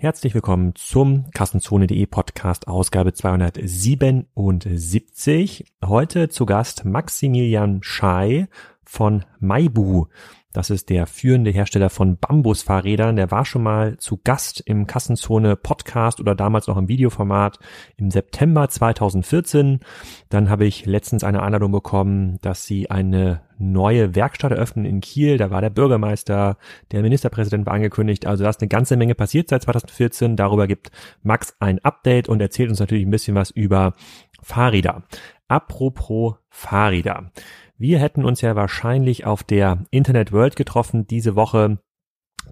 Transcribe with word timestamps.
Herzlich 0.00 0.32
willkommen 0.32 0.76
zum 0.76 1.28
Kassenzone.de 1.32 2.06
Podcast 2.06 2.68
Ausgabe 2.68 3.14
277. 3.14 5.64
Heute 5.84 6.28
zu 6.28 6.46
Gast 6.46 6.84
Maximilian 6.84 7.82
Schei 7.82 8.46
von 8.88 9.26
Maibu. 9.38 10.06
Das 10.54 10.70
ist 10.70 10.88
der 10.88 11.06
führende 11.06 11.50
Hersteller 11.50 11.90
von 11.90 12.16
Bambusfahrrädern. 12.16 13.16
Der 13.16 13.30
war 13.30 13.44
schon 13.44 13.62
mal 13.62 13.98
zu 13.98 14.18
Gast 14.24 14.62
im 14.64 14.86
Kassenzone 14.86 15.56
Podcast 15.56 16.20
oder 16.20 16.34
damals 16.34 16.66
noch 16.68 16.78
im 16.78 16.88
Videoformat 16.88 17.58
im 17.98 18.10
September 18.10 18.66
2014. 18.66 19.80
Dann 20.30 20.48
habe 20.48 20.64
ich 20.64 20.86
letztens 20.86 21.22
eine 21.22 21.42
Einladung 21.42 21.70
bekommen, 21.70 22.38
dass 22.40 22.64
sie 22.64 22.90
eine 22.90 23.42
neue 23.58 24.14
Werkstatt 24.14 24.52
eröffnen 24.52 24.86
in 24.86 25.02
Kiel. 25.02 25.36
Da 25.36 25.50
war 25.50 25.60
der 25.60 25.70
Bürgermeister, 25.70 26.56
der 26.90 27.02
Ministerpräsident 27.02 27.66
war 27.66 27.74
angekündigt. 27.74 28.26
Also 28.26 28.42
da 28.42 28.50
ist 28.50 28.62
eine 28.62 28.68
ganze 28.68 28.96
Menge 28.96 29.14
passiert 29.14 29.50
seit 29.50 29.62
2014. 29.62 30.34
Darüber 30.34 30.66
gibt 30.66 30.90
Max 31.22 31.54
ein 31.60 31.78
Update 31.84 32.30
und 32.30 32.40
erzählt 32.40 32.70
uns 32.70 32.80
natürlich 32.80 33.04
ein 33.04 33.10
bisschen 33.10 33.34
was 33.34 33.50
über 33.50 33.92
Fahrräder. 34.42 35.02
Apropos 35.46 36.36
Fahrräder. 36.48 37.30
Wir 37.80 38.00
hätten 38.00 38.24
uns 38.24 38.40
ja 38.40 38.56
wahrscheinlich 38.56 39.24
auf 39.24 39.44
der 39.44 39.84
Internet 39.92 40.32
World 40.32 40.56
getroffen 40.56 41.06
diese 41.06 41.36
Woche. 41.36 41.78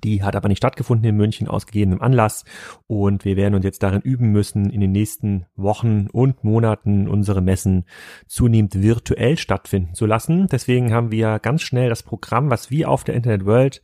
Die 0.04 0.22
hat 0.22 0.36
aber 0.36 0.48
nicht 0.48 0.58
stattgefunden 0.58 1.08
in 1.08 1.16
München 1.16 1.48
aus 1.48 1.66
gegebenem 1.66 2.00
Anlass 2.00 2.44
und 2.86 3.24
wir 3.24 3.36
werden 3.36 3.56
uns 3.56 3.64
jetzt 3.64 3.82
darin 3.82 4.02
üben 4.02 4.30
müssen, 4.30 4.70
in 4.70 4.80
den 4.80 4.92
nächsten 4.92 5.46
Wochen 5.56 6.06
und 6.12 6.44
Monaten 6.44 7.08
unsere 7.08 7.40
Messen 7.40 7.86
zunehmend 8.28 8.80
virtuell 8.80 9.36
stattfinden 9.36 9.94
zu 9.94 10.06
lassen. 10.06 10.46
Deswegen 10.46 10.92
haben 10.92 11.10
wir 11.10 11.40
ganz 11.40 11.62
schnell 11.62 11.88
das 11.88 12.04
Programm, 12.04 12.48
was 12.48 12.70
wir 12.70 12.88
auf 12.88 13.02
der 13.02 13.16
Internet 13.16 13.46
World 13.46 13.82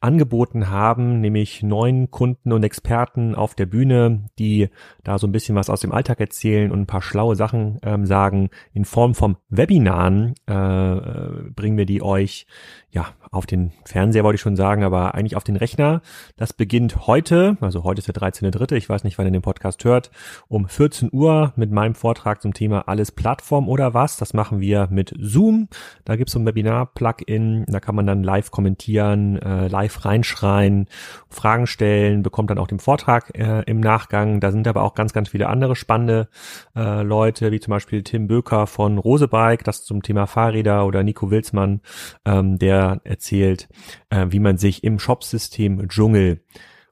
angeboten 0.00 0.70
haben, 0.70 1.20
nämlich 1.20 1.62
neun 1.62 2.10
Kunden 2.10 2.52
und 2.52 2.62
Experten 2.62 3.34
auf 3.34 3.54
der 3.54 3.66
Bühne, 3.66 4.26
die 4.38 4.68
da 5.04 5.18
so 5.18 5.26
ein 5.26 5.32
bisschen 5.32 5.56
was 5.56 5.70
aus 5.70 5.80
dem 5.80 5.92
Alltag 5.92 6.20
erzählen 6.20 6.72
und 6.72 6.80
ein 6.80 6.86
paar 6.86 7.02
schlaue 7.02 7.36
Sachen 7.36 7.78
ähm, 7.82 8.06
sagen. 8.06 8.50
In 8.72 8.84
Form 8.84 9.14
vom 9.14 9.36
Webinaren 9.48 10.34
äh, 10.48 10.52
äh 10.52 11.50
bringen 11.54 11.76
wir 11.76 11.86
die 11.86 12.02
euch 12.02 12.46
ja 12.90 13.06
auf 13.30 13.46
den 13.46 13.70
Fernseher 13.84 14.24
wollte 14.24 14.34
ich 14.34 14.40
schon 14.40 14.56
sagen, 14.56 14.82
aber 14.82 15.14
eigentlich 15.14 15.36
auf 15.36 15.44
den 15.44 15.54
Rechner. 15.54 16.02
Das 16.36 16.52
beginnt 16.52 17.06
heute, 17.06 17.56
also 17.60 17.84
heute 17.84 18.00
ist 18.00 18.08
der 18.08 18.14
13.3., 18.14 18.74
ich 18.74 18.88
weiß 18.88 19.04
nicht, 19.04 19.18
wann 19.18 19.26
ihr 19.26 19.32
den 19.32 19.42
Podcast 19.42 19.84
hört, 19.84 20.10
um 20.48 20.68
14 20.68 21.10
Uhr 21.12 21.52
mit 21.54 21.70
meinem 21.70 21.94
Vortrag 21.94 22.42
zum 22.42 22.54
Thema 22.54 22.88
alles 22.88 23.12
Plattform 23.12 23.68
oder 23.68 23.94
was. 23.94 24.16
Das 24.16 24.34
machen 24.34 24.60
wir 24.60 24.88
mit 24.90 25.14
Zoom. 25.16 25.68
Da 26.04 26.16
gibt's 26.16 26.32
so 26.32 26.40
ein 26.40 26.46
Webinar-Plugin, 26.46 27.66
da 27.68 27.78
kann 27.78 27.94
man 27.94 28.06
dann 28.06 28.24
live 28.24 28.50
kommentieren, 28.50 29.36
äh, 29.36 29.68
live 29.68 29.89
reinschreien, 30.04 30.86
Fragen 31.28 31.66
stellen, 31.66 32.22
bekommt 32.22 32.50
dann 32.50 32.58
auch 32.58 32.66
den 32.66 32.78
Vortrag 32.78 33.36
äh, 33.36 33.62
im 33.62 33.80
Nachgang. 33.80 34.40
Da 34.40 34.52
sind 34.52 34.66
aber 34.66 34.82
auch 34.82 34.94
ganz, 34.94 35.12
ganz 35.12 35.30
viele 35.30 35.48
andere 35.48 35.76
spannende 35.76 36.28
äh, 36.76 37.02
Leute, 37.02 37.52
wie 37.52 37.60
zum 37.60 37.72
Beispiel 37.72 38.02
Tim 38.02 38.26
Böker 38.26 38.66
von 38.66 38.98
Rosebike, 38.98 39.64
das 39.64 39.84
zum 39.84 40.02
Thema 40.02 40.26
Fahrräder 40.26 40.86
oder 40.86 41.02
Nico 41.02 41.30
Wilsmann, 41.30 41.80
ähm, 42.24 42.58
der 42.58 43.00
erzählt, 43.04 43.68
äh, 44.10 44.26
wie 44.30 44.40
man 44.40 44.58
sich 44.58 44.84
im 44.84 44.98
Shopsystem 44.98 45.88
Dschungel 45.88 46.40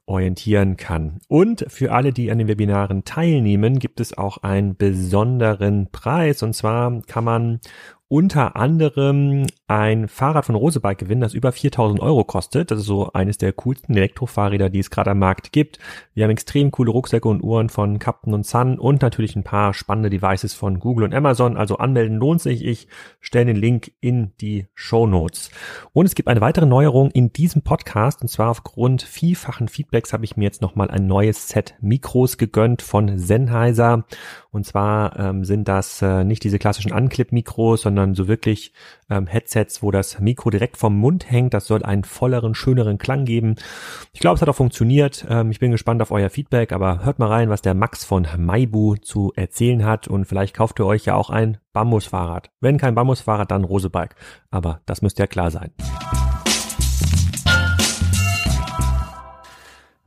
orientieren 0.09 0.75
kann. 0.75 1.19
Und 1.27 1.65
für 1.69 1.93
alle, 1.93 2.11
die 2.11 2.31
an 2.31 2.39
den 2.39 2.47
Webinaren 2.47 3.05
teilnehmen, 3.05 3.77
gibt 3.77 3.99
es 3.99 4.17
auch 4.17 4.39
einen 4.39 4.75
besonderen 4.75 5.91
Preis. 5.91 6.41
Und 6.41 6.53
zwar 6.53 7.01
kann 7.03 7.23
man 7.23 7.59
unter 8.09 8.55
anderem 8.55 9.45
ein 9.67 10.07
Fahrrad 10.07 10.45
von 10.45 10.55
Rosebike 10.55 11.05
gewinnen, 11.05 11.21
das 11.21 11.35
über 11.35 11.51
4000 11.51 11.99
Euro 12.01 12.23
kostet. 12.23 12.71
Das 12.71 12.79
ist 12.79 12.87
so 12.87 13.13
eines 13.13 13.37
der 13.37 13.53
coolsten 13.53 13.95
Elektrofahrräder, 13.95 14.71
die 14.71 14.79
es 14.79 14.89
gerade 14.89 15.11
am 15.11 15.19
Markt 15.19 15.51
gibt. 15.51 15.77
Wir 16.15 16.23
haben 16.23 16.31
extrem 16.31 16.71
coole 16.71 16.89
Rucksäcke 16.89 17.27
und 17.27 17.43
Uhren 17.43 17.69
von 17.69 17.99
Captain 17.99 18.33
und 18.33 18.47
Sun 18.47 18.79
und 18.79 19.03
natürlich 19.03 19.35
ein 19.35 19.43
paar 19.43 19.75
spannende 19.75 20.09
Devices 20.09 20.55
von 20.55 20.79
Google 20.79 21.05
und 21.05 21.13
Amazon. 21.13 21.55
Also 21.55 21.77
anmelden 21.77 22.17
lohnt 22.17 22.41
sich. 22.41 22.65
Ich 22.65 22.87
stelle 23.19 23.45
den 23.45 23.57
Link 23.57 23.91
in 24.01 24.31
die 24.41 24.65
Show 24.73 25.05
Notes. 25.05 25.51
Und 25.93 26.07
es 26.07 26.15
gibt 26.15 26.29
eine 26.29 26.41
weitere 26.41 26.65
Neuerung 26.65 27.11
in 27.11 27.31
diesem 27.31 27.61
Podcast 27.61 28.23
und 28.23 28.27
zwar 28.27 28.49
aufgrund 28.49 29.03
vielfachen 29.03 29.67
Feedbacks 29.67 30.13
habe 30.13 30.25
ich 30.25 30.35
mir 30.35 30.45
jetzt 30.45 30.63
nochmal 30.63 30.89
ein 30.89 31.05
neues 31.05 31.47
Set 31.47 31.75
Mikros 31.79 32.39
gegönnt 32.39 32.81
von 32.81 33.19
Sennheiser. 33.19 34.05
Und 34.51 34.65
zwar 34.65 35.17
ähm, 35.19 35.45
sind 35.45 35.67
das 35.67 36.01
äh, 36.01 36.23
nicht 36.23 36.43
diese 36.43 36.57
klassischen 36.57 36.91
Anclip-Mikros, 36.91 37.81
sondern 37.81 38.15
so 38.15 38.27
wirklich 38.27 38.73
ähm, 39.09 39.27
Headsets, 39.27 39.83
wo 39.83 39.91
das 39.91 40.19
Mikro 40.19 40.49
direkt 40.49 40.77
vom 40.77 40.97
Mund 40.97 41.29
hängt. 41.29 41.53
Das 41.53 41.67
soll 41.67 41.83
einen 41.83 42.03
volleren, 42.03 42.55
schöneren 42.55 42.97
Klang 42.97 43.25
geben. 43.25 43.55
Ich 44.11 44.19
glaube, 44.19 44.35
es 44.35 44.41
hat 44.41 44.49
auch 44.49 44.55
funktioniert. 44.55 45.25
Ähm, 45.29 45.51
ich 45.51 45.59
bin 45.59 45.71
gespannt 45.71 46.01
auf 46.01 46.11
euer 46.11 46.29
Feedback, 46.31 46.71
aber 46.71 47.05
hört 47.05 47.19
mal 47.19 47.27
rein, 47.27 47.49
was 47.49 47.61
der 47.61 47.75
Max 47.75 48.03
von 48.03 48.27
Maibu 48.37 48.95
zu 48.95 49.31
erzählen 49.35 49.85
hat 49.85 50.07
und 50.07 50.25
vielleicht 50.25 50.55
kauft 50.55 50.79
ihr 50.79 50.85
euch 50.85 51.05
ja 51.05 51.15
auch 51.15 51.29
ein 51.29 51.57
Bambusfahrrad. 51.73 52.49
Wenn 52.59 52.77
kein 52.77 52.95
Bambusfahrrad, 52.95 53.51
dann 53.51 53.63
Rosebike. 53.63 54.15
Aber 54.49 54.81
das 54.87 55.03
müsste 55.03 55.23
ja 55.23 55.27
klar 55.27 55.51
sein. 55.51 55.71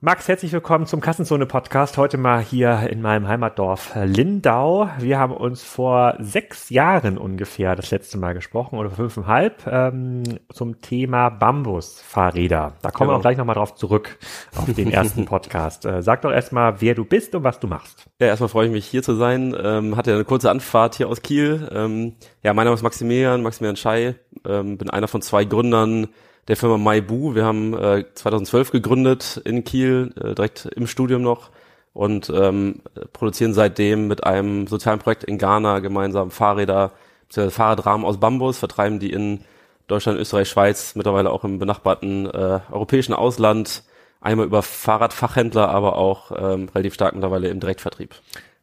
Max, 0.05 0.27
herzlich 0.27 0.51
willkommen 0.53 0.87
zum 0.87 1.01
Kassenzone-Podcast. 1.01 1.97
Heute 1.97 2.19
mal 2.19 2.43
hier 2.43 2.89
in 2.91 3.03
meinem 3.03 3.29
Heimatdorf 3.29 3.93
Lindau. 3.95 4.89
Wir 4.99 5.21
haben 5.21 5.33
uns 5.33 5.63
vor 5.63 6.17
sechs 6.19 6.71
Jahren 6.71 7.17
ungefähr 7.17 7.77
das 7.77 7.93
letzte 7.93 8.19
Mal 8.19 8.35
gesprochen 8.35 8.81
oder 8.81 8.91
fünfeinhalb 8.91 9.65
ähm, 9.69 10.25
zum 10.53 10.81
Thema 10.81 11.29
Bambus-Fahrräder. 11.29 12.73
Da 12.83 12.91
kommen 12.91 13.07
genau. 13.07 13.13
wir 13.13 13.19
auch 13.19 13.23
gleich 13.23 13.37
nochmal 13.37 13.55
drauf 13.55 13.77
zurück 13.77 14.19
auf 14.57 14.65
den 14.75 14.91
ersten 14.91 15.25
Podcast. 15.25 15.87
Äh, 15.87 16.03
sag 16.03 16.23
doch 16.23 16.33
erstmal, 16.33 16.81
wer 16.81 16.97
du 16.97 17.05
bist 17.05 17.37
und 17.37 17.45
was 17.45 17.61
du 17.61 17.69
machst. 17.69 18.11
Ja, 18.19 18.27
erstmal 18.27 18.49
freue 18.49 18.67
ich 18.67 18.73
mich 18.73 18.87
hier 18.87 19.05
zu 19.05 19.15
sein. 19.15 19.55
Ähm, 19.57 19.97
hatte 19.97 20.15
eine 20.15 20.25
kurze 20.25 20.51
Anfahrt 20.51 20.97
hier 20.97 21.09
aus 21.09 21.23
Kiel. 21.23 21.69
Ähm, 21.73 22.17
ja, 22.43 22.53
mein 22.55 22.65
Name 22.65 22.75
ist 22.75 22.83
Maximilian, 22.83 23.41
Maximilian 23.45 23.77
Schei. 23.77 24.17
Ähm, 24.45 24.79
bin 24.79 24.91
einer 24.91 25.07
von 25.07 25.23
zwei 25.23 25.45
Gründern 25.45 26.09
der 26.49 26.57
Firma 26.57 26.77
Maibu. 26.79 27.35
Wir 27.35 27.45
haben 27.45 27.75
äh, 27.75 28.05
2012 28.15 28.71
gegründet 28.73 29.41
in 29.45 29.65
Kiel, 29.65 30.13
äh, 30.17 30.35
direkt 30.35 30.67
im 30.67 30.87
Studium 30.87 31.23
noch 31.23 31.51
und 31.93 32.31
ähm, 32.35 32.81
produzieren 33.13 33.55
seitdem 33.55 34.09
mit 34.09 34.25
einem 34.25 34.67
sozialen 34.67 34.99
Projekt 34.99 35.25
in 35.25 35.39
Ghana 35.39 35.81
gemeinsam 35.81 36.31
Fahrräder, 36.31 36.93
beziehungsweise 37.29 37.55
Fahrradrahmen 37.55 38.07
aus 38.07 38.19
Bambus, 38.19 38.59
vertreiben 38.59 38.99
die 38.99 39.13
in 39.13 39.45
Deutschland, 39.89 40.19
Österreich, 40.19 40.49
Schweiz, 40.49 40.95
mittlerweile 40.95 41.31
auch 41.31 41.45
im 41.45 41.59
benachbarten 41.59 42.27
äh, 42.27 42.61
europäischen 42.71 43.13
Ausland, 43.13 43.83
einmal 44.21 44.47
über 44.47 44.63
Fahrradfachhändler, 44.63 45.69
aber 45.69 45.97
auch 45.97 46.31
ähm, 46.31 46.69
relativ 46.75 46.95
stark 46.95 47.15
mittlerweile 47.15 47.49
im 47.49 47.61
Direktvertrieb 47.61 48.15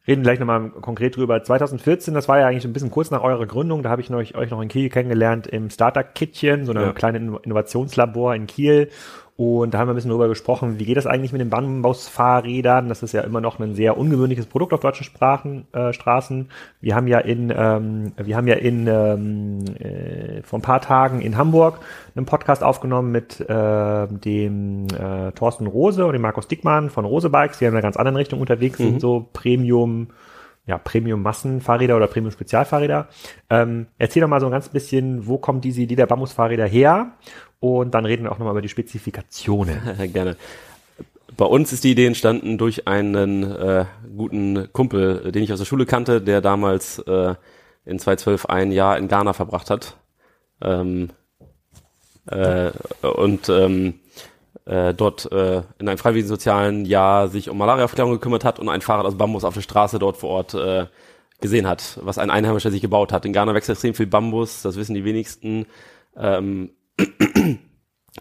reden 0.06 0.22
gleich 0.22 0.38
nochmal 0.38 0.70
konkret 0.70 1.16
drüber. 1.16 1.42
2014, 1.42 2.14
das 2.14 2.28
war 2.28 2.38
ja 2.38 2.46
eigentlich 2.46 2.64
ein 2.64 2.72
bisschen 2.72 2.90
kurz 2.90 3.10
nach 3.10 3.22
eurer 3.22 3.46
Gründung, 3.46 3.82
da 3.82 3.90
habe 3.90 4.02
ich 4.02 4.10
euch, 4.10 4.34
euch 4.34 4.50
noch 4.50 4.60
in 4.60 4.68
Kiel 4.68 4.88
kennengelernt 4.88 5.46
im 5.46 5.70
Startup-Kittchen, 5.70 6.64
so 6.64 6.72
eine 6.72 6.82
ja. 6.82 6.92
kleine 6.92 7.18
Innovationslabor 7.42 8.34
in 8.34 8.46
Kiel. 8.46 8.90
Und 9.40 9.72
da 9.72 9.78
haben 9.78 9.88
wir 9.88 9.94
ein 9.94 9.94
bisschen 9.94 10.10
drüber 10.10 10.28
gesprochen, 10.28 10.78
wie 10.78 10.84
geht 10.84 10.98
das 10.98 11.06
eigentlich 11.06 11.32
mit 11.32 11.40
den 11.40 11.48
Bambusfahrrädern? 11.48 12.90
Das 12.90 13.02
ist 13.02 13.12
ja 13.12 13.22
immer 13.22 13.40
noch 13.40 13.58
ein 13.58 13.74
sehr 13.74 13.96
ungewöhnliches 13.96 14.44
Produkt 14.44 14.74
auf 14.74 14.80
deutschen 14.80 15.04
Sprachen, 15.04 15.66
äh, 15.72 15.94
Straßen. 15.94 16.50
Wir 16.82 16.94
haben 16.94 17.06
ja 17.06 17.20
in, 17.20 17.50
ähm, 17.56 18.12
wir 18.18 18.36
haben 18.36 18.46
ja 18.46 18.56
in 18.56 18.86
ähm, 18.86 19.64
äh, 19.78 20.42
vor 20.42 20.58
ein 20.58 20.62
paar 20.62 20.82
Tagen 20.82 21.22
in 21.22 21.38
Hamburg 21.38 21.80
einen 22.14 22.26
Podcast 22.26 22.62
aufgenommen 22.62 23.12
mit 23.12 23.40
äh, 23.40 24.08
dem 24.08 24.88
äh, 24.88 25.32
Thorsten 25.32 25.66
Rose 25.66 26.04
und 26.04 26.12
dem 26.12 26.20
Markus 26.20 26.46
Dickmann 26.46 26.90
von 26.90 27.06
Rose 27.06 27.30
Bikes, 27.30 27.60
die 27.60 27.64
in 27.64 27.70
einer 27.70 27.80
ganz 27.80 27.96
anderen 27.96 28.16
Richtung 28.16 28.42
unterwegs 28.42 28.78
mhm. 28.78 28.84
sind, 28.84 29.00
so 29.00 29.26
Premium 29.32 30.08
ja, 30.66 30.78
Premium-Massenfahrräder 30.78 31.96
oder 31.96 32.06
Premium-Spezialfahrräder. 32.06 33.08
Ähm, 33.48 33.86
erzähl 33.98 34.22
doch 34.22 34.28
mal 34.28 34.40
so 34.40 34.46
ein 34.46 34.52
ganz 34.52 34.68
bisschen, 34.68 35.26
wo 35.26 35.38
kommt 35.38 35.64
diese 35.64 35.82
Idee 35.82 35.96
der 35.96 36.06
Bambusfahrräder 36.06 36.66
her? 36.66 37.12
Und 37.58 37.94
dann 37.94 38.06
reden 38.06 38.24
wir 38.24 38.32
auch 38.32 38.38
nochmal 38.38 38.54
über 38.54 38.62
die 38.62 38.68
Spezifikationen. 38.68 39.80
Gerne. 40.12 40.36
Bei 41.36 41.44
uns 41.44 41.72
ist 41.72 41.84
die 41.84 41.92
Idee 41.92 42.06
entstanden 42.06 42.58
durch 42.58 42.86
einen 42.86 43.44
äh, 43.44 43.84
guten 44.16 44.72
Kumpel, 44.72 45.32
den 45.32 45.42
ich 45.42 45.52
aus 45.52 45.58
der 45.58 45.66
Schule 45.66 45.86
kannte, 45.86 46.20
der 46.20 46.40
damals 46.40 46.98
äh, 47.00 47.34
in 47.84 47.98
2012 47.98 48.46
ein 48.46 48.72
Jahr 48.72 48.98
in 48.98 49.08
Ghana 49.08 49.32
verbracht 49.32 49.70
hat. 49.70 49.96
Ähm, 50.60 51.10
äh, 52.26 52.70
und 53.02 53.48
ähm, 53.48 53.94
äh, 54.66 54.94
dort 54.94 55.30
äh, 55.32 55.62
in 55.78 55.88
einem 55.88 55.98
freiwilligen 55.98 56.28
sozialen 56.28 56.84
Jahr 56.84 57.28
sich 57.28 57.48
um 57.48 57.58
Malariaaufklärung 57.58 58.12
gekümmert 58.12 58.44
hat 58.44 58.58
und 58.58 58.68
ein 58.68 58.80
Fahrrad 58.80 59.06
aus 59.06 59.16
Bambus 59.16 59.44
auf 59.44 59.54
der 59.54 59.62
Straße 59.62 59.98
dort 59.98 60.16
vor 60.16 60.30
Ort 60.30 60.54
äh, 60.54 60.86
gesehen 61.40 61.66
hat, 61.66 61.98
was 62.02 62.18
ein 62.18 62.30
Einheimischer 62.30 62.70
sich 62.70 62.82
gebaut 62.82 63.12
hat. 63.12 63.24
In 63.24 63.32
Ghana 63.32 63.54
wächst 63.54 63.70
extrem 63.70 63.94
viel 63.94 64.06
Bambus, 64.06 64.62
das 64.62 64.76
wissen 64.76 64.94
die 64.94 65.04
wenigsten. 65.04 65.66
Ähm, 66.16 66.70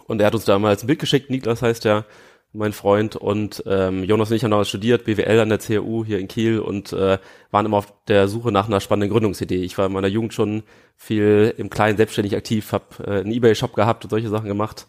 und 0.07 0.21
er 0.21 0.27
hat 0.27 0.36
uns 0.36 0.45
damals 0.45 0.83
ein 0.83 0.88
Bild 0.88 1.00
geschickt, 1.00 1.30
Niklas 1.30 1.62
heißt 1.62 1.86
er, 1.86 2.06
mein 2.51 2.74
Freund 2.74 3.15
und 3.15 3.63
ähm, 3.68 4.03
Jonas 4.03 4.31
und 4.31 4.38
ich 4.38 4.44
haben 4.44 4.51
damals 4.51 4.69
studiert, 4.69 5.06
BWL 5.06 5.39
an 5.39 5.50
der 5.50 5.59
CAU 5.59 6.03
hier 6.03 6.18
in 6.18 6.27
Kiel 6.27 6.59
und 6.59 6.91
äh, 6.94 7.19
waren 7.51 7.65
immer 7.65 7.77
auf 7.77 7.94
der 8.07 8.27
Suche 8.27 8.51
nach 8.51 8.68
einer 8.68 8.80
spannenden 8.80 9.12
Gründungsidee. 9.12 9.62
Ich 9.63 9.77
war 9.77 9.86
in 9.86 9.94
meiner 9.94 10.07
Jugend 10.07 10.33
schon 10.33 10.63
viel 10.95 11.53
im 11.57 11.69
Kleinen 11.69 11.97
selbstständig 11.97 12.36
aktiv, 12.36 12.71
habe 12.71 12.86
äh, 13.06 13.19
einen 13.19 13.31
Ebay-Shop 13.31 13.75
gehabt 13.75 14.03
und 14.03 14.09
solche 14.09 14.30
Sachen 14.30 14.47
gemacht 14.47 14.88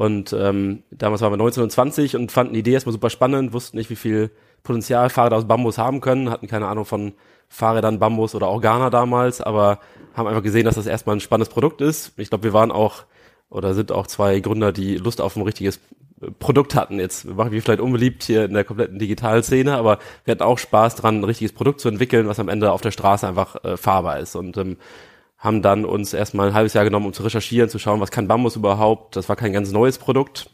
Und 0.00 0.32
ähm, 0.32 0.82
damals 0.90 1.20
waren 1.20 1.30
wir 1.30 1.36
19 1.36 1.62
und 1.62 1.70
20 1.70 2.16
und 2.16 2.32
fanden 2.32 2.54
die 2.54 2.60
Idee 2.60 2.72
erstmal 2.72 2.94
super 2.94 3.10
spannend, 3.10 3.52
wussten 3.52 3.76
nicht, 3.76 3.90
wie 3.90 3.96
viel 3.96 4.30
Potenzial 4.62 5.10
Fahrräder 5.10 5.36
aus 5.36 5.46
Bambus 5.46 5.76
haben 5.76 6.00
können, 6.00 6.30
hatten 6.30 6.46
keine 6.46 6.68
Ahnung 6.68 6.86
von 6.86 7.12
Fahrrädern, 7.50 7.98
Bambus 7.98 8.34
oder 8.34 8.48
Organa 8.48 8.88
damals, 8.88 9.42
aber 9.42 9.78
haben 10.14 10.26
einfach 10.26 10.42
gesehen, 10.42 10.64
dass 10.64 10.76
das 10.76 10.86
erstmal 10.86 11.16
ein 11.16 11.20
spannendes 11.20 11.52
Produkt 11.52 11.82
ist. 11.82 12.14
Ich 12.16 12.30
glaube, 12.30 12.44
wir 12.44 12.54
waren 12.54 12.72
auch 12.72 13.04
oder 13.50 13.74
sind 13.74 13.92
auch 13.92 14.06
zwei 14.06 14.40
Gründer, 14.40 14.72
die 14.72 14.96
Lust 14.96 15.20
auf 15.20 15.36
ein 15.36 15.42
richtiges 15.42 15.80
Produkt 16.38 16.74
hatten. 16.74 16.98
Jetzt 16.98 17.26
machen 17.26 17.52
wir 17.52 17.60
vielleicht 17.60 17.82
unbeliebt 17.82 18.22
hier 18.22 18.46
in 18.46 18.54
der 18.54 18.64
kompletten 18.64 18.98
Digitalszene, 18.98 19.76
aber 19.76 19.98
wir 20.24 20.32
hatten 20.32 20.42
auch 20.42 20.56
Spaß 20.56 20.94
dran, 20.94 21.20
ein 21.20 21.24
richtiges 21.24 21.52
Produkt 21.52 21.78
zu 21.78 21.90
entwickeln, 21.90 22.26
was 22.26 22.40
am 22.40 22.48
Ende 22.48 22.72
auf 22.72 22.80
der 22.80 22.90
Straße 22.90 23.28
einfach 23.28 23.62
äh, 23.64 23.76
fahrbar 23.76 24.18
ist. 24.18 24.34
Und 24.34 24.56
ähm, 24.56 24.78
haben 25.40 25.62
dann 25.62 25.86
uns 25.86 26.12
erstmal 26.12 26.48
ein 26.48 26.54
halbes 26.54 26.74
Jahr 26.74 26.84
genommen, 26.84 27.06
um 27.06 27.12
zu 27.14 27.22
recherchieren, 27.22 27.70
zu 27.70 27.78
schauen, 27.78 28.00
was 28.00 28.10
kann 28.10 28.28
Bambus 28.28 28.56
überhaupt. 28.56 29.16
Das 29.16 29.28
war 29.30 29.36
kein 29.36 29.54
ganz 29.54 29.72
neues 29.72 29.96
Produkt, 29.96 30.50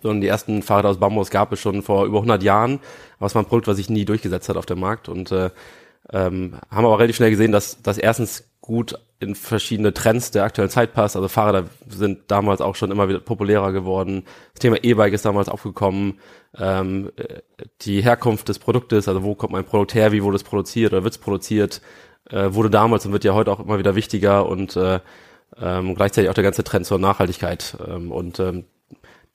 sondern 0.00 0.20
die 0.20 0.28
ersten 0.28 0.62
Fahrräder 0.62 0.90
aus 0.90 1.00
Bambus 1.00 1.30
gab 1.30 1.52
es 1.52 1.60
schon 1.60 1.82
vor 1.82 2.06
über 2.06 2.18
100 2.18 2.40
Jahren. 2.42 2.78
Aber 3.18 3.26
es 3.26 3.34
war 3.34 3.42
ein 3.42 3.46
Produkt, 3.46 3.66
was 3.66 3.78
sich 3.78 3.90
nie 3.90 4.04
durchgesetzt 4.04 4.48
hat 4.48 4.56
auf 4.56 4.64
dem 4.64 4.78
Markt. 4.78 5.08
Und 5.08 5.32
äh, 5.32 5.50
ähm, 6.12 6.54
haben 6.70 6.84
aber 6.84 7.00
relativ 7.00 7.16
schnell 7.16 7.30
gesehen, 7.30 7.50
dass 7.50 7.82
das 7.82 7.98
erstens 7.98 8.48
gut 8.60 8.94
in 9.18 9.34
verschiedene 9.34 9.92
Trends 9.92 10.30
der 10.30 10.44
aktuellen 10.44 10.70
Zeit 10.70 10.94
passt. 10.94 11.16
Also 11.16 11.26
Fahrräder 11.26 11.68
sind 11.88 12.30
damals 12.30 12.60
auch 12.60 12.76
schon 12.76 12.92
immer 12.92 13.08
wieder 13.08 13.18
populärer 13.18 13.72
geworden. 13.72 14.24
Das 14.54 14.60
Thema 14.60 14.76
E-Bike 14.82 15.14
ist 15.14 15.24
damals 15.24 15.48
aufgekommen. 15.48 16.20
Ähm, 16.56 17.10
die 17.80 18.02
Herkunft 18.02 18.48
des 18.48 18.60
Produktes, 18.60 19.08
also 19.08 19.24
wo 19.24 19.34
kommt 19.34 19.52
mein 19.52 19.64
Produkt 19.64 19.94
her, 19.94 20.12
wie 20.12 20.22
wurde 20.22 20.36
es 20.36 20.44
produziert 20.44 20.92
oder 20.92 21.02
wird 21.02 21.14
es 21.14 21.18
produziert, 21.18 21.82
äh, 22.30 22.52
wurde 22.52 22.70
damals 22.70 23.06
und 23.06 23.12
wird 23.12 23.24
ja 23.24 23.34
heute 23.34 23.50
auch 23.52 23.60
immer 23.60 23.78
wieder 23.78 23.94
wichtiger 23.94 24.46
und 24.46 24.76
äh, 24.76 25.00
ähm, 25.60 25.94
gleichzeitig 25.94 26.30
auch 26.30 26.34
der 26.34 26.44
ganze 26.44 26.64
Trend 26.64 26.86
zur 26.86 26.98
Nachhaltigkeit. 26.98 27.76
Ähm, 27.86 28.10
und 28.10 28.40
ähm, 28.40 28.64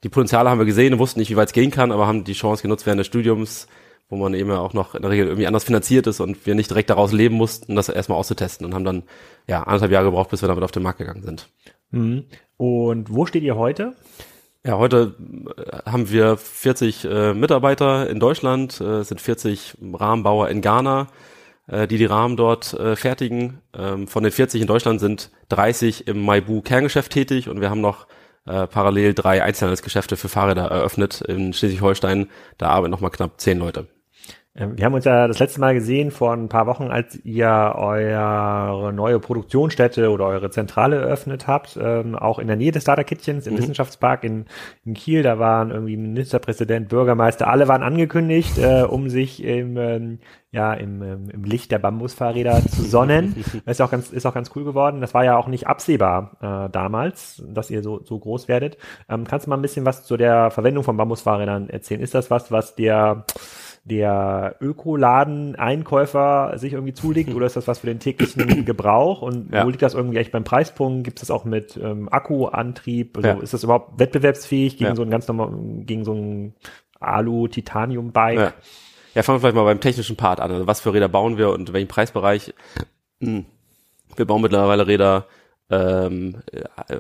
die 0.04 0.10
Potenziale 0.10 0.50
haben 0.50 0.60
wir 0.60 0.66
gesehen, 0.66 1.00
wussten 1.00 1.20
nicht, 1.20 1.30
wie 1.30 1.36
weit 1.36 1.50
es 1.50 1.54
gehen 1.54 1.72
kann, 1.72 1.92
aber 1.92 2.08
haben 2.08 2.24
die 2.24 2.34
Chance 2.34 2.62
genutzt 2.62 2.86
während 2.86 3.00
des 3.00 3.08
Studiums, 3.08 3.68
wo 4.10 4.16
man 4.16 4.34
eben 4.34 4.52
auch 4.52 4.74
noch 4.74 4.96
in 4.96 5.02
der 5.02 5.12
Regel 5.12 5.28
irgendwie 5.28 5.48
anders 5.48 5.64
finanziert 5.64 6.08
ist 6.08 6.20
und 6.20 6.46
wir 6.46 6.56
nicht 6.56 6.70
direkt 6.70 6.90
daraus 6.90 7.12
leben 7.12 7.36
mussten, 7.36 7.76
das 7.76 7.90
erstmal 7.90 8.18
auszutesten 8.18 8.66
und 8.66 8.74
haben 8.74 8.86
dann 8.86 9.04
ja 9.48 9.64
anderthalb 9.64 9.92
Jahre 9.92 10.06
gebraucht, 10.06 10.30
bis 10.30 10.42
wir 10.42 10.48
damit 10.48 10.64
auf 10.64 10.72
den 10.72 10.84
Markt 10.84 11.00
gegangen 11.00 11.24
sind. 11.24 11.50
Mhm. 11.92 12.26
Und 12.58 13.14
wo 13.14 13.26
steht 13.26 13.44
ihr 13.44 13.56
heute? 13.56 13.96
Ja, 14.66 14.78
heute 14.78 15.16
äh, 15.58 15.90
haben 15.90 16.10
wir 16.10 16.38
40 16.38 17.06
äh, 17.06 17.34
Mitarbeiter 17.34 18.10
in 18.10 18.20
Deutschland, 18.20 18.80
äh, 18.82 19.04
sind 19.04 19.22
40 19.22 19.78
Rahmenbauer 19.94 20.50
in 20.50 20.62
Ghana, 20.62 21.08
äh, 21.68 21.88
die 21.88 21.98
die 21.98 22.06
Rahmen 22.06 22.38
dort 22.38 22.74
äh, 22.74 22.96
fertigen. 22.96 23.62
Ähm, 23.78 24.08
von 24.08 24.24
den 24.24 24.32
40 24.32 24.62
in 24.62 24.68
Deutschland 24.68 25.00
sind 25.00 25.32
30 25.50 26.08
im 26.08 26.24
Maibu 26.24 26.62
Kerngeschäft 26.62 27.12
tätig 27.12 27.50
und 27.50 27.62
wir 27.62 27.70
haben 27.70 27.82
noch 27.82 28.08
äh, 28.46 28.68
parallel 28.68 29.14
drei 29.14 29.44
Einzelhandelsgeschäfte 29.44 30.18
für 30.18 30.30
Fahrräder 30.30 30.66
eröffnet 30.66 31.22
in 31.22 31.54
Schleswig-Holstein. 31.54 32.30
Da 32.58 32.70
arbeiten 32.70 32.92
noch 32.92 33.02
mal 33.02 33.10
knapp 33.10 33.40
zehn 33.40 33.60
Leute. 33.60 33.88
Ähm, 34.58 34.78
wir 34.78 34.86
haben 34.86 34.94
uns 34.94 35.06
ja 35.06 35.28
das 35.28 35.40
letzte 35.40 35.60
Mal 35.60 35.76
gesehen 35.76 36.10
vor 36.10 36.34
ein 36.34 36.50
paar 36.50 36.66
Wochen, 36.66 36.86
als 36.86 37.24
ihr 37.24 37.48
eure 37.48 38.92
neue 38.92 39.20
Produktionsstätte 39.20 40.10
oder 40.10 40.26
eure 40.26 40.50
Zentrale 40.50 40.98
eröffnet 40.98 41.48
habt, 41.48 41.78
ähm, 41.82 42.16
auch 42.16 42.40
in 42.40 42.48
der 42.48 42.56
Nähe 42.56 42.72
des 42.72 42.82
Starter-Kittchens 42.84 43.46
im 43.46 43.54
mhm. 43.54 43.60
Wissenschaftspark 43.60 44.24
in, 44.24 44.46
in, 44.84 44.96
Kiel. 44.96 45.22
Da 45.22 45.38
waren 45.38 45.70
irgendwie 45.70 45.96
Ministerpräsident, 45.96 46.90
Bürgermeister, 46.90 47.48
alle 47.48 47.68
waren 47.68 47.84
angekündigt, 47.84 48.58
äh, 48.58 48.82
um 48.82 49.10
sich 49.10 49.44
im, 49.44 49.78
ähm, 49.78 50.20
ja, 50.52 50.74
im, 50.74 51.04
ähm, 51.04 51.30
im 51.30 51.44
Licht 51.44 51.72
der 51.72 51.80
Bambusfahrräder 51.80 52.64
zu 52.66 52.82
sonnen. 52.82 53.36
Das 53.38 53.54
ist 53.78 53.82
auch 53.82 53.92
ganz, 53.92 54.12
ist 54.12 54.26
auch 54.26 54.34
ganz 54.34 54.50
cool 54.56 54.64
geworden. 54.64 55.02
Das 55.02 55.14
war 55.14 55.24
ja 55.24 55.38
auch 55.38 55.48
nicht 55.48 55.68
absehbar 55.68 56.38
äh, 56.42 56.72
damals, 56.72 57.44
dass 57.48 57.70
ihr 57.70 57.84
so, 57.84 58.02
so 58.04 58.18
groß 58.18 58.48
werdet. 58.48 58.78
Ähm, 59.08 59.26
kannst 59.26 59.46
du 59.46 59.52
mal 59.52 59.58
ein 59.58 59.62
bisschen 59.62 59.86
was 59.86 60.04
zu 60.04 60.18
der 60.18 60.50
Verwendung 60.50 60.84
von 60.84 60.98
Bambusfahrrädern 60.98 61.70
erzählen? 61.70 62.02
Ist 62.02 62.16
das 62.16 62.32
was, 62.32 62.52
was 62.52 62.74
dir 62.74 63.26
der 63.90 64.56
Ökoladen-Einkäufer 64.60 66.58
sich 66.58 66.74
irgendwie 66.74 66.94
zulegt 66.94 67.34
oder 67.36 67.46
ist 67.46 67.56
das 67.56 67.68
was 67.68 67.80
für 67.80 67.88
den 67.88 68.00
täglichen 68.00 68.66
Gebrauch 68.66 69.22
und 69.22 69.54
ja. 69.54 69.66
wo 69.66 69.70
liegt 69.70 69.82
das 69.82 69.94
irgendwie 69.94 70.18
echt 70.18 70.32
beim 70.32 70.44
Preispunkt? 70.44 71.06
Gibt 71.06 71.20
es 71.20 71.28
das 71.28 71.32
auch 71.32 71.46
mit 71.46 71.78
ähm, 71.82 72.10
Akkuantrieb? 72.12 73.18
Also 73.18 73.30
ja. 73.30 73.36
Ist 73.36 73.54
das 73.54 73.64
überhaupt 73.64 74.00
wettbewerbsfähig 74.00 74.78
gegen 74.78 74.90
ja. 74.90 74.96
so 74.96 75.04
ein 75.04 75.10
ganz 75.10 75.28
normal, 75.28 75.52
gegen 75.86 76.04
so 76.04 76.14
ein 76.14 76.54
Alu-Titanium-Bike? 77.00 78.54
Ja. 79.14 79.24
fangen 79.24 79.38
wir 79.38 79.40
vielleicht 79.40 79.56
mal 79.56 79.64
beim 79.64 79.80
technischen 79.80 80.18
Part 80.18 80.42
an. 80.42 80.52
Also 80.52 80.68
was 80.68 80.82
für 80.82 80.94
Räder 80.94 81.08
bauen 81.08 81.38
wir 81.38 81.52
und 81.52 81.70
in 81.70 81.74
welchem 81.74 81.88
Preisbereich? 81.88 82.54
Hm. 83.22 83.46
Wir 84.16 84.26
bauen 84.26 84.42
mittlerweile 84.42 84.88
Räder 84.88 85.28
ähm, 85.70 86.36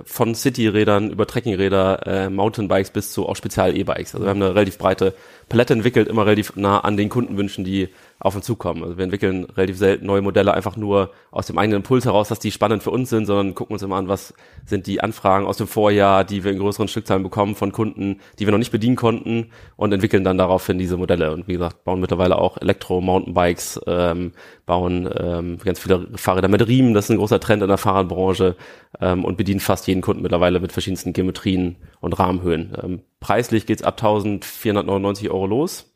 von 0.04 0.36
City-Rädern 0.36 1.10
über 1.10 1.26
Trekkingräder, 1.26 2.06
äh, 2.06 2.30
Mountainbikes 2.30 2.92
bis 2.92 3.12
zu 3.14 3.28
auch 3.28 3.36
Spezial-E-Bikes. 3.36 4.14
Also 4.14 4.26
wir 4.26 4.30
haben 4.30 4.42
eine 4.42 4.56
relativ 4.56 4.78
breite 4.78 5.14
Palette 5.48 5.74
entwickelt, 5.74 6.08
immer 6.08 6.26
relativ 6.26 6.56
nah 6.56 6.80
an 6.80 6.98
den 6.98 7.10
Kundenwünschen, 7.10 7.64
die 7.64 7.90
auf 8.20 8.36
uns 8.36 8.46
zukommen. 8.46 8.84
Also 8.84 8.98
wir 8.98 9.04
entwickeln 9.04 9.46
relativ 9.46 9.78
selten 9.78 10.06
neue 10.06 10.22
Modelle 10.22 10.54
einfach 10.54 10.76
nur 10.76 11.12
aus 11.30 11.48
dem 11.48 11.58
eigenen 11.58 11.78
Impuls 11.78 12.06
heraus, 12.06 12.30
dass 12.30 12.40
die 12.40 12.52
spannend 12.52 12.82
für 12.82 12.90
uns 12.90 13.10
sind, 13.10 13.26
sondern 13.26 13.54
gucken 13.54 13.74
uns 13.74 13.84
immer 13.84 13.98
an, 13.98 14.08
was 14.08 14.34
sind 14.66 14.88
die 14.88 15.02
Anfragen 15.02 15.46
aus 15.46 15.58
dem 15.58 15.68
Vorjahr, 15.68 16.24
die 16.24 16.44
wir 16.44 16.52
in 16.52 16.60
größeren 16.60 16.88
Stückzahlen 16.88 17.24
bekommen 17.24 17.56
von 17.56 17.72
Kunden, 17.72 18.20
die 18.40 18.48
wir 18.48 18.52
noch 18.52 18.58
nicht 18.58 18.72
bedienen 18.72 18.96
konnten 18.96 19.52
und 19.76 19.94
entwickeln 19.94 20.24
dann 20.24 20.38
daraufhin 20.38 20.80
diese 20.80 20.98
Modelle. 20.98 21.32
Und 21.32 21.48
wie 21.48 21.54
gesagt, 21.54 21.84
bauen 21.84 22.00
mittlerweile 22.00 22.40
auch 22.40 22.58
Elektro-Mountainbikes, 22.58 23.82
ähm, 23.86 24.32
bauen 24.66 25.08
ähm, 25.16 25.58
ganz 25.64 25.80
viele 25.80 26.08
Fahrräder 26.16 26.48
mit 26.48 26.68
Riemen, 26.68 26.94
das 26.94 27.06
ist 27.06 27.12
ein 27.12 27.18
großer 27.18 27.40
Trend 27.40 27.62
in 27.62 27.68
der 27.68 27.78
Fahrradbranche 27.78 28.56
ähm, 29.00 29.26
und 29.26 29.38
bedienen 29.38 29.60
fast 29.60 29.88
jeden 29.88 30.02
Kunden 30.02 30.24
mittlerweile 30.24 30.60
mit 30.60 30.72
verschiedensten 30.72 31.14
Geometrien 31.14 31.76
und 32.00 32.18
Rahmenhöhen. 32.18 32.76
Ähm, 32.82 33.02
preislich 33.20 33.68
geht's 33.68 33.84
ab 33.84 33.94
1499 33.98 35.30
Euro 35.30 35.46
los 35.46 35.94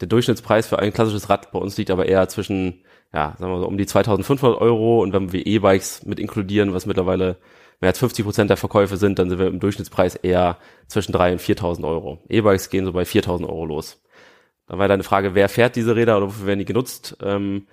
der 0.00 0.08
Durchschnittspreis 0.08 0.66
für 0.66 0.78
ein 0.78 0.92
klassisches 0.92 1.28
Rad 1.30 1.52
bei 1.52 1.58
uns 1.58 1.76
liegt 1.76 1.90
aber 1.90 2.06
eher 2.06 2.28
zwischen, 2.28 2.84
ja, 3.12 3.34
sagen 3.38 3.52
wir 3.52 3.60
so, 3.60 3.66
um 3.66 3.78
die 3.78 3.86
2500 3.86 4.60
Euro 4.60 5.02
und 5.02 5.12
wenn 5.12 5.32
wir 5.32 5.46
E-Bikes 5.46 6.04
mit 6.04 6.18
inkludieren, 6.18 6.74
was 6.74 6.86
mittlerweile 6.86 7.38
mehr 7.80 7.90
als 7.90 7.98
50 7.98 8.24
Prozent 8.24 8.50
der 8.50 8.56
Verkäufe 8.56 8.96
sind, 8.96 9.18
dann 9.18 9.28
sind 9.28 9.38
wir 9.38 9.46
im 9.46 9.60
Durchschnittspreis 9.60 10.16
eher 10.16 10.58
zwischen 10.88 11.12
3 11.12 11.32
und 11.32 11.40
4.000 11.40 11.86
Euro. 11.86 12.22
E-Bikes 12.28 12.70
gehen 12.70 12.84
so 12.84 12.92
bei 12.92 13.02
4.000 13.02 13.44
Euro 13.48 13.66
los. 13.66 14.02
Dann 14.66 14.78
war 14.78 14.88
deine 14.88 15.02
Frage, 15.02 15.34
wer 15.34 15.48
fährt 15.48 15.76
diese 15.76 15.94
Räder 15.94 16.16
oder 16.16 16.26
wofür 16.26 16.46
werden 16.46 16.58
die 16.60 16.64
genutzt? 16.64 17.16
Ähm, 17.22 17.66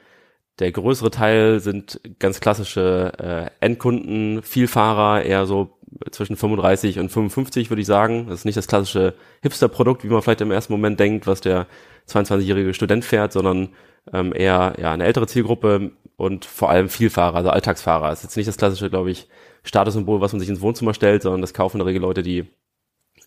der 0.59 0.71
größere 0.71 1.11
Teil 1.11 1.59
sind 1.59 2.01
ganz 2.19 2.39
klassische 2.39 3.13
äh, 3.17 3.65
Endkunden, 3.65 4.43
Vielfahrer, 4.43 5.23
eher 5.23 5.45
so 5.45 5.77
zwischen 6.11 6.35
35 6.35 6.99
und 6.99 7.09
55 7.09 7.69
würde 7.69 7.81
ich 7.81 7.87
sagen. 7.87 8.27
Das 8.27 8.39
ist 8.39 8.45
nicht 8.45 8.57
das 8.57 8.67
klassische 8.67 9.13
Hipster-Produkt, 9.41 10.03
wie 10.03 10.07
man 10.07 10.21
vielleicht 10.21 10.41
im 10.41 10.51
ersten 10.51 10.73
Moment 10.73 10.99
denkt, 10.99 11.27
was 11.27 11.41
der 11.41 11.67
22-jährige 12.07 12.73
Student 12.73 13.05
fährt, 13.05 13.33
sondern 13.33 13.69
ähm, 14.13 14.33
eher 14.33 14.75
ja 14.79 14.91
eine 14.91 15.05
ältere 15.05 15.27
Zielgruppe 15.27 15.91
und 16.17 16.45
vor 16.45 16.69
allem 16.69 16.89
Vielfahrer, 16.89 17.35
also 17.35 17.49
Alltagsfahrer. 17.49 18.09
Das 18.09 18.19
ist 18.19 18.23
jetzt 18.23 18.37
nicht 18.37 18.47
das 18.47 18.57
klassische, 18.57 18.89
glaube 18.89 19.11
ich, 19.11 19.27
Statussymbol, 19.63 20.21
was 20.21 20.33
man 20.33 20.39
sich 20.39 20.49
ins 20.49 20.61
Wohnzimmer 20.61 20.93
stellt, 20.93 21.21
sondern 21.21 21.41
das 21.41 21.53
kaufen 21.53 21.77
in 21.77 21.79
der 21.79 21.87
Regel 21.87 22.01
Leute, 22.01 22.23
die 22.23 22.45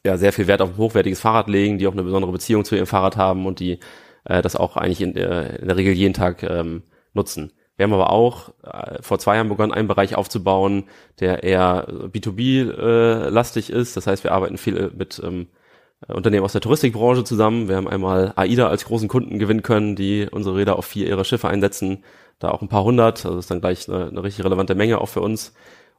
ja 0.04 0.16
sehr 0.16 0.32
viel 0.32 0.46
Wert 0.46 0.60
auf 0.60 0.70
ein 0.70 0.76
hochwertiges 0.76 1.20
Fahrrad 1.20 1.48
legen, 1.48 1.78
die 1.78 1.86
auch 1.86 1.92
eine 1.92 2.02
besondere 2.02 2.32
Beziehung 2.32 2.64
zu 2.64 2.74
ihrem 2.74 2.86
Fahrrad 2.86 3.16
haben 3.16 3.46
und 3.46 3.60
die 3.60 3.78
äh, 4.24 4.42
das 4.42 4.56
auch 4.56 4.76
eigentlich 4.76 5.00
in, 5.00 5.16
äh, 5.16 5.56
in 5.56 5.68
der 5.68 5.76
Regel 5.76 5.92
jeden 5.92 6.14
Tag 6.14 6.42
ähm, 6.42 6.82
nutzen. 7.12 7.52
Wir 7.76 7.84
haben 7.84 7.92
aber 7.92 8.10
auch 8.10 8.50
äh, 8.62 9.02
vor 9.02 9.18
zwei 9.18 9.36
Jahren 9.36 9.48
begonnen, 9.48 9.72
einen 9.72 9.88
Bereich 9.88 10.14
aufzubauen, 10.14 10.84
der 11.20 11.42
eher 11.42 11.88
B2B-lastig 11.88 13.70
äh, 13.72 13.76
ist. 13.76 13.96
Das 13.96 14.06
heißt, 14.06 14.22
wir 14.24 14.32
arbeiten 14.32 14.58
viel 14.58 14.92
mit 14.96 15.20
ähm, 15.24 15.48
Unternehmen 16.08 16.44
aus 16.44 16.52
der 16.52 16.60
Touristikbranche 16.60 17.24
zusammen. 17.24 17.68
Wir 17.68 17.76
haben 17.76 17.88
einmal 17.88 18.32
AIDA 18.36 18.68
als 18.68 18.84
großen 18.84 19.08
Kunden 19.08 19.38
gewinnen 19.38 19.62
können, 19.62 19.96
die 19.96 20.28
unsere 20.30 20.56
Räder 20.56 20.76
auf 20.76 20.86
vier 20.86 21.08
ihrer 21.08 21.24
Schiffe 21.24 21.48
einsetzen. 21.48 22.04
Da 22.38 22.50
auch 22.50 22.62
ein 22.62 22.68
paar 22.68 22.84
hundert, 22.84 23.24
also 23.24 23.38
ist 23.38 23.50
dann 23.50 23.60
gleich 23.60 23.88
eine, 23.88 24.08
eine 24.08 24.22
richtig 24.22 24.44
relevante 24.44 24.74
Menge 24.74 25.00
auch 25.00 25.08
für 25.08 25.20
uns. 25.20 25.54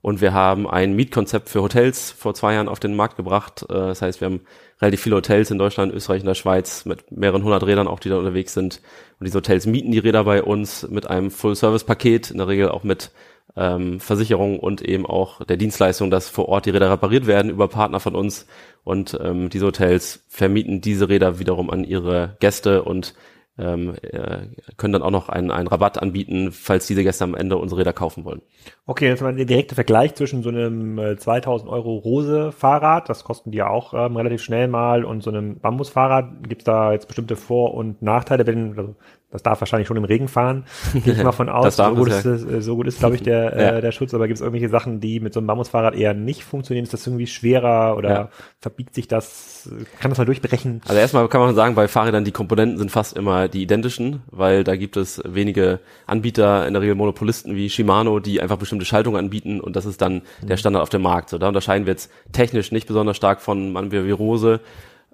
Und 0.06 0.22
wir 0.22 0.34
haben 0.34 0.70
ein 0.70 0.94
Mietkonzept 0.94 1.50
für 1.50 1.64
Hotels 1.64 2.12
vor 2.12 2.36
zwei 2.36 2.54
Jahren 2.54 2.68
auf 2.68 2.80
den 2.80 2.96
Markt 2.96 3.18
gebracht. 3.18 3.66
Äh, 3.68 3.74
das 3.74 4.04
heißt, 4.04 4.22
wir 4.22 4.28
haben 4.28 4.42
relativ 4.80 5.02
viele 5.02 5.16
Hotels 5.16 5.50
in 5.50 5.58
Deutschland, 5.58 5.92
Österreich 5.92 6.22
und 6.22 6.28
der 6.28 6.36
Schweiz 6.36 6.86
mit 6.86 7.12
mehreren 7.12 7.44
hundert 7.44 7.66
Rädern 7.66 7.88
auch, 7.88 8.00
die 8.00 8.10
da 8.10 8.20
unterwegs 8.20 8.54
sind. 8.54 8.82
Und 9.20 9.26
diese 9.26 9.40
Hotels 9.40 9.66
mieten 9.66 9.92
die 9.92 9.98
Räder 9.98 10.24
bei 10.24 10.44
uns 10.44 10.88
mit 10.88 11.10
einem 11.10 11.32
Full-Service-Paket, 11.32 12.30
in 12.30 12.38
der 12.38 12.48
Regel 12.48 12.70
auch 12.70 12.84
mit 12.84 13.10
ähm, 13.56 14.00
Versicherung 14.00 14.60
und 14.60 14.84
eben 14.84 15.08
auch 15.08 15.44
der 15.44 15.58
Dienstleistung, 15.58 16.12
dass 16.12 16.30
vor 16.30 16.50
Ort 16.50 16.68
die 16.68 16.70
Räder 16.70 16.92
repariert 16.92 17.26
werden 17.26 17.50
über 17.50 17.68
Partner 17.68 18.00
von 18.00 18.14
uns. 18.14 18.46
Und 18.84 19.18
ähm, 19.20 19.50
diese 19.50 19.66
Hotels 19.66 20.24
vermieten 20.28 20.82
diese 20.82 21.10
Räder 21.10 21.40
wiederum 21.40 21.72
an 21.72 21.84
ihre 21.84 22.38
Gäste 22.40 22.84
und 22.84 23.16
ähm, 23.58 23.96
äh, 24.02 24.48
können 24.78 24.94
dann 24.94 25.02
auch 25.02 25.12
noch 25.12 25.30
einen, 25.30 25.52
einen 25.52 25.68
Rabatt 25.68 26.02
anbieten, 26.02 26.52
falls 26.52 26.88
diese 26.88 27.04
Gäste 27.04 27.24
am 27.24 27.36
Ende 27.36 27.58
unsere 27.58 27.82
Räder 27.82 27.94
kaufen 27.94 28.26
wollen. 28.26 28.42
Okay, 28.86 29.08
jetzt 29.08 29.22
mal 29.22 29.34
der 29.34 29.46
direkte 29.46 29.76
Vergleich 29.76 30.16
zwischen 30.16 30.44
so 30.44 30.50
einem 30.50 30.98
äh, 31.00 31.18
2000 31.18 31.70
Euro 31.70 31.96
Rose 31.96 32.52
Fahrrad, 32.52 33.10
das 33.10 33.24
kosten 33.24 33.52
die 33.52 33.60
ja 33.60 33.70
auch 33.70 33.94
ähm, 33.94 34.18
relativ 34.18 34.44
schnell 34.44 34.68
mal, 34.68 35.06
und 35.06 35.24
so 35.24 35.30
einem 35.30 35.60
Bambus 35.60 35.90
Fahrrad. 35.90 36.48
Gibt 36.48 36.62
es 36.62 36.66
da 36.66 36.92
jetzt 36.92 37.08
bestimmte 37.08 37.36
Vor- 37.36 37.74
und 37.74 38.02
Nachteile? 38.02 38.46
Wenn, 38.46 38.78
also, 38.78 38.96
das 39.36 39.44
darf 39.44 39.60
wahrscheinlich 39.60 39.88
schon 39.88 39.98
im 39.98 40.06
Regen 40.06 40.28
fahren. 40.28 40.64
Gehe 40.94 41.14
ich 41.14 41.24
mal 41.24 41.34
von 41.34 41.50
aus. 41.50 41.76
so, 41.76 41.94
gut 41.94 42.08
ist, 42.08 42.26
ja. 42.26 42.62
so 42.62 42.76
gut 42.78 42.88
ist, 42.88 43.00
glaube 43.00 43.16
ich, 43.16 43.24
der, 43.24 43.44
ja. 43.58 43.78
äh, 43.78 43.82
der 43.82 43.92
Schutz. 43.92 44.14
Aber 44.14 44.28
gibt 44.28 44.38
es 44.38 44.42
irgendwelche 44.42 44.70
Sachen, 44.70 45.02
die 45.02 45.20
mit 45.20 45.34
so 45.34 45.40
einem 45.40 45.48
Bambusfahrrad 45.48 45.96
eher 45.96 46.14
nicht 46.14 46.44
funktionieren? 46.44 46.84
Ist 46.84 46.94
das 46.94 47.06
irgendwie 47.06 47.28
schwerer 47.28 47.98
oder 47.98 48.10
ja. 48.10 48.30
verbiegt 48.60 48.96
sich 48.96 49.08
das? 49.08 49.70
Kann 50.00 50.10
das 50.10 50.18
mal 50.18 50.26
durchbrechen? 50.26 50.82
Also 50.88 51.00
erstmal 51.00 51.28
kann 51.28 51.42
man 51.42 51.54
sagen, 51.54 51.76
bei 51.76 51.88
Fahrrädern 51.88 52.24
die 52.24 52.32
Komponenten 52.32 52.78
sind 52.78 52.92
fast 52.92 53.18
immer 53.18 53.48
die 53.50 53.62
identischen, 53.62 54.24
weil 54.32 54.64
da 54.64 54.76
gibt 54.76 54.96
es 54.96 55.22
wenige 55.26 55.80
Anbieter, 56.08 56.66
in 56.66 56.74
der 56.74 56.82
Regel 56.82 56.96
Monopolisten 56.96 57.56
wie 57.56 57.70
Shimano, 57.70 58.20
die 58.20 58.42
einfach 58.42 58.58
bestimmte 58.58 58.86
Schaltungen 58.86 59.20
anbieten 59.20 59.60
und 59.60 59.76
das 59.76 59.86
ist 59.86 60.02
dann 60.02 60.22
mhm. 60.42 60.48
der 60.48 60.58
Standard 60.58 60.84
auf 60.84 60.90
dem 60.90 61.02
Markt. 61.02 61.30
So, 61.30 61.38
da 61.38 61.48
unterscheiden 61.50 61.86
wir 61.86 61.92
jetzt 61.92 62.12
technisch 62.32 62.72
nicht 62.72 62.88
besonders 62.88 63.18
stark 63.18 63.42
von 63.42 63.74
Mann 63.74 63.92
wie 63.92 64.12
Rose 64.12 64.62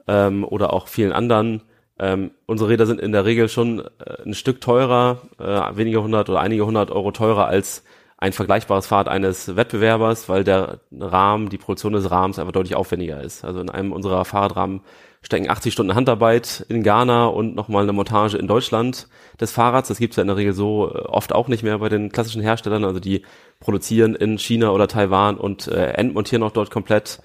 ähm, 0.08 0.44
oder 0.44 0.74
auch 0.74 0.88
vielen 0.88 1.12
anderen 1.12 1.62
ähm, 2.02 2.32
unsere 2.48 2.72
Räder 2.72 2.88
sind 2.88 3.00
in 3.00 3.12
der 3.12 3.26
Regel 3.26 3.48
schon 3.48 3.80
äh, 3.80 4.24
ein 4.26 4.34
Stück 4.34 4.60
teurer, 4.60 5.22
äh, 5.38 5.78
wenige 5.78 6.02
hundert 6.02 6.30
oder 6.30 6.40
einige 6.40 6.66
hundert 6.66 6.90
Euro 6.90 7.12
teurer 7.12 7.46
als 7.46 7.84
ein 8.18 8.34
vergleichbares 8.34 8.88
Fahrrad 8.88 9.08
eines 9.08 9.56
Wettbewerbers, 9.56 10.28
weil 10.28 10.44
der 10.44 10.80
Rahmen, 10.92 11.50
die 11.50 11.60
Produktion 11.60 11.94
des 11.94 12.10
Rahmens 12.10 12.40
einfach 12.40 12.54
deutlich 12.54 12.76
aufwendiger 12.76 13.22
ist. 13.22 13.46
Also 13.46 13.62
in 13.62 13.70
einem 13.70 13.92
unserer 13.92 14.26
Fahrradrahmen 14.26 14.82
stecken 15.22 15.50
80 15.50 15.74
Stunden 15.74 15.94
Handarbeit 15.94 16.66
in 16.70 16.82
Ghana 16.82 17.28
und 17.28 17.56
nochmal 17.56 17.84
eine 17.84 17.94
Montage 17.94 18.36
in 18.38 18.48
Deutschland 18.48 19.08
des 19.40 19.52
Fahrrads. 19.52 19.90
Das 19.90 20.00
gibt's 20.00 20.18
ja 20.18 20.22
in 20.22 20.28
der 20.28 20.38
Regel 20.38 20.54
so 20.54 20.92
äh, 20.92 20.98
oft 21.02 21.34
auch 21.34 21.48
nicht 21.48 21.62
mehr 21.62 21.78
bei 21.78 21.90
den 21.90 22.12
klassischen 22.12 22.42
Herstellern. 22.42 22.84
Also 22.84 23.00
die 23.00 23.22
produzieren 23.60 24.16
in 24.16 24.40
China 24.40 24.72
oder 24.72 24.88
Taiwan 24.88 25.38
und 25.38 25.68
äh, 25.68 25.92
entmontieren 25.92 26.42
auch 26.42 26.52
dort 26.52 26.72
komplett 26.72 27.22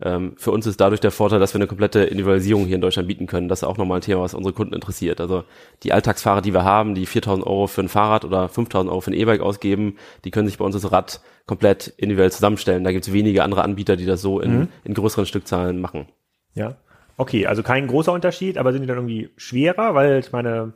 ähm, 0.00 0.34
für 0.36 0.52
uns 0.52 0.66
ist 0.66 0.80
dadurch 0.80 1.00
der 1.00 1.10
Vorteil, 1.10 1.40
dass 1.40 1.54
wir 1.54 1.58
eine 1.58 1.66
komplette 1.66 2.00
Individualisierung 2.00 2.66
hier 2.66 2.76
in 2.76 2.80
Deutschland 2.80 3.08
bieten 3.08 3.26
können. 3.26 3.48
Das 3.48 3.60
ist 3.60 3.64
auch 3.64 3.78
nochmal 3.78 3.98
ein 3.98 4.02
Thema, 4.02 4.22
was 4.22 4.34
unsere 4.34 4.52
Kunden 4.52 4.74
interessiert. 4.74 5.20
Also 5.20 5.44
die 5.82 5.92
Alltagsfahrer, 5.92 6.40
die 6.40 6.54
wir 6.54 6.62
haben, 6.62 6.94
die 6.94 7.06
4.000 7.06 7.42
Euro 7.42 7.66
für 7.66 7.80
ein 7.80 7.88
Fahrrad 7.88 8.24
oder 8.24 8.46
5.000 8.46 8.88
Euro 8.88 9.00
für 9.00 9.10
ein 9.10 9.14
E-Bike 9.14 9.40
ausgeben, 9.40 9.96
die 10.24 10.30
können 10.30 10.46
sich 10.46 10.58
bei 10.58 10.64
uns 10.64 10.80
das 10.80 10.92
Rad 10.92 11.20
komplett 11.46 11.88
individuell 11.96 12.30
zusammenstellen. 12.30 12.84
Da 12.84 12.92
gibt 12.92 13.06
es 13.08 13.12
wenige 13.12 13.42
andere 13.42 13.62
Anbieter, 13.62 13.96
die 13.96 14.06
das 14.06 14.22
so 14.22 14.40
in, 14.40 14.58
mhm. 14.58 14.68
in 14.84 14.94
größeren 14.94 15.26
Stückzahlen 15.26 15.80
machen. 15.80 16.06
Ja, 16.54 16.76
okay, 17.16 17.46
also 17.46 17.64
kein 17.64 17.88
großer 17.88 18.12
Unterschied, 18.12 18.56
aber 18.56 18.72
sind 18.72 18.82
die 18.82 18.88
dann 18.88 18.98
irgendwie 18.98 19.30
schwerer, 19.36 19.94
weil 19.94 20.20
ich 20.20 20.30
meine, 20.30 20.74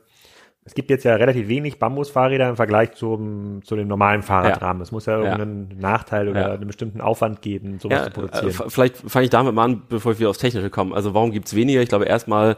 es 0.65 0.73
gibt 0.75 0.89
jetzt 0.89 1.03
ja 1.03 1.15
relativ 1.15 1.49
wenig 1.49 1.77
Bambusfahrräder 1.77 2.49
im 2.49 2.55
Vergleich 2.55 2.93
zum, 2.93 3.61
zu 3.63 3.75
dem 3.75 3.87
normalen 3.87 4.21
Fahrradrahmen. 4.21 4.81
Es 4.81 4.91
muss 4.91 5.05
ja 5.05 5.17
irgendeinen 5.17 5.71
ja. 5.71 5.77
Nachteil 5.79 6.29
oder 6.29 6.41
ja. 6.41 6.53
einen 6.53 6.67
bestimmten 6.67 7.01
Aufwand 7.01 7.41
geben, 7.41 7.79
sowas 7.79 7.99
ja, 7.99 8.05
zu 8.05 8.11
produzieren. 8.11 8.49
Äh, 8.49 8.69
vielleicht 8.69 8.97
fange 8.97 9.25
ich 9.25 9.29
damit 9.29 9.53
mal 9.53 9.65
an, 9.65 9.81
bevor 9.89 10.17
wir 10.19 10.29
aufs 10.29 10.39
Technische 10.39 10.69
kommen. 10.69 10.93
Also 10.93 11.13
warum 11.13 11.31
gibt's 11.31 11.53
weniger? 11.53 11.81
Ich 11.81 11.89
glaube, 11.89 12.05
erstmal 12.05 12.55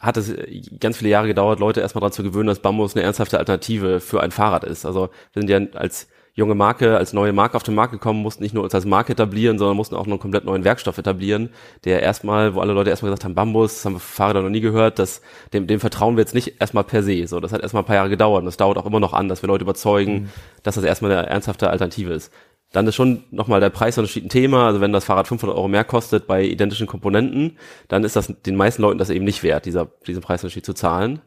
hat 0.00 0.16
es 0.16 0.32
ganz 0.78 0.98
viele 0.98 1.10
Jahre 1.10 1.26
gedauert, 1.26 1.58
Leute 1.58 1.80
erstmal 1.80 2.00
daran 2.00 2.12
zu 2.12 2.22
gewöhnen, 2.22 2.46
dass 2.46 2.60
Bambus 2.60 2.94
eine 2.94 3.04
ernsthafte 3.04 3.38
Alternative 3.38 3.98
für 3.98 4.22
ein 4.22 4.30
Fahrrad 4.30 4.62
ist. 4.62 4.86
Also 4.86 5.10
wir 5.32 5.42
sind 5.42 5.50
ja 5.50 5.58
als 5.78 6.08
junge 6.38 6.54
Marke, 6.54 6.96
als 6.96 7.12
neue 7.12 7.32
Marke 7.32 7.56
auf 7.56 7.64
den 7.64 7.74
Markt 7.74 7.92
gekommen, 7.92 8.22
mussten 8.22 8.44
nicht 8.44 8.54
nur 8.54 8.62
uns 8.62 8.72
als 8.72 8.86
Marke 8.86 9.12
etablieren, 9.12 9.58
sondern 9.58 9.76
mussten 9.76 9.96
auch 9.96 10.06
noch 10.06 10.12
einen 10.12 10.20
komplett 10.20 10.44
neuen 10.44 10.62
Werkstoff 10.62 10.96
etablieren, 10.96 11.50
der 11.84 12.00
erstmal, 12.00 12.54
wo 12.54 12.60
alle 12.60 12.74
Leute 12.74 12.90
erstmal 12.90 13.10
gesagt 13.10 13.24
haben, 13.24 13.34
Bambus, 13.34 13.74
das 13.74 13.84
haben 13.84 13.94
wir 13.94 14.00
Fahrräder 14.00 14.42
noch 14.42 14.48
nie 14.48 14.60
gehört, 14.60 15.00
das, 15.00 15.20
dem, 15.52 15.66
dem 15.66 15.80
vertrauen 15.80 16.16
wir 16.16 16.20
jetzt 16.20 16.36
nicht 16.36 16.60
erstmal 16.60 16.84
per 16.84 17.02
se. 17.02 17.26
So, 17.26 17.40
das 17.40 17.52
hat 17.52 17.62
erstmal 17.62 17.82
ein 17.82 17.86
paar 17.86 17.96
Jahre 17.96 18.08
gedauert 18.08 18.38
und 18.38 18.46
das 18.46 18.56
dauert 18.56 18.78
auch 18.78 18.86
immer 18.86 19.00
noch 19.00 19.14
an, 19.14 19.28
dass 19.28 19.42
wir 19.42 19.48
Leute 19.48 19.64
überzeugen, 19.64 20.12
mhm. 20.12 20.28
dass 20.62 20.76
das 20.76 20.84
erstmal 20.84 21.10
eine 21.10 21.26
ernsthafte 21.26 21.70
Alternative 21.70 22.12
ist. 22.12 22.32
Dann 22.70 22.86
ist 22.86 22.94
schon 22.94 23.24
nochmal 23.32 23.58
der 23.58 23.70
Preisunterschied 23.70 24.26
ein 24.26 24.28
Thema. 24.28 24.66
Also 24.66 24.80
wenn 24.80 24.92
das 24.92 25.06
Fahrrad 25.06 25.26
500 25.26 25.56
Euro 25.56 25.66
mehr 25.66 25.84
kostet 25.84 26.28
bei 26.28 26.44
identischen 26.44 26.86
Komponenten, 26.86 27.58
dann 27.88 28.04
ist 28.04 28.14
das 28.14 28.32
den 28.46 28.54
meisten 28.54 28.82
Leuten 28.82 28.98
das 28.98 29.10
eben 29.10 29.24
nicht 29.24 29.42
wert, 29.42 29.66
dieser, 29.66 29.88
diesen 30.06 30.22
Preisunterschied 30.22 30.66
zu 30.66 30.74
zahlen. 30.74 31.20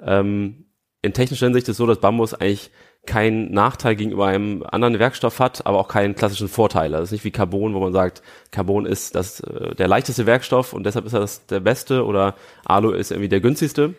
Ähm, 0.00 0.64
in 1.02 1.12
technischer 1.12 1.46
Hinsicht 1.46 1.68
ist 1.68 1.72
es 1.72 1.76
so, 1.76 1.86
dass 1.86 1.98
Bambus 1.98 2.32
eigentlich 2.32 2.70
keinen 3.06 3.52
Nachteil 3.52 3.96
gegenüber 3.96 4.26
einem 4.26 4.64
anderen 4.70 4.98
Werkstoff 4.98 5.38
hat, 5.38 5.66
aber 5.66 5.78
auch 5.78 5.88
keinen 5.88 6.14
klassischen 6.14 6.48
Vorteil. 6.48 6.90
Das 6.90 7.02
ist 7.04 7.12
nicht 7.12 7.24
wie 7.24 7.30
Carbon, 7.30 7.74
wo 7.74 7.80
man 7.80 7.92
sagt, 7.92 8.22
Carbon 8.50 8.86
ist 8.86 9.14
das, 9.14 9.40
äh, 9.40 9.74
der 9.74 9.88
leichteste 9.88 10.26
Werkstoff 10.26 10.72
und 10.72 10.84
deshalb 10.84 11.06
ist 11.06 11.12
er 11.12 11.20
das 11.20 11.46
der 11.46 11.60
beste 11.60 12.04
oder 12.04 12.34
Alu 12.64 12.92
ist 12.92 13.10
irgendwie 13.10 13.28
der 13.28 13.40
günstigste, 13.40 13.94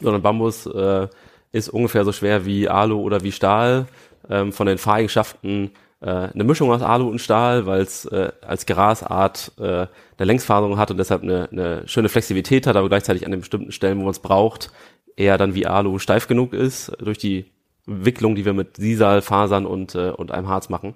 sondern 0.00 0.22
Bambus 0.22 0.66
äh, 0.66 1.08
ist 1.52 1.68
ungefähr 1.68 2.04
so 2.04 2.12
schwer 2.12 2.44
wie 2.44 2.68
Alu 2.68 3.00
oder 3.00 3.22
wie 3.22 3.32
Stahl, 3.32 3.86
ähm, 4.28 4.52
von 4.52 4.66
den 4.66 4.78
Fahreigenschaften 4.78 5.70
äh, 6.00 6.08
eine 6.08 6.44
Mischung 6.44 6.70
aus 6.70 6.82
Alu 6.82 7.08
und 7.08 7.20
Stahl, 7.20 7.66
weil 7.66 7.82
es 7.82 8.04
äh, 8.06 8.32
als 8.40 8.66
Grasart 8.66 9.52
äh, 9.58 9.62
eine 9.62 9.88
Längsfaserung 10.18 10.76
hat 10.78 10.90
und 10.90 10.98
deshalb 10.98 11.22
eine, 11.22 11.48
eine 11.50 11.88
schöne 11.88 12.08
Flexibilität 12.08 12.66
hat, 12.66 12.76
aber 12.76 12.88
gleichzeitig 12.88 13.24
an 13.24 13.30
den 13.30 13.40
bestimmten 13.40 13.72
Stellen, 13.72 13.98
wo 13.98 14.02
man 14.02 14.10
es 14.10 14.18
braucht, 14.18 14.72
eher 15.16 15.38
dann 15.38 15.54
wie 15.54 15.66
Alu 15.66 15.98
steif 15.98 16.26
genug 16.26 16.52
ist 16.52 16.92
durch 16.98 17.18
die 17.18 17.53
Wicklung, 17.86 18.34
die 18.34 18.44
wir 18.44 18.52
mit 18.52 18.76
Sisal, 18.76 19.22
Fasern 19.22 19.66
und, 19.66 19.94
äh, 19.94 20.10
und 20.10 20.32
einem 20.32 20.48
Harz 20.48 20.68
machen. 20.68 20.94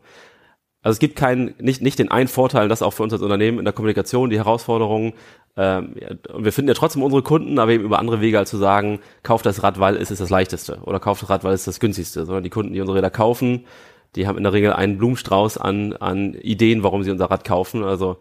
Also 0.82 0.94
es 0.94 1.00
gibt 1.00 1.16
keinen, 1.16 1.54
nicht, 1.58 1.82
nicht 1.82 1.98
den 1.98 2.10
einen 2.10 2.28
Vorteil, 2.28 2.68
das 2.68 2.82
auch 2.82 2.92
für 2.92 3.02
uns 3.02 3.12
als 3.12 3.22
Unternehmen 3.22 3.58
in 3.58 3.64
der 3.64 3.74
Kommunikation, 3.74 4.30
die 4.30 4.38
Herausforderungen, 4.38 5.12
ähm, 5.58 5.96
wir 6.36 6.52
finden 6.52 6.68
ja 6.68 6.74
trotzdem 6.74 7.02
unsere 7.02 7.22
Kunden, 7.22 7.58
aber 7.58 7.72
eben 7.72 7.82
über 7.82 7.98
andere 7.98 8.20
Wege 8.20 8.38
als 8.38 8.48
zu 8.48 8.58
sagen, 8.58 9.00
kauft 9.24 9.44
das 9.44 9.64
Rad, 9.64 9.80
weil 9.80 9.96
es 9.96 10.12
ist 10.12 10.20
das 10.20 10.30
leichteste 10.30 10.78
oder 10.84 11.00
kauft 11.00 11.22
das 11.22 11.30
Rad, 11.30 11.42
weil 11.42 11.52
es 11.52 11.62
ist 11.62 11.66
das 11.66 11.80
günstigste, 11.80 12.24
sondern 12.24 12.44
die 12.44 12.50
Kunden, 12.50 12.72
die 12.72 12.80
unsere 12.80 12.98
Räder 12.98 13.10
kaufen, 13.10 13.66
die 14.14 14.28
haben 14.28 14.38
in 14.38 14.44
der 14.44 14.52
Regel 14.52 14.72
einen 14.72 14.98
Blumenstrauß 14.98 15.58
an, 15.58 15.94
an 15.94 16.34
Ideen, 16.34 16.84
warum 16.84 17.02
sie 17.02 17.10
unser 17.10 17.28
Rad 17.28 17.44
kaufen. 17.44 17.82
Also 17.82 18.18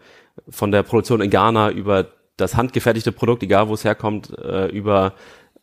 von 0.50 0.72
der 0.72 0.82
Produktion 0.82 1.22
in 1.22 1.30
Ghana 1.30 1.70
über 1.70 2.08
das 2.38 2.58
handgefertigte 2.58 3.12
Produkt, 3.12 3.44
egal 3.44 3.70
wo 3.70 3.76
es 3.76 3.84
herkommt, 3.84 4.36
äh, 4.38 4.68
über 4.68 5.14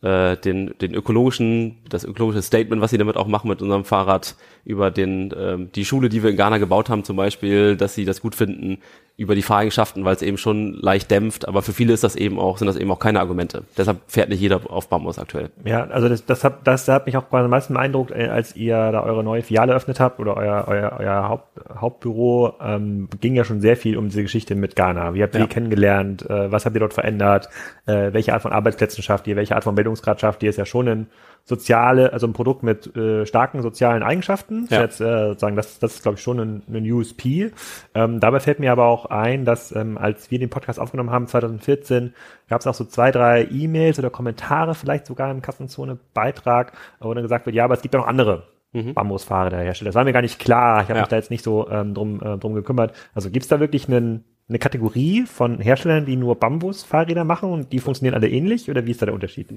äh, 0.05 0.37
den, 0.37 0.75
den 0.79 0.93
ökologischen, 0.93 1.77
das 1.89 2.03
ökologische 2.05 2.43
Statement, 2.43 2.79
was 2.79 2.91
sie 2.91 2.97
damit 2.99 3.17
auch 3.17 3.27
machen 3.27 3.49
mit 3.49 3.61
unserem 3.63 3.85
Fahrrad, 3.85 4.35
über 4.63 4.91
den, 4.91 5.33
ähm, 5.35 5.71
die 5.73 5.83
Schule, 5.83 6.09
die 6.09 6.21
wir 6.21 6.29
in 6.29 6.37
Ghana 6.37 6.59
gebaut 6.59 6.89
haben 6.89 7.03
zum 7.03 7.17
Beispiel, 7.17 7.75
dass 7.75 7.95
sie 7.95 8.05
das 8.05 8.21
gut 8.21 8.35
finden, 8.35 8.77
über 9.17 9.33
die 9.33 9.41
Fahreigenschaften, 9.41 10.03
weil 10.03 10.13
es 10.13 10.21
eben 10.21 10.37
schon 10.37 10.73
leicht 10.73 11.09
dämpft, 11.09 11.47
aber 11.47 11.61
für 11.61 11.71
viele 11.71 11.93
ist 11.93 12.03
das 12.03 12.17
eben 12.17 12.37
auch, 12.37 12.57
sind 12.57 12.67
das 12.67 12.75
eben 12.75 12.91
auch 12.91 12.99
keine 12.99 13.21
Argumente. 13.21 13.63
Deshalb 13.77 13.99
fährt 14.07 14.27
nicht 14.27 14.41
jeder 14.41 14.59
auf 14.69 14.89
Bambus 14.89 15.19
aktuell. 15.19 15.51
Ja, 15.63 15.85
also 15.85 16.09
das, 16.09 16.25
das 16.25 16.43
hat, 16.43 16.67
das 16.67 16.85
hat 16.89 17.05
mich 17.05 17.15
auch 17.15 17.31
am 17.31 17.49
meisten 17.49 17.75
beeindruckt, 17.75 18.11
äh, 18.11 18.27
als 18.27 18.57
ihr 18.57 18.75
da 18.91 19.03
eure 19.03 19.23
neue 19.23 19.41
Filiale 19.41 19.71
eröffnet 19.71 20.01
habt 20.01 20.19
oder 20.19 20.35
euer, 20.35 20.65
euer, 20.67 20.97
euer 20.99 21.29
Haupt, 21.29 21.47
Hauptbüro, 21.79 22.55
ähm, 22.61 23.07
ging 23.21 23.35
ja 23.35 23.45
schon 23.45 23.61
sehr 23.61 23.77
viel 23.77 23.97
um 23.97 24.09
diese 24.09 24.21
Geschichte 24.21 24.53
mit 24.53 24.75
Ghana. 24.75 25.13
Wie 25.13 25.23
habt 25.23 25.33
ihr 25.33 25.39
ja. 25.39 25.45
die 25.45 25.53
kennengelernt? 25.53 26.29
Äh, 26.29 26.51
was 26.51 26.65
habt 26.65 26.75
ihr 26.75 26.81
dort 26.81 26.93
verändert? 26.93 27.47
Äh, 27.85 28.11
welche 28.11 28.33
Art 28.33 28.41
von 28.41 28.51
Arbeitsplätzen 28.51 29.01
schafft 29.01 29.27
ihr? 29.27 29.37
Welche 29.37 29.55
Art 29.55 29.63
von 29.63 29.75
Bildungsgrad 29.75 30.19
schafft 30.19 30.43
ihr? 30.43 30.49
Ist 30.49 30.57
ja 30.57 30.65
schon 30.65 30.89
ein 30.89 31.07
soziale, 31.47 32.11
also 32.11 32.25
ein 32.25 32.33
Produkt 32.33 32.63
mit 32.63 32.95
äh, 32.97 33.25
starken 33.27 33.61
sozialen 33.61 34.01
Eigenschaften. 34.01 34.67
Ja. 34.71 34.81
Jetzt, 34.81 34.99
äh, 34.99 35.27
sozusagen, 35.27 35.55
das, 35.55 35.77
das 35.77 35.95
ist, 35.95 36.01
glaube 36.01 36.17
ich, 36.17 36.23
schon 36.23 36.39
ein, 36.39 36.63
ein 36.67 36.91
USP. 36.91 37.51
Ähm, 37.93 38.19
dabei 38.19 38.39
fällt 38.39 38.59
mir 38.59 38.71
aber 38.71 38.85
auch 38.85 39.05
ein, 39.05 39.45
dass 39.45 39.73
ähm, 39.73 39.97
als 39.99 40.31
wir 40.31 40.39
den 40.39 40.49
Podcast 40.49 40.79
aufgenommen 40.79 41.11
haben, 41.11 41.27
2014, 41.27 42.13
gab 42.49 42.61
es 42.61 42.67
auch 42.67 42.73
so 42.73 42.83
zwei, 42.83 43.11
drei 43.11 43.47
E-Mails 43.51 43.99
oder 43.99 44.09
Kommentare, 44.09 44.73
vielleicht 44.73 45.05
sogar 45.05 45.29
im 45.29 45.43
Kassenzone-Beitrag, 45.43 46.73
wo 46.99 47.13
dann 47.13 47.23
gesagt 47.23 47.45
wird, 47.45 47.55
ja, 47.55 47.63
aber 47.63 47.75
es 47.75 47.81
gibt 47.83 47.93
ja 47.93 47.99
noch 47.99 48.07
andere 48.07 48.47
mhm. 48.73 48.95
Bambusfahrer 48.95 49.51
der 49.51 49.59
Hersteller. 49.59 49.89
Das 49.89 49.95
war 49.95 50.03
mir 50.03 50.13
gar 50.13 50.23
nicht 50.23 50.39
klar. 50.39 50.81
Ich 50.81 50.89
habe 50.89 50.95
ja. 50.95 51.01
mich 51.01 51.09
da 51.09 51.15
jetzt 51.15 51.29
nicht 51.29 51.43
so 51.43 51.69
ähm, 51.69 51.93
drum, 51.93 52.21
äh, 52.23 52.39
drum 52.39 52.55
gekümmert. 52.55 52.93
Also 53.13 53.29
gibt 53.29 53.43
es 53.43 53.49
da 53.49 53.59
wirklich 53.59 53.87
einen 53.87 54.23
eine 54.47 54.59
Kategorie 54.59 55.23
von 55.25 55.59
Herstellern, 55.59 56.05
die 56.05 56.15
nur 56.15 56.35
Bambus-Fahrräder 56.35 57.23
machen 57.23 57.51
und 57.51 57.73
die 57.73 57.79
funktionieren 57.79 58.13
alle 58.13 58.29
ähnlich 58.29 58.69
oder 58.69 58.85
wie 58.85 58.91
ist 58.91 59.01
da 59.01 59.07
der 59.07 59.15
Unterschied? 59.15 59.47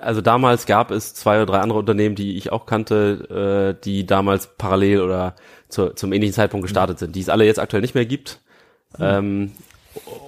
Also 0.00 0.22
damals 0.22 0.64
gab 0.64 0.90
es 0.90 1.12
zwei 1.12 1.36
oder 1.36 1.46
drei 1.46 1.58
andere 1.58 1.78
Unternehmen, 1.78 2.14
die 2.14 2.38
ich 2.38 2.50
auch 2.50 2.64
kannte, 2.64 3.76
äh, 3.76 3.84
die 3.84 4.06
damals 4.06 4.56
parallel 4.56 5.02
oder 5.02 5.34
zu, 5.68 5.90
zum 5.90 6.12
ähnlichen 6.12 6.34
Zeitpunkt 6.34 6.64
gestartet 6.64 6.98
sind, 6.98 7.14
die 7.14 7.20
es 7.20 7.28
alle 7.28 7.44
jetzt 7.44 7.58
aktuell 7.58 7.82
nicht 7.82 7.94
mehr 7.94 8.06
gibt. 8.06 8.40
Mhm. 8.96 9.04
Ähm, 9.04 9.52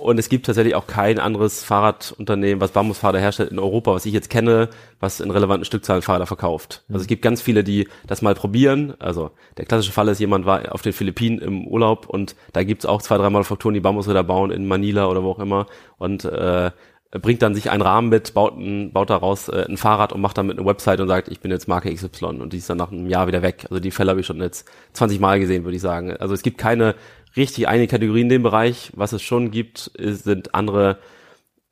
und 0.00 0.18
es 0.18 0.28
gibt 0.28 0.46
tatsächlich 0.46 0.74
auch 0.74 0.88
kein 0.88 1.20
anderes 1.20 1.62
Fahrradunternehmen, 1.62 2.60
was 2.60 2.72
Bambusfahrräder 2.72 3.20
herstellt 3.20 3.52
in 3.52 3.60
Europa, 3.60 3.92
was 3.94 4.06
ich 4.06 4.12
jetzt 4.12 4.28
kenne, 4.28 4.68
was 4.98 5.20
in 5.20 5.30
relevanten 5.30 5.64
Stückzahlen 5.64 6.02
Fahrräder 6.02 6.26
verkauft. 6.26 6.82
Also 6.88 7.02
es 7.02 7.06
gibt 7.06 7.22
ganz 7.22 7.40
viele, 7.40 7.62
die 7.62 7.88
das 8.06 8.22
mal 8.22 8.34
probieren. 8.34 8.94
Also 8.98 9.30
der 9.58 9.64
klassische 9.64 9.92
Fall 9.92 10.08
ist, 10.08 10.18
jemand 10.18 10.46
war 10.46 10.74
auf 10.74 10.82
den 10.82 10.92
Philippinen 10.92 11.38
im 11.38 11.66
Urlaub 11.68 12.08
und 12.08 12.34
da 12.52 12.64
gibt's 12.64 12.86
auch 12.86 13.02
zwei, 13.02 13.18
drei 13.18 13.30
Manufakturen, 13.30 13.74
die 13.74 13.80
Bambusräder 13.80 14.24
bauen 14.24 14.50
in 14.50 14.66
Manila 14.66 15.06
oder 15.06 15.22
wo 15.22 15.30
auch 15.30 15.38
immer 15.38 15.66
und 15.98 16.24
äh, 16.24 16.72
bringt 17.20 17.42
dann 17.42 17.54
sich 17.54 17.70
einen 17.70 17.82
Rahmen 17.82 18.08
mit, 18.08 18.32
baut, 18.32 18.56
ein, 18.56 18.92
baut 18.92 19.10
daraus 19.10 19.48
äh, 19.48 19.66
ein 19.68 19.76
Fahrrad 19.76 20.12
und 20.12 20.22
macht 20.22 20.38
damit 20.38 20.58
eine 20.58 20.66
Website 20.66 20.98
und 21.00 21.08
sagt, 21.08 21.28
ich 21.28 21.40
bin 21.40 21.50
jetzt 21.50 21.68
Marke 21.68 21.94
XY 21.94 22.24
und 22.40 22.52
die 22.52 22.56
ist 22.56 22.70
dann 22.70 22.78
nach 22.78 22.90
einem 22.90 23.06
Jahr 23.06 23.26
wieder 23.26 23.42
weg. 23.42 23.66
Also 23.68 23.80
die 23.80 23.90
Fälle 23.90 24.10
habe 24.10 24.20
ich 24.20 24.26
schon 24.26 24.40
jetzt 24.40 24.66
20 24.94 25.20
Mal 25.20 25.38
gesehen, 25.38 25.64
würde 25.64 25.76
ich 25.76 25.82
sagen. 25.82 26.16
Also 26.16 26.32
es 26.32 26.42
gibt 26.42 26.56
keine 26.56 26.94
richtig 27.36 27.68
eine 27.68 27.86
Kategorie 27.86 28.22
in 28.22 28.28
dem 28.28 28.42
Bereich. 28.42 28.92
Was 28.94 29.12
es 29.12 29.22
schon 29.22 29.50
gibt, 29.50 29.88
ist, 29.88 30.24
sind 30.24 30.54
andere 30.54 30.98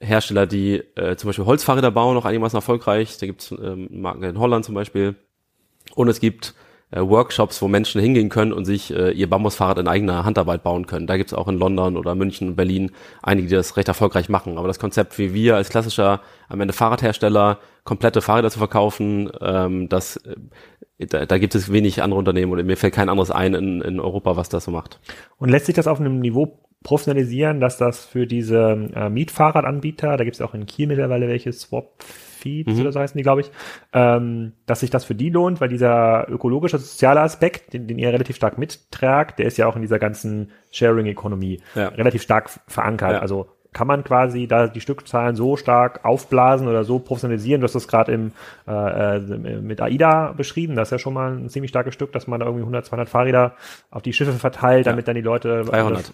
Hersteller, 0.00 0.47
die 0.47 0.83
äh, 0.97 1.17
zum 1.17 1.29
Beispiel 1.29 1.45
Holzfahrräder 1.45 1.90
bauen, 1.90 2.14
noch 2.14 2.25
einigermaßen 2.25 2.57
erfolgreich. 2.57 3.19
Da 3.19 3.26
gibt 3.26 3.43
es 3.43 3.50
ähm, 3.52 3.88
Marken 3.90 4.23
in 4.23 4.38
Holland 4.38 4.64
zum 4.64 4.75
Beispiel. 4.75 5.14
Und 5.95 6.09
es 6.09 6.21
gibt 6.21 6.55
äh, 6.90 7.00
Workshops, 7.00 7.61
wo 7.62 7.69
Menschen 7.69 8.00
hingehen 8.00 8.31
können 8.31 8.52
und 8.52 8.64
sich 8.64 8.95
äh, 8.95 9.11
ihr 9.12 9.29
Bambusfahrrad 9.29 9.79
in 9.79 9.88
eigener 9.88 10.25
Handarbeit 10.25 10.62
bauen 10.62 10.87
können. 10.87 11.07
Da 11.07 11.17
gibt's 11.17 11.35
auch 11.35 11.49
in 11.49 11.59
London 11.59 11.97
oder 11.97 12.14
München, 12.14 12.57
Berlin 12.57 12.93
einige, 13.23 13.49
die 13.49 13.55
das 13.55 13.76
recht 13.76 13.88
erfolgreich 13.88 14.29
machen. 14.29 14.59
Aber 14.59 14.67
das 14.67 14.79
Konzept, 14.79 15.19
wie 15.19 15.35
wir 15.35 15.57
als 15.57 15.69
klassischer 15.69 16.21
am 16.49 16.61
Ende 16.61 16.73
Fahrradhersteller 16.73 17.59
komplette 17.85 18.23
Fahrräder 18.23 18.50
zu 18.50 18.59
verkaufen, 18.59 19.31
ähm, 19.40 19.88
das 19.88 20.17
äh, 20.17 20.35
da, 21.09 21.26
da 21.26 21.38
gibt 21.38 21.54
es 21.54 21.73
wenig 21.73 22.02
andere 22.02 22.19
Unternehmen 22.19 22.52
oder 22.52 22.62
mir 22.62 22.76
fällt 22.76 22.95
kein 22.95 23.09
anderes 23.09 23.30
ein 23.30 23.54
in, 23.54 23.80
in 23.80 24.00
Europa, 24.00 24.37
was 24.37 24.49
das 24.49 24.64
so 24.64 24.71
macht. 24.71 25.00
Und 25.38 25.49
lässt 25.49 25.66
sich 25.66 25.75
das 25.75 25.87
auf 25.87 26.00
einem 26.00 26.21
Niveau 26.21 26.59
professionalisieren, 26.83 27.61
dass 27.61 27.76
das 27.76 28.04
für 28.04 28.26
diese 28.26 28.88
äh, 28.95 29.11
Mietfahrradanbieter, 29.11 30.16
da 30.16 30.25
gibt 30.25 30.37
es 30.37 30.42
auch 30.42 30.54
in 30.54 30.66
Kiel 30.66 30.87
mittlerweile 30.87 31.28
welche, 31.28 31.52
Swap 31.52 32.02
Feeds 32.40 32.73
mhm. 32.73 32.80
oder 32.80 32.92
so 32.92 33.00
heißen 33.00 33.19
die, 33.19 33.23
glaube 33.23 33.42
ich, 33.42 33.50
ähm, 33.92 34.52
dass 34.66 34.80
sich 34.80 34.90
das 34.90 35.04
für 35.04 35.14
die 35.14 35.28
lohnt, 35.28 35.61
weil 35.61 35.69
dieser 35.69 36.26
ökologische, 36.28 36.78
soziale 36.78 37.21
Aspekt, 37.21 37.75
den, 37.75 37.87
den 37.87 37.99
ihr 37.99 38.09
relativ 38.09 38.37
stark 38.37 38.57
mittragt, 38.57 39.38
der 39.38 39.47
ist 39.47 39.59
ja 39.59 39.66
auch 39.66 39.76
in 39.76 39.83
dieser 39.83 39.99
ganzen 39.99 40.50
Sharing-Ökonomie 40.71 41.61
ja. 41.75 41.88
relativ 41.88 42.23
stark 42.23 42.49
verankert. 42.66 43.12
Ja. 43.12 43.19
Also 43.19 43.49
kann 43.73 43.87
man 43.87 44.03
quasi 44.03 44.47
da 44.47 44.67
die 44.67 44.81
Stückzahlen 44.81 45.37
so 45.37 45.57
stark 45.57 46.05
aufblasen 46.05 46.67
oder 46.67 46.85
so 46.85 46.99
professionalisieren. 46.99 47.61
Du 47.61 47.67
hast 47.67 47.75
das 47.75 47.87
gerade 47.87 48.12
im 48.12 48.33
äh, 48.67 49.17
äh 49.17 49.61
mit 49.61 49.81
AIDA 49.81 50.33
beschrieben. 50.37 50.77
Das 50.77 50.89
ist 50.89 50.93
ja 50.93 50.99
schon 50.99 51.15
mal 51.15 51.33
ein 51.33 51.49
ziemlich 51.49 51.71
starkes 51.71 51.95
Stück, 51.95 52.12
dass 52.12 52.27
man 52.27 52.41
da 52.41 52.47
irgendwie 52.47 52.62
100, 52.62 52.87
200 52.87 53.09
Fahrräder 53.09 53.53
auf 53.91 54.03
die 54.03 54.12
Schiffe 54.12 54.33
verteilt, 54.33 54.87
damit 54.87 55.07
dann 55.07 55.15
die 55.15 55.21
Leute 55.21 55.65
300. 55.65 56.12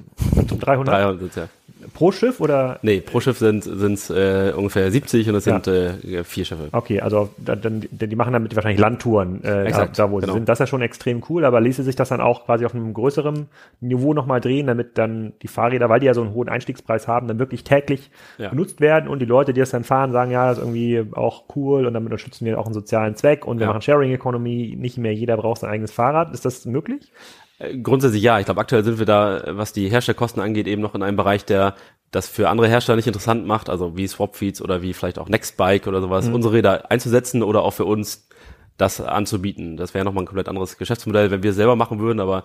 300. 0.61 0.89
300 0.89 1.37
ja. 1.37 1.49
Pro 1.95 2.11
Schiff 2.13 2.41
oder? 2.41 2.79
Nee, 2.83 3.01
pro 3.01 3.21
Schiff 3.21 3.39
sind 3.39 3.65
sind 3.65 4.11
äh, 4.11 4.53
ungefähr 4.53 4.91
70 4.91 5.29
und 5.29 5.35
das 5.35 5.45
ja. 5.45 5.61
sind 5.61 5.69
äh, 5.69 6.25
vier 6.25 6.45
Schiffe. 6.45 6.69
Okay, 6.73 7.01
also 7.01 7.31
dann, 7.39 7.87
die 7.91 8.17
machen 8.17 8.33
damit 8.33 8.55
wahrscheinlich 8.57 8.81
Landtouren 8.81 9.45
äh, 9.45 9.65
Exakt, 9.65 9.99
da, 9.99 10.11
wo 10.11 10.17
genau. 10.17 10.33
sie 10.33 10.39
sind. 10.39 10.49
Das 10.49 10.57
ist 10.57 10.61
ja 10.61 10.67
schon 10.67 10.83
extrem 10.83 11.23
cool, 11.29 11.45
aber 11.45 11.61
ließe 11.61 11.83
sich 11.83 11.97
das 11.97 12.09
dann 12.09 12.21
auch 12.21 12.47
quasi 12.47 12.65
auf 12.65 12.75
einem 12.75 12.93
größeren 12.93 13.47
Niveau 13.81 14.15
nochmal 14.15 14.41
drehen, 14.41 14.67
damit 14.67 14.99
dann 14.99 15.35
die 15.43 15.49
Fahrräder, 15.49 15.89
weil 15.89 16.01
die 16.01 16.07
ja 16.07 16.15
so 16.15 16.23
einen 16.23 16.35
hohen 16.35 16.49
Einstiegspreis 16.49 17.09
haben, 17.09 17.29
dann 17.29 17.39
wirklich 17.39 17.46
täglich 17.49 18.11
ja. 18.39 18.51
benutzt 18.51 18.81
werden 18.81 19.09
und 19.09 19.21
die 19.21 19.27
Leute, 19.27 19.53
die 19.53 19.61
das 19.61 19.71
dann 19.71 19.85
fahren, 19.85 20.13
sagen, 20.13 20.31
ja, 20.31 20.49
das 20.49 20.59
ist 20.59 20.65
irgendwie 20.65 21.05
auch 21.15 21.45
cool 21.55 21.87
und 21.87 21.95
damit 21.95 22.07
unterstützen 22.07 22.45
wir 22.45 22.59
auch 22.59 22.67
einen 22.67 22.75
sozialen 22.75 23.17
Zweck 23.17 23.47
und 23.47 23.59
wir 23.59 23.67
ja. 23.67 23.73
machen 23.73 23.83
Sharing 23.83 24.13
Economy, 24.13 24.77
nicht 24.79 24.99
mehr 24.99 25.15
jeder 25.15 25.37
braucht 25.37 25.61
sein 25.61 25.71
eigenes 25.71 25.93
Fahrrad. 25.93 26.33
Ist 26.33 26.45
das 26.45 26.65
möglich? 26.65 27.13
Äh, 27.59 27.79
grundsätzlich 27.79 28.23
ja. 28.23 28.39
Ich 28.39 28.47
glaube, 28.47 28.61
aktuell 28.61 28.85
sind 28.85 28.99
wir 28.99 29.07
da, 29.07 29.43
was 29.49 29.73
die 29.73 29.89
Herstellkosten 29.89 30.43
angeht, 30.43 30.67
eben 30.67 30.83
noch 30.83 30.95
in 30.95 31.03
einem 31.03 31.17
Bereich, 31.17 31.45
der 31.45 31.75
das 32.11 32.29
für 32.29 32.49
andere 32.49 32.69
Hersteller 32.69 32.97
nicht 32.97 33.07
interessant 33.07 33.47
macht, 33.47 33.69
also 33.69 33.97
wie 33.97 34.07
Swapfeeds 34.07 34.63
oder 34.63 34.83
wie 34.83 34.93
vielleicht 34.93 35.19
auch 35.19 35.29
Nextbike 35.29 35.87
oder 35.87 36.01
sowas, 36.01 36.29
mhm. 36.29 36.35
unsere 36.35 36.55
Räder 36.55 36.91
einzusetzen 36.91 37.43
oder 37.43 37.63
auch 37.63 37.73
für 37.73 37.85
uns 37.85 38.29
das 38.77 39.01
anzubieten. 39.01 39.77
Das 39.77 39.95
wäre 39.95 40.05
nochmal 40.05 40.23
ein 40.23 40.27
komplett 40.27 40.49
anderes 40.49 40.79
Geschäftsmodell, 40.79 41.31
wenn 41.31 41.43
wir 41.43 41.51
es 41.51 41.57
selber 41.57 41.77
machen 41.77 41.99
würden, 41.99 42.21
aber 42.21 42.43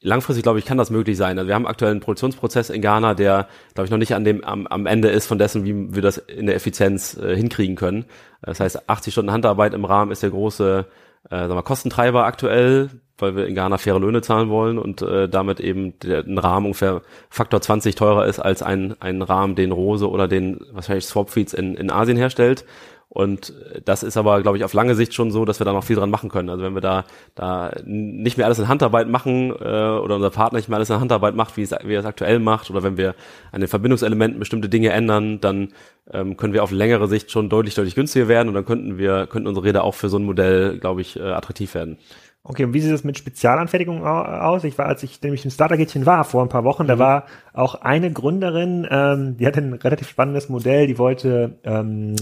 langfristig, 0.00 0.42
glaube 0.42 0.58
ich, 0.58 0.64
kann 0.64 0.78
das 0.78 0.90
möglich 0.90 1.16
sein. 1.16 1.38
Also 1.38 1.48
wir 1.48 1.54
haben 1.54 1.66
aktuell 1.66 1.92
einen 1.92 2.00
Produktionsprozess 2.00 2.70
in 2.70 2.82
Ghana, 2.82 3.14
der, 3.14 3.48
glaube 3.74 3.86
ich, 3.86 3.90
noch 3.90 3.98
nicht 3.98 4.14
an 4.14 4.24
dem, 4.24 4.42
am, 4.44 4.66
am 4.66 4.86
Ende 4.86 5.08
ist 5.08 5.26
von 5.26 5.38
dessen, 5.38 5.64
wie 5.64 5.94
wir 5.94 6.02
das 6.02 6.18
in 6.18 6.46
der 6.46 6.54
Effizienz 6.54 7.16
äh, 7.16 7.36
hinkriegen 7.36 7.76
können. 7.76 8.06
Das 8.42 8.60
heißt, 8.60 8.88
80 8.88 9.12
Stunden 9.12 9.32
Handarbeit 9.32 9.74
im 9.74 9.84
Rahmen 9.84 10.10
ist 10.10 10.22
der 10.22 10.30
große 10.30 10.86
äh, 11.28 11.36
sagen 11.36 11.54
wir, 11.54 11.62
Kostentreiber 11.62 12.24
aktuell, 12.24 12.90
weil 13.18 13.36
wir 13.36 13.46
in 13.46 13.54
Ghana 13.54 13.76
faire 13.76 13.98
Löhne 13.98 14.22
zahlen 14.22 14.48
wollen 14.48 14.78
und 14.78 15.02
äh, 15.02 15.28
damit 15.28 15.60
eben 15.60 15.98
der, 16.00 16.24
ein 16.24 16.38
Rahmen 16.38 16.66
ungefähr 16.66 17.02
Faktor 17.28 17.60
20 17.60 17.94
teurer 17.94 18.26
ist 18.26 18.38
als 18.38 18.62
ein, 18.62 18.96
ein 19.00 19.20
Rahmen, 19.20 19.54
den 19.54 19.72
Rose 19.72 20.08
oder 20.08 20.28
den 20.28 20.60
wahrscheinlich 20.72 21.04
Swapfeeds 21.04 21.52
in, 21.52 21.74
in 21.74 21.90
Asien 21.90 22.16
herstellt. 22.16 22.64
Und 23.12 23.52
das 23.84 24.04
ist 24.04 24.16
aber, 24.16 24.40
glaube 24.40 24.56
ich, 24.56 24.62
auf 24.62 24.72
lange 24.72 24.94
Sicht 24.94 25.14
schon 25.14 25.32
so, 25.32 25.44
dass 25.44 25.60
wir 25.60 25.64
da 25.64 25.72
noch 25.72 25.82
viel 25.82 25.96
dran 25.96 26.10
machen 26.10 26.30
können. 26.30 26.48
Also 26.48 26.62
wenn 26.62 26.74
wir 26.74 26.80
da, 26.80 27.04
da 27.34 27.72
nicht 27.84 28.36
mehr 28.36 28.46
alles 28.46 28.60
in 28.60 28.68
Handarbeit 28.68 29.08
machen 29.08 29.50
äh, 29.50 29.98
oder 29.98 30.14
unser 30.14 30.30
Partner 30.30 30.58
nicht 30.58 30.68
mehr 30.68 30.76
alles 30.76 30.90
in 30.90 31.00
Handarbeit 31.00 31.34
macht, 31.34 31.56
wie, 31.56 31.62
es, 31.62 31.72
wie 31.82 31.94
er 31.94 32.00
es 32.00 32.06
aktuell 32.06 32.38
macht, 32.38 32.70
oder 32.70 32.84
wenn 32.84 32.96
wir 32.96 33.16
an 33.50 33.62
den 33.62 33.68
Verbindungselementen 33.68 34.38
bestimmte 34.38 34.68
Dinge 34.68 34.90
ändern, 34.90 35.40
dann 35.40 35.72
ähm, 36.12 36.36
können 36.36 36.52
wir 36.52 36.62
auf 36.62 36.70
längere 36.70 37.08
Sicht 37.08 37.32
schon 37.32 37.48
deutlich, 37.48 37.74
deutlich 37.74 37.96
günstiger 37.96 38.28
werden 38.28 38.46
und 38.46 38.54
dann 38.54 38.64
könnten 38.64 38.96
wir, 38.96 39.26
könnten 39.26 39.48
unsere 39.48 39.66
Räder 39.66 39.82
auch 39.82 39.96
für 39.96 40.08
so 40.08 40.16
ein 40.16 40.24
Modell, 40.24 40.78
glaube 40.78 41.00
ich, 41.00 41.18
äh, 41.18 41.32
attraktiv 41.32 41.74
werden. 41.74 41.98
Okay, 42.44 42.64
und 42.64 42.74
wie 42.74 42.80
sieht 42.80 42.92
es 42.92 43.04
mit 43.04 43.18
Spezialanfertigungen 43.18 44.02
aus? 44.04 44.62
Ich 44.64 44.78
war, 44.78 44.86
als 44.86 45.02
ich 45.02 45.20
nämlich 45.20 45.44
im 45.44 45.50
Starter-Gätchen 45.50 46.06
war 46.06 46.24
vor 46.24 46.42
ein 46.42 46.48
paar 46.48 46.64
Wochen, 46.64 46.84
mhm. 46.84 46.88
da 46.88 46.98
war 47.00 47.26
auch 47.52 47.74
eine 47.74 48.12
Gründerin, 48.12 48.86
ähm, 48.88 49.36
die 49.36 49.46
hatte 49.46 49.60
ein 49.60 49.74
relativ 49.74 50.08
spannendes 50.08 50.48
Modell, 50.48 50.86
die 50.86 50.96
wollte 50.96 51.58
ähm, 51.64 52.14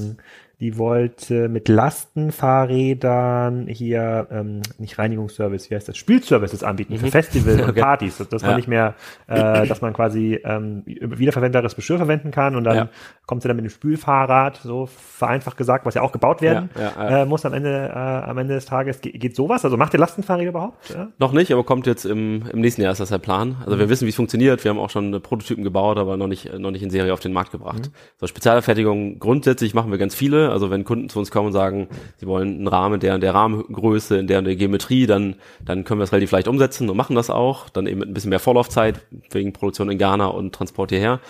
die 0.60 0.76
wollte 0.76 1.48
mit 1.48 1.68
Lastenfahrrädern 1.68 3.68
hier 3.68 4.26
ähm, 4.30 4.62
nicht 4.78 4.98
Reinigungsservice, 4.98 5.70
wie 5.70 5.76
heißt 5.76 5.88
das, 5.88 5.96
Spielservices 5.96 6.64
anbieten 6.64 6.94
mhm. 6.94 6.98
für 6.98 7.12
Festivals 7.12 7.62
und 7.68 7.76
Partys, 7.76 8.18
dass 8.18 8.42
man 8.42 8.50
ja. 8.50 8.56
nicht 8.56 8.66
mehr, 8.66 8.96
äh, 9.28 9.68
dass 9.68 9.82
man 9.82 9.92
quasi 9.92 10.40
ähm, 10.42 10.82
wiederverwendbares 10.84 11.76
Geschirr 11.76 11.98
verwenden 11.98 12.32
kann 12.32 12.56
und 12.56 12.64
dann 12.64 12.76
ja. 12.76 12.88
kommt 13.26 13.42
sie 13.42 13.48
dann 13.48 13.56
mit 13.56 13.66
dem 13.66 13.70
Spülfahrrad, 13.70 14.56
so 14.56 14.86
vereinfacht 14.86 15.56
gesagt, 15.56 15.86
was 15.86 15.94
ja 15.94 16.02
auch 16.02 16.10
gebaut 16.10 16.42
werden 16.42 16.70
ja, 16.76 17.22
äh, 17.22 17.26
muss 17.26 17.46
am 17.46 17.52
Ende, 17.52 17.92
äh, 17.94 17.96
am 17.96 18.36
Ende 18.38 18.54
des 18.54 18.66
Tages. 18.66 19.00
Ge 19.00 19.12
geht 19.12 19.36
sowas? 19.36 19.64
Also 19.64 19.76
macht 19.76 19.94
ihr 19.94 20.00
Lastenfahrräder 20.00 20.50
überhaupt? 20.50 20.96
Noch 21.18 21.32
nicht, 21.32 21.52
aber 21.52 21.62
kommt 21.62 21.86
jetzt 21.86 22.04
im, 22.04 22.42
im 22.52 22.60
nächsten 22.60 22.82
Jahr 22.82 22.90
ist 22.90 22.98
das 22.98 23.10
der 23.10 23.18
Plan. 23.18 23.58
Also 23.60 23.76
mhm. 23.76 23.80
wir 23.80 23.88
wissen, 23.90 24.06
wie 24.06 24.10
es 24.10 24.16
funktioniert. 24.16 24.64
Wir 24.64 24.70
haben 24.70 24.78
auch 24.78 24.90
schon 24.90 25.12
Prototypen 25.22 25.62
gebaut, 25.62 25.98
aber 25.98 26.16
noch 26.16 26.26
nicht, 26.26 26.52
noch 26.58 26.72
nicht 26.72 26.82
in 26.82 26.90
Serie 26.90 27.12
auf 27.12 27.20
den 27.20 27.32
Markt 27.32 27.52
gebracht. 27.52 27.86
Mhm. 27.86 27.92
So 28.16 28.26
Spezialfertigung 28.26 29.20
grundsätzlich 29.20 29.72
machen 29.72 29.92
wir 29.92 29.98
ganz 29.98 30.16
viele 30.16 30.47
also 30.48 30.70
wenn 30.70 30.84
Kunden 30.84 31.08
zu 31.08 31.18
uns 31.18 31.30
kommen 31.30 31.48
und 31.48 31.52
sagen, 31.52 31.88
sie 32.16 32.26
wollen 32.26 32.56
einen 32.56 32.68
Rahmen 32.68 33.00
der 33.00 33.18
der 33.18 33.34
Rahmengröße, 33.34 34.18
in 34.18 34.26
der 34.26 34.42
der 34.42 34.56
Geometrie, 34.56 35.06
dann, 35.06 35.36
dann 35.64 35.84
können 35.84 36.00
wir 36.00 36.04
es 36.04 36.12
relativ 36.12 36.30
leicht 36.30 36.48
umsetzen 36.48 36.88
und 36.88 36.96
machen 36.96 37.16
das 37.16 37.30
auch. 37.30 37.68
Dann 37.68 37.86
eben 37.86 38.00
mit 38.00 38.08
ein 38.08 38.14
bisschen 38.14 38.30
mehr 38.30 38.40
Vorlaufzeit 38.40 39.00
wegen 39.30 39.52
Produktion 39.52 39.90
in 39.90 39.98
Ghana 39.98 40.26
und 40.26 40.54
Transport 40.54 40.90
hierher. 40.90 41.20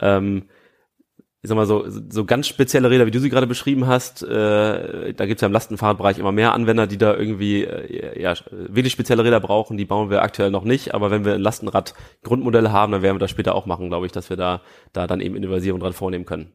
Ähm, 0.00 0.44
ich 1.44 1.48
sag 1.48 1.56
mal 1.56 1.66
so, 1.66 1.84
so 1.88 2.24
ganz 2.24 2.46
spezielle 2.46 2.88
Räder, 2.88 3.04
wie 3.04 3.10
du 3.10 3.18
sie 3.18 3.28
gerade 3.28 3.48
beschrieben 3.48 3.88
hast, 3.88 4.22
äh, 4.22 5.12
da 5.12 5.26
gibt's 5.26 5.40
ja 5.40 5.46
im 5.46 5.52
Lastenfahrradbereich 5.52 6.18
immer 6.18 6.30
mehr 6.30 6.52
Anwender, 6.52 6.86
die 6.86 6.98
da 6.98 7.16
irgendwie 7.16 7.64
äh, 7.64 8.22
ja, 8.22 8.34
wirklich 8.50 8.92
spezielle 8.92 9.24
Räder 9.24 9.40
brauchen, 9.40 9.76
die 9.76 9.84
bauen 9.84 10.08
wir 10.08 10.22
aktuell 10.22 10.52
noch 10.52 10.62
nicht, 10.62 10.94
aber 10.94 11.10
wenn 11.10 11.24
wir 11.24 11.34
ein 11.34 11.40
Lastenrad 11.40 11.94
Grundmodelle 12.22 12.70
haben, 12.70 12.92
dann 12.92 13.02
werden 13.02 13.16
wir 13.16 13.20
das 13.20 13.32
später 13.32 13.56
auch 13.56 13.66
machen, 13.66 13.88
glaube 13.88 14.06
ich, 14.06 14.12
dass 14.12 14.30
wir 14.30 14.36
da, 14.36 14.60
da 14.92 15.08
dann 15.08 15.20
eben 15.20 15.34
Innovation 15.34 15.80
dran 15.80 15.92
vornehmen 15.92 16.26
können. 16.26 16.52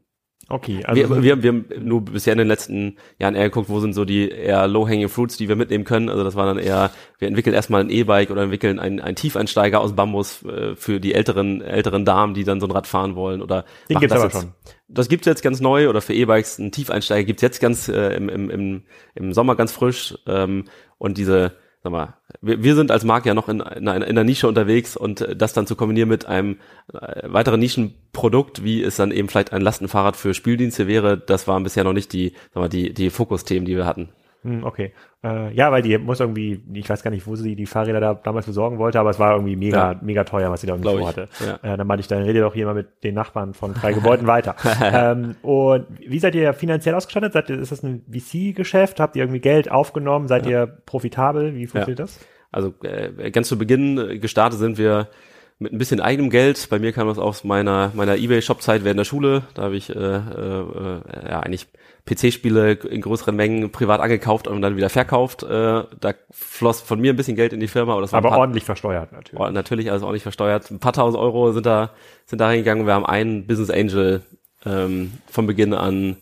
Okay, 0.50 0.82
also 0.86 1.02
wir, 1.02 1.24
wir, 1.24 1.44
wir 1.44 1.50
haben 1.50 1.66
nur 1.82 2.06
bisher 2.06 2.32
in 2.32 2.40
den 2.40 2.48
letzten 2.48 2.96
Jahren 3.20 3.36
eher 3.36 3.50
geguckt, 3.50 3.68
wo 3.68 3.82
sind 3.82 3.94
so 3.94 4.06
die 4.06 4.30
eher 4.30 4.66
low-hanging 4.68 5.10
fruits, 5.10 5.36
die 5.36 5.50
wir 5.50 5.58
mitnehmen 5.58 5.84
können. 5.84 6.08
Also 6.08 6.24
das 6.24 6.36
war 6.36 6.46
dann 6.46 6.58
eher, 6.58 6.92
wir 7.20 7.28
entwickeln 7.28 7.54
erstmal 7.54 7.82
ein 7.82 7.90
E-Bike 7.90 8.32
oder 8.32 8.44
entwickeln 8.44 8.80
einen, 8.80 9.02
einen 9.02 9.18
Tiefeinsteiger 9.18 9.82
aus 9.82 9.94
Bambus 9.94 10.44
äh, 10.44 10.76
für 10.78 11.02
die 11.02 11.14
älteren 11.14 11.62
älteren 11.62 12.06
Damen, 12.06 12.34
die 12.34 12.46
dann 12.46 12.62
so 12.62 12.68
ein 12.68 12.72
Rad 12.72 12.88
fahren 12.88 13.16
wollen 13.16 13.42
oder 13.42 13.66
Den 13.90 14.00
gibt's 14.00 14.14
das 14.14 14.24
aber 14.24 14.32
jetzt. 14.32 14.42
schon. 14.42 14.54
Das 14.88 15.10
gibt's 15.10 15.28
jetzt 15.28 15.42
ganz 15.42 15.60
neu 15.60 15.90
oder 15.90 16.00
für 16.00 16.14
E-Bikes 16.14 16.60
ein 16.60 16.72
Tiefeinsteiger 16.72 17.26
gibt's 17.26 17.42
jetzt 17.42 17.60
ganz 17.60 17.90
äh, 17.90 18.16
im, 18.16 18.30
im, 18.30 18.50
im, 18.50 18.84
im 19.16 19.34
Sommer 19.34 19.58
ganz 19.58 19.74
frisch 19.74 20.18
ähm, 20.28 20.64
und 20.98 21.18
diese 21.18 21.58
sag 21.88 21.92
mal, 21.92 22.16
wir, 22.42 22.64
wir 22.64 22.76
sind 22.76 22.92
als 22.92 23.06
Marke 23.06 23.30
ja 23.30 23.34
noch 23.34 23.48
in, 23.48 23.62
in, 23.62 23.88
in 23.88 24.16
der 24.16 24.24
Nische 24.24 24.48
unterwegs 24.48 24.98
und 24.98 25.22
äh, 25.22 25.36
das 25.36 25.54
dann 25.54 25.68
zu 25.68 25.76
kombinieren 25.76 26.10
mit 26.10 26.26
einem 26.26 26.58
äh, 26.94 27.22
weiteren 27.24 27.60
Nischenprodukt, 27.60 28.64
wie 28.64 28.84
es 28.84 28.98
dann 28.98 29.12
eben 29.12 29.30
vielleicht 29.30 29.54
ein 29.54 29.62
Lastenfahrrad 29.62 30.18
für 30.18 30.34
Spieldienste 30.34 30.88
wäre, 30.88 31.18
das 31.18 31.48
waren 31.48 31.64
bisher 31.64 31.86
noch 31.86 31.94
nicht 31.94 32.12
die, 32.12 32.34
sag 32.54 32.62
mal, 32.62 32.70
die, 32.70 32.94
die 32.94 33.10
Fokusthemen, 33.10 33.66
die 33.66 33.76
wir 33.76 33.86
hatten. 33.86 34.10
Hm, 34.44 34.64
okay. 34.64 34.94
Äh, 35.24 35.54
ja, 35.54 35.72
weil 35.72 35.82
die 35.82 35.98
muss 35.98 36.20
irgendwie, 36.20 36.62
ich 36.74 36.90
weiß 36.90 37.04
gar 37.04 37.12
nicht, 37.12 37.26
wo 37.28 37.36
sie 37.36 37.56
die 37.56 37.66
Fahrräder 37.66 38.00
da 38.00 38.14
damals 38.14 38.46
besorgen 38.46 38.78
wollte, 38.78 39.00
aber 39.00 39.10
es 39.10 39.20
war 39.20 39.34
irgendwie 39.34 39.56
mega, 39.56 39.94
ja. 39.94 40.00
mega 40.02 40.24
teuer, 40.24 40.52
was 40.52 40.62
sie 40.62 40.68
da 40.68 40.74
irgendwie 40.74 40.90
Glaub 40.90 41.00
vorhatte. 41.00 41.28
Ja. 41.46 41.74
Äh, 41.74 41.78
dann 41.78 41.88
meinte 41.88 42.02
ich, 42.02 42.08
dann 42.08 42.22
rede 42.22 42.42
doch 42.42 42.54
hier 42.54 42.66
mal 42.66 42.76
mit 42.76 43.04
den 43.04 43.16
Nachbarn 43.16 43.54
von 43.54 43.74
drei 43.74 43.94
Gebäuden 43.94 44.28
weiter. 44.28 44.56
ähm, 44.82 45.36
und 45.42 45.86
wie 46.00 46.20
seid 46.20 46.36
ihr 46.36 46.54
finanziell 46.54 46.96
ausgestattet? 46.96 47.34
Seid 47.34 47.50
ihr, 47.50 47.60
ist 47.60 47.72
das 47.72 47.84
ein 47.84 48.04
VC-Geschäft? 48.12 49.00
Habt 49.00 49.16
ihr 49.16 49.24
irgendwie 49.24 49.42
Geld 49.42 49.72
aufgenommen? 49.72 50.28
Seid 50.28 50.46
ja. 50.46 50.52
ihr 50.52 50.68
profitabel? 50.68 51.56
Wie 51.56 51.68
funktioniert 51.68 52.00
das? 52.00 52.20
Also 52.52 52.74
äh, 52.84 53.32
ganz 53.32 53.48
zu 53.48 53.58
Beginn 53.58 54.22
gestartet 54.22 54.60
sind 54.60 54.78
wir 54.78 55.10
mit 55.60 55.74
ein 55.74 55.78
bisschen 55.78 56.00
eigenem 56.00 56.30
Geld. 56.30 56.68
Bei 56.70 56.80
mir 56.80 56.92
kam 56.94 57.08
das 57.08 57.18
aus 57.18 57.44
meiner 57.44 57.92
meiner 57.96 58.16
eBay-Shop-Zeit 58.18 58.84
während 58.84 59.00
der 59.00 59.06
Schule. 59.06 59.44
Da 59.54 59.64
habe 59.64 59.76
ich 59.76 59.90
äh, 59.90 59.94
äh, 59.94 61.30
ja 61.30 61.40
eigentlich 61.40 61.68
PC-Spiele 62.06 62.74
in 62.74 63.02
größeren 63.02 63.36
Mengen 63.36 63.72
privat 63.72 64.00
angekauft 64.00 64.48
und 64.48 64.62
dann 64.62 64.78
wieder 64.78 64.90
verkauft. 64.90 65.44
Äh, 65.44 65.84
da 66.00 66.14
floss 66.32 66.82
von 66.82 67.00
mir 67.00 67.14
ein 67.14 67.16
bisschen 67.16 67.36
Geld 67.36 67.54
in 67.54 67.60
die 67.60 67.68
Firma. 67.68 67.94
Aber, 67.94 68.02
das 68.02 68.14
war 68.14 68.20
aber 68.20 68.30
paar, 68.30 68.40
ordentlich 68.40 68.64
versteuert 68.64 69.12
natürlich. 69.12 69.40
Oh, 69.40 69.50
natürlich, 69.50 69.92
also 69.92 70.06
ordentlich 70.06 70.24
versteuert. 70.24 70.72
Ein 70.72 70.80
paar 70.80 70.94
tausend 70.94 71.22
Euro 71.22 71.52
sind 71.52 71.66
da, 71.66 71.92
sind 72.26 72.40
da 72.40 72.48
reingegangen. 72.48 72.86
Wir 72.86 72.94
haben 72.94 73.06
einen 73.06 73.46
Business 73.48 73.70
Angel 73.70 74.22
ähm, 74.66 75.14
von 75.30 75.48
Beginn 75.48 75.74
an 75.74 76.18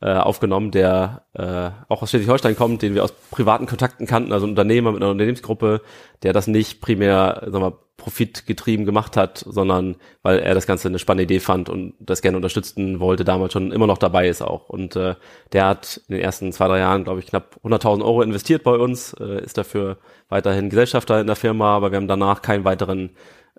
äh, 0.00 0.14
aufgenommen, 0.14 0.70
der 0.70 1.24
äh, 1.34 1.70
auch 1.88 2.02
aus 2.02 2.10
Schleswig-Holstein 2.10 2.56
kommt, 2.56 2.80
den 2.80 2.94
wir 2.94 3.04
aus 3.04 3.12
privaten 3.30 3.66
Kontakten 3.66 4.06
kannten, 4.06 4.32
also 4.32 4.46
ein 4.46 4.50
Unternehmer 4.50 4.92
mit 4.92 5.02
einer 5.02 5.10
Unternehmensgruppe, 5.10 5.82
der 6.22 6.32
das 6.32 6.46
nicht 6.46 6.80
primär 6.80 7.42
sagen 7.48 7.64
wir, 7.64 7.78
profitgetrieben 8.00 8.86
gemacht 8.86 9.16
hat, 9.16 9.44
sondern 9.46 9.96
weil 10.22 10.40
er 10.40 10.54
das 10.54 10.66
Ganze 10.66 10.88
eine 10.88 10.98
spannende 10.98 11.24
Idee 11.24 11.38
fand 11.38 11.68
und 11.68 11.94
das 12.00 12.22
gerne 12.22 12.36
unterstützen 12.36 12.98
wollte, 12.98 13.24
damals 13.24 13.52
schon 13.52 13.70
immer 13.70 13.86
noch 13.86 13.98
dabei 13.98 14.28
ist 14.28 14.42
auch. 14.42 14.68
Und 14.68 14.96
äh, 14.96 15.14
der 15.52 15.66
hat 15.66 16.00
in 16.08 16.16
den 16.16 16.24
ersten 16.24 16.52
zwei, 16.52 16.66
drei 16.66 16.78
Jahren, 16.78 17.04
glaube 17.04 17.20
ich, 17.20 17.26
knapp 17.26 17.60
100.000 17.62 18.02
Euro 18.02 18.22
investiert 18.22 18.62
bei 18.62 18.74
uns, 18.74 19.12
äh, 19.20 19.44
ist 19.44 19.58
dafür 19.58 19.98
weiterhin 20.28 20.70
Gesellschafter 20.70 21.20
in 21.20 21.26
der 21.26 21.36
Firma, 21.36 21.76
aber 21.76 21.92
wir 21.92 21.96
haben 21.96 22.08
danach 22.08 22.42
keinen 22.42 22.64
weiteren 22.64 23.10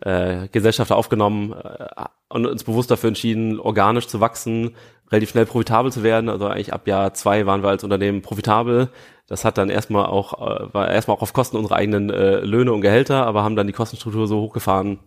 äh, 0.02 0.48
Gesellschafter 0.52 0.96
aufgenommen 0.96 1.54
äh, 1.54 2.06
und 2.30 2.46
uns 2.48 2.64
bewusst 2.64 2.90
dafür 2.90 3.10
entschieden, 3.10 3.60
organisch 3.60 4.08
zu 4.08 4.20
wachsen, 4.20 4.76
relativ 5.12 5.30
schnell 5.30 5.46
profitabel 5.46 5.92
zu 5.92 6.04
werden. 6.04 6.30
Also 6.30 6.48
eigentlich 6.48 6.74
ab 6.74 6.88
Jahr 6.88 7.14
zwei 7.14 7.46
waren 7.46 7.64
wir 7.64 7.70
als 7.70 7.84
Unternehmen 7.84 8.22
profitabel. 8.22 8.90
Das 9.28 9.46
hat 9.46 9.58
dann 9.58 9.70
erstmal 9.70 10.06
auch, 10.06 10.34
äh, 10.42 10.74
war 10.74 10.90
erstmal 10.90 11.18
auch 11.18 11.22
auf 11.22 11.34
Kosten 11.34 11.58
unserer 11.58 11.76
eigenen 11.76 12.10
äh, 12.10 12.40
Löhne 12.40 12.74
und 12.74 12.82
Gehälter, 12.82 13.26
aber 13.26 13.44
haben 13.44 13.56
dann 13.56 13.68
die 13.68 13.74
Kostenstruktur 13.74 14.28
so 14.28 14.42
hochgefahren, 14.42 15.00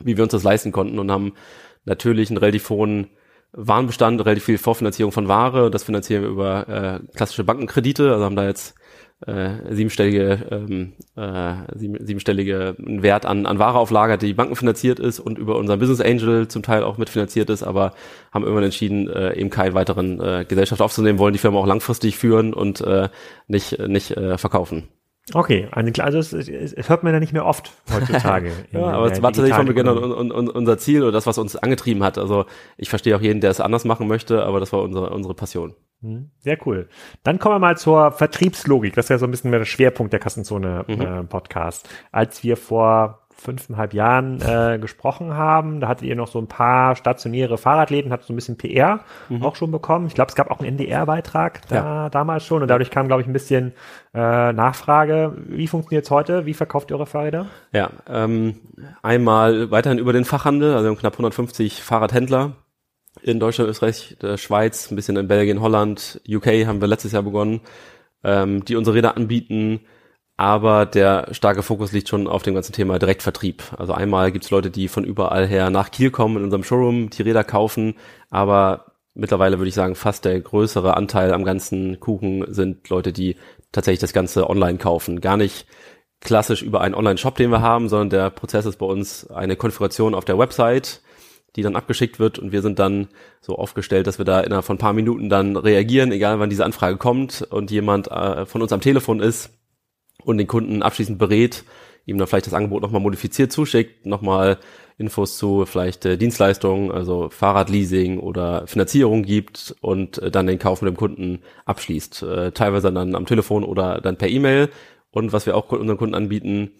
wie 0.00 0.16
wir 0.16 0.24
uns 0.24 0.32
das 0.32 0.42
leisten 0.42 0.72
konnten 0.72 0.98
und 0.98 1.10
haben 1.10 1.34
natürlich 1.84 2.30
einen 2.30 2.38
relativ 2.38 2.68
hohen 2.70 3.08
Warenbestand, 3.52 4.24
relativ 4.24 4.44
viel 4.44 4.58
Vorfinanzierung 4.58 5.12
von 5.12 5.28
Ware. 5.28 5.70
Das 5.70 5.84
finanzieren 5.84 6.22
wir 6.22 6.28
über 6.28 6.68
äh, 6.68 7.00
klassische 7.16 7.44
Bankenkredite. 7.44 8.12
Also 8.12 8.24
haben 8.24 8.36
da 8.36 8.44
jetzt 8.44 8.74
äh, 9.24 9.74
siebenstellige, 9.74 10.46
ähm, 10.50 10.92
äh, 11.16 11.54
sieben, 11.74 12.04
siebenstellige 12.04 12.74
Wert 12.78 13.24
an, 13.24 13.46
an 13.46 13.58
Ware 13.58 13.78
auflagert, 13.78 14.22
die 14.22 14.34
bankenfinanziert 14.34 14.98
ist 14.98 15.20
und 15.20 15.38
über 15.38 15.56
unseren 15.56 15.78
Business 15.78 16.00
Angel 16.00 16.48
zum 16.48 16.62
Teil 16.62 16.82
auch 16.82 16.98
mitfinanziert 16.98 17.48
ist, 17.48 17.62
aber 17.62 17.94
haben 18.32 18.42
irgendwann 18.44 18.64
entschieden, 18.64 19.08
äh, 19.08 19.34
eben 19.34 19.48
keinen 19.48 19.74
weiteren 19.74 20.20
äh, 20.20 20.44
Gesellschaft 20.46 20.82
aufzunehmen, 20.82 21.18
wollen 21.18 21.32
die 21.32 21.38
Firma 21.38 21.58
auch 21.58 21.66
langfristig 21.66 22.18
führen 22.18 22.52
und 22.52 22.82
äh, 22.82 23.08
nicht, 23.48 23.78
nicht 23.78 24.10
äh, 24.10 24.36
verkaufen. 24.36 24.88
Okay, 25.34 25.68
also 25.72 26.18
es, 26.18 26.32
es, 26.32 26.48
es 26.48 26.88
hört 26.88 27.02
man 27.02 27.12
ja 27.12 27.18
nicht 27.18 27.32
mehr 27.32 27.46
oft 27.46 27.72
heutzutage. 27.92 28.52
ja, 28.70 28.80
aber 28.80 29.10
es 29.10 29.22
war 29.22 29.32
tatsächlich 29.32 29.56
von 29.56 29.66
Beginn 29.66 29.88
an 29.88 29.98
un, 29.98 30.30
un, 30.30 30.48
unser 30.48 30.78
Ziel 30.78 31.02
oder 31.02 31.10
das, 31.10 31.26
was 31.26 31.38
uns 31.38 31.56
angetrieben 31.56 32.04
hat. 32.04 32.16
Also 32.16 32.44
ich 32.76 32.90
verstehe 32.90 33.16
auch 33.16 33.20
jeden, 33.20 33.40
der 33.40 33.50
es 33.50 33.60
anders 33.60 33.84
machen 33.84 34.06
möchte, 34.06 34.44
aber 34.44 34.60
das 34.60 34.72
war 34.72 34.82
unsere, 34.82 35.10
unsere 35.10 35.34
Passion. 35.34 35.74
Hm, 36.02 36.30
sehr 36.38 36.58
cool. 36.66 36.88
Dann 37.22 37.38
kommen 37.38 37.54
wir 37.54 37.58
mal 37.58 37.76
zur 37.76 38.12
Vertriebslogik. 38.12 38.94
Das 38.94 39.06
ist 39.06 39.10
ja 39.10 39.18
so 39.18 39.26
ein 39.26 39.30
bisschen 39.30 39.50
mehr 39.50 39.58
der 39.58 39.66
Schwerpunkt 39.66 40.12
der 40.12 40.20
Kassenzone 40.20 40.84
mhm. 40.86 41.00
äh, 41.00 41.22
Podcast. 41.24 41.88
Als 42.12 42.42
wir 42.42 42.56
vor 42.56 43.26
fünfeinhalb 43.36 43.92
Jahren 43.94 44.40
äh, 44.40 44.78
gesprochen 44.80 45.34
haben. 45.34 45.80
Da 45.80 45.88
hattet 45.88 46.08
ihr 46.08 46.16
noch 46.16 46.28
so 46.28 46.38
ein 46.38 46.46
paar 46.46 46.96
stationäre 46.96 47.58
Fahrradläden, 47.58 48.12
habt 48.12 48.24
so 48.24 48.32
ein 48.32 48.36
bisschen 48.36 48.56
PR 48.56 49.00
mhm. 49.28 49.42
auch 49.42 49.56
schon 49.56 49.70
bekommen. 49.70 50.06
Ich 50.06 50.14
glaube, 50.14 50.30
es 50.30 50.34
gab 50.34 50.50
auch 50.50 50.60
einen 50.60 50.68
NDR-Beitrag 50.68 51.68
da 51.68 51.74
ja. 51.74 52.10
damals 52.10 52.44
schon 52.44 52.62
und 52.62 52.68
dadurch 52.68 52.90
kam, 52.90 53.06
glaube 53.06 53.22
ich, 53.22 53.28
ein 53.28 53.32
bisschen 53.32 53.72
äh, 54.14 54.52
Nachfrage. 54.52 55.36
Wie 55.46 55.68
funktioniert 55.68 56.04
es 56.04 56.10
heute? 56.10 56.46
Wie 56.46 56.54
verkauft 56.54 56.90
ihr 56.90 56.96
eure 56.96 57.06
Fahrräder? 57.06 57.46
Ja, 57.72 57.90
ähm, 58.08 58.56
einmal 59.02 59.70
weiterhin 59.70 59.98
über 59.98 60.12
den 60.12 60.24
Fachhandel, 60.24 60.74
also 60.74 60.94
knapp 60.94 61.14
150 61.14 61.82
Fahrradhändler 61.82 62.52
in 63.26 63.40
Deutschland, 63.40 63.70
Österreich, 63.70 64.16
der 64.22 64.36
Schweiz, 64.36 64.90
ein 64.90 64.96
bisschen 64.96 65.16
in 65.16 65.28
Belgien, 65.28 65.60
Holland, 65.60 66.20
UK 66.28 66.66
haben 66.66 66.80
wir 66.80 66.88
letztes 66.88 67.12
Jahr 67.12 67.22
begonnen, 67.22 67.60
ähm, 68.24 68.64
die 68.64 68.76
unsere 68.76 68.96
Räder 68.96 69.16
anbieten 69.16 69.80
aber 70.36 70.84
der 70.84 71.28
starke 71.32 71.62
Fokus 71.62 71.92
liegt 71.92 72.08
schon 72.08 72.28
auf 72.28 72.42
dem 72.42 72.54
ganzen 72.54 72.72
Thema 72.74 72.98
Direktvertrieb. 72.98 73.62
Also 73.78 73.94
einmal 73.94 74.32
gibt 74.32 74.44
es 74.44 74.50
Leute, 74.50 74.70
die 74.70 74.88
von 74.88 75.04
überall 75.04 75.46
her 75.46 75.70
nach 75.70 75.90
Kiel 75.90 76.10
kommen, 76.10 76.36
in 76.36 76.44
unserem 76.44 76.62
Showroom 76.62 77.08
die 77.10 77.22
Räder 77.22 77.42
kaufen, 77.42 77.94
aber 78.30 78.92
mittlerweile 79.14 79.58
würde 79.58 79.70
ich 79.70 79.74
sagen, 79.74 79.94
fast 79.94 80.26
der 80.26 80.38
größere 80.40 80.94
Anteil 80.94 81.32
am 81.32 81.44
ganzen 81.44 82.00
Kuchen 82.00 82.44
sind 82.52 82.88
Leute, 82.90 83.14
die 83.14 83.36
tatsächlich 83.72 84.00
das 84.00 84.12
Ganze 84.12 84.50
online 84.50 84.76
kaufen. 84.76 85.22
Gar 85.22 85.38
nicht 85.38 85.66
klassisch 86.20 86.62
über 86.62 86.82
einen 86.82 86.94
Online-Shop, 86.94 87.36
den 87.36 87.50
wir 87.50 87.62
haben, 87.62 87.88
sondern 87.88 88.10
der 88.10 88.30
Prozess 88.30 88.66
ist 88.66 88.76
bei 88.78 88.86
uns 88.86 89.30
eine 89.30 89.56
Konfiguration 89.56 90.14
auf 90.14 90.26
der 90.26 90.38
Website, 90.38 91.00
die 91.56 91.62
dann 91.62 91.76
abgeschickt 91.76 92.18
wird 92.18 92.38
und 92.38 92.52
wir 92.52 92.62
sind 92.62 92.78
dann 92.78 93.08
so 93.40 93.56
aufgestellt, 93.56 94.06
dass 94.06 94.18
wir 94.18 94.24
da 94.24 94.40
innerhalb 94.40 94.64
von 94.64 94.76
ein 94.76 94.80
paar 94.80 94.92
Minuten 94.92 95.28
dann 95.28 95.56
reagieren, 95.56 96.12
egal 96.12 96.38
wann 96.38 96.50
diese 96.50 96.64
Anfrage 96.64 96.98
kommt 96.98 97.42
und 97.50 97.70
jemand 97.70 98.08
äh, 98.10 98.46
von 98.46 98.62
uns 98.62 98.72
am 98.72 98.80
Telefon 98.80 99.20
ist, 99.20 99.50
und 100.26 100.38
den 100.38 100.46
Kunden 100.46 100.82
abschließend 100.82 101.18
berät, 101.18 101.64
ihm 102.04 102.18
dann 102.18 102.26
vielleicht 102.26 102.46
das 102.46 102.54
Angebot 102.54 102.82
nochmal 102.82 103.00
modifiziert 103.00 103.52
zuschickt, 103.52 104.06
nochmal 104.06 104.58
Infos 104.98 105.38
zu 105.38 105.64
vielleicht 105.66 106.04
äh, 106.04 106.16
Dienstleistungen, 106.18 106.90
also 106.90 107.28
Fahrradleasing 107.30 108.18
oder 108.18 108.66
Finanzierung 108.66 109.22
gibt 109.22 109.74
und 109.80 110.18
äh, 110.18 110.30
dann 110.30 110.46
den 110.46 110.58
Kauf 110.58 110.82
mit 110.82 110.92
dem 110.92 110.96
Kunden 110.96 111.40
abschließt. 111.64 112.22
Äh, 112.22 112.52
teilweise 112.52 112.92
dann 112.92 113.14
am 113.14 113.26
Telefon 113.26 113.64
oder 113.64 114.00
dann 114.00 114.16
per 114.16 114.28
E-Mail. 114.28 114.68
Und 115.10 115.32
was 115.32 115.46
wir 115.46 115.56
auch 115.56 115.70
unseren 115.72 115.96
Kunden 115.96 116.14
anbieten, 116.14 116.72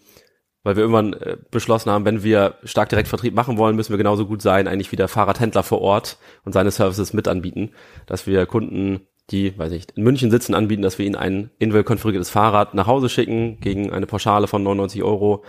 weil 0.63 0.75
wir 0.75 0.81
irgendwann 0.83 1.13
äh, 1.13 1.37
beschlossen 1.51 1.91
haben, 1.91 2.05
wenn 2.05 2.23
wir 2.23 2.55
stark 2.63 2.89
Direktvertrieb 2.89 3.33
machen 3.33 3.57
wollen, 3.57 3.75
müssen 3.75 3.91
wir 3.91 3.97
genauso 3.97 4.25
gut 4.25 4.41
sein, 4.41 4.67
eigentlich 4.67 4.91
wie 4.91 4.97
der 4.97 5.07
Fahrradhändler 5.07 5.63
vor 5.63 5.81
Ort 5.81 6.17
und 6.43 6.53
seine 6.53 6.71
Services 6.71 7.13
mit 7.13 7.27
anbieten, 7.27 7.71
dass 8.05 8.27
wir 8.27 8.45
Kunden 8.45 9.01
die, 9.29 9.57
weiß 9.57 9.73
ich, 9.73 9.87
in 9.95 10.03
München 10.03 10.31
sitzen, 10.31 10.53
anbieten, 10.53 10.81
dass 10.81 10.97
wir 10.97 11.05
ihnen 11.05 11.15
ein 11.15 11.49
individuell 11.59 11.83
konfiguriertes 11.83 12.29
Fahrrad 12.29 12.73
nach 12.73 12.87
Hause 12.87 13.09
schicken 13.09 13.59
gegen 13.59 13.91
eine 13.91 14.07
Pauschale 14.07 14.47
von 14.47 14.63
99 14.63 15.03
Euro. 15.03 15.43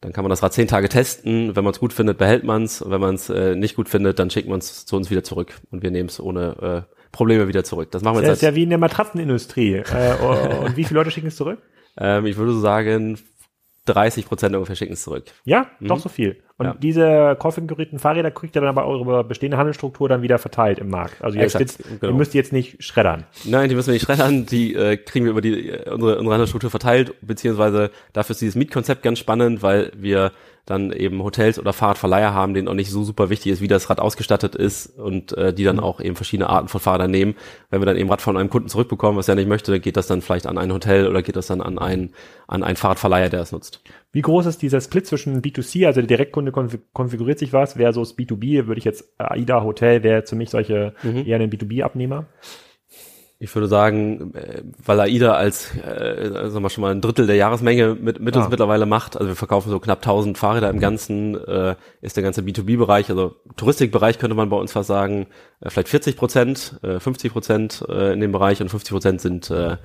Dann 0.00 0.12
kann 0.12 0.22
man 0.22 0.30
das 0.30 0.42
Rad 0.42 0.52
zehn 0.52 0.68
Tage 0.68 0.88
testen. 0.88 1.56
Wenn 1.56 1.64
man 1.64 1.72
es 1.72 1.80
gut 1.80 1.92
findet, 1.92 2.18
behält 2.18 2.44
man 2.44 2.62
es. 2.62 2.84
Wenn 2.88 3.00
man 3.00 3.16
es 3.16 3.28
äh, 3.28 3.56
nicht 3.56 3.74
gut 3.74 3.88
findet, 3.88 4.20
dann 4.20 4.30
schickt 4.30 4.48
man 4.48 4.60
es 4.60 4.86
zu 4.86 4.96
uns 4.96 5.10
wieder 5.10 5.24
zurück 5.24 5.54
und 5.72 5.82
wir 5.82 5.90
nehmen 5.90 6.08
es 6.08 6.20
ohne 6.20 6.86
äh, 6.88 6.94
Probleme 7.10 7.48
wieder 7.48 7.64
zurück. 7.64 7.90
Das 7.90 8.02
machen 8.02 8.16
wir 8.16 8.22
jetzt. 8.22 8.30
Das 8.30 8.38
ist 8.38 8.42
ja 8.42 8.54
wie 8.54 8.62
in 8.62 8.70
der 8.70 8.78
Matratzenindustrie. 8.78 9.74
äh, 9.74 10.14
und 10.64 10.76
wie 10.76 10.84
viele 10.84 11.00
Leute 11.00 11.10
schicken 11.10 11.28
es 11.28 11.36
zurück? 11.36 11.58
Ähm, 12.00 12.26
ich 12.26 12.36
würde 12.36 12.52
so 12.52 12.60
sagen 12.60 13.18
30 13.94 14.26
Prozent 14.26 14.54
ungefähr 14.54 14.76
schicken 14.76 14.92
es 14.94 15.02
zurück. 15.02 15.24
Ja, 15.44 15.66
mhm. 15.80 15.88
doch 15.88 15.98
so 15.98 16.08
viel. 16.08 16.36
Und 16.58 16.66
ja. 16.66 16.74
diese 16.74 17.36
konfigurierten 17.38 18.00
Fahrräder 18.00 18.32
kriegt 18.32 18.56
ihr 18.56 18.60
dann 18.60 18.68
aber 18.70 18.86
eure 18.86 19.22
bestehende 19.22 19.58
Handelsstruktur 19.58 20.08
dann 20.08 20.22
wieder 20.22 20.38
verteilt 20.38 20.80
im 20.80 20.90
Markt. 20.90 21.22
Also 21.22 21.38
ihr, 21.38 21.46
jetzt, 21.46 21.78
genau. 21.78 22.12
ihr 22.12 22.18
müsst 22.18 22.34
jetzt 22.34 22.52
nicht 22.52 22.82
schreddern. 22.82 23.24
Nein, 23.44 23.68
die 23.68 23.76
müssen 23.76 23.88
wir 23.88 23.92
nicht 23.92 24.04
schreddern. 24.04 24.44
Die 24.44 24.74
äh, 24.74 24.96
kriegen 24.96 25.24
wir 25.24 25.30
über 25.30 25.40
die 25.40 25.70
äh, 25.70 25.90
unsere, 25.90 26.18
unsere 26.18 26.32
Handelsstruktur 26.34 26.70
verteilt, 26.70 27.14
beziehungsweise 27.22 27.90
dafür 28.12 28.32
ist 28.32 28.40
dieses 28.40 28.56
Mietkonzept 28.56 29.02
ganz 29.02 29.20
spannend, 29.20 29.62
weil 29.62 29.92
wir 29.96 30.32
dann 30.68 30.92
eben 30.92 31.22
Hotels 31.22 31.58
oder 31.58 31.72
Fahrradverleiher 31.72 32.34
haben, 32.34 32.52
denen 32.52 32.68
auch 32.68 32.74
nicht 32.74 32.90
so 32.90 33.02
super 33.02 33.30
wichtig 33.30 33.52
ist, 33.52 33.62
wie 33.62 33.68
das 33.68 33.88
Rad 33.88 34.00
ausgestattet 34.00 34.54
ist 34.54 34.98
und 34.98 35.32
äh, 35.32 35.54
die 35.54 35.64
dann 35.64 35.76
mhm. 35.76 35.82
auch 35.82 36.00
eben 36.00 36.14
verschiedene 36.14 36.50
Arten 36.50 36.68
von 36.68 36.80
Fahrrädern 36.80 37.10
nehmen. 37.10 37.36
Wenn 37.70 37.80
wir 37.80 37.86
dann 37.86 37.96
eben 37.96 38.10
Rad 38.10 38.20
von 38.20 38.36
einem 38.36 38.50
Kunden 38.50 38.68
zurückbekommen, 38.68 39.16
was 39.16 39.28
er 39.28 39.34
nicht 39.34 39.48
möchte, 39.48 39.80
geht 39.80 39.96
das 39.96 40.06
dann 40.06 40.20
vielleicht 40.20 40.46
an 40.46 40.58
ein 40.58 40.70
Hotel 40.72 41.06
oder 41.06 41.22
geht 41.22 41.36
das 41.36 41.46
dann 41.46 41.62
an 41.62 41.78
einen, 41.78 42.12
an 42.46 42.62
einen 42.62 42.76
Fahrradverleiher, 42.76 43.30
der 43.30 43.40
es 43.40 43.52
nutzt. 43.52 43.82
Wie 44.12 44.20
groß 44.20 44.44
ist 44.46 44.60
dieser 44.60 44.80
Split 44.80 45.06
zwischen 45.06 45.40
B2C, 45.40 45.86
also 45.86 46.00
der 46.00 46.08
Direktkunde 46.08 46.52
konfiguriert 46.92 47.38
sich 47.38 47.52
was, 47.52 47.74
versus 47.74 48.16
B2B, 48.16 48.66
würde 48.66 48.78
ich 48.78 48.84
jetzt 48.84 49.04
AIDA 49.18 49.62
Hotel 49.62 50.02
wäre 50.02 50.22
für 50.26 50.36
mich 50.36 50.50
solche 50.50 50.92
mhm. 51.02 51.26
eher 51.26 51.40
ein 51.40 51.50
B2B-Abnehmer? 51.50 52.26
Ich 53.40 53.54
würde 53.54 53.68
sagen, 53.68 54.34
äh, 54.34 54.62
weil 54.84 54.98
AIDA 54.98 55.34
als, 55.34 55.72
äh, 55.76 56.50
sagen 56.50 56.62
wir 56.62 56.70
schon 56.70 56.82
mal 56.82 56.90
ein 56.90 57.00
Drittel 57.00 57.28
der 57.28 57.36
Jahresmenge 57.36 57.94
mit, 57.94 58.18
mit 58.20 58.36
ah. 58.36 58.40
uns 58.40 58.50
mittlerweile 58.50 58.84
macht, 58.84 59.16
also 59.16 59.28
wir 59.28 59.36
verkaufen 59.36 59.70
so 59.70 59.78
knapp 59.78 59.98
1000 59.98 60.36
Fahrräder 60.36 60.68
im 60.70 60.80
Ganzen, 60.80 61.36
äh, 61.46 61.76
ist 62.00 62.16
der 62.16 62.24
ganze 62.24 62.40
B2B-Bereich, 62.42 63.10
also 63.10 63.36
Touristikbereich 63.56 64.18
könnte 64.18 64.34
man 64.34 64.48
bei 64.48 64.56
uns 64.56 64.72
fast 64.72 64.88
sagen, 64.88 65.26
äh, 65.60 65.70
vielleicht 65.70 65.88
40 65.88 66.16
Prozent, 66.16 66.80
äh, 66.82 66.98
50 66.98 67.32
Prozent 67.32 67.84
äh, 67.88 68.12
in 68.12 68.20
dem 68.20 68.32
Bereich 68.32 68.60
und 68.60 68.70
50 68.70 68.90
Prozent 68.90 69.20
sind, 69.20 69.50
äh, 69.50 69.76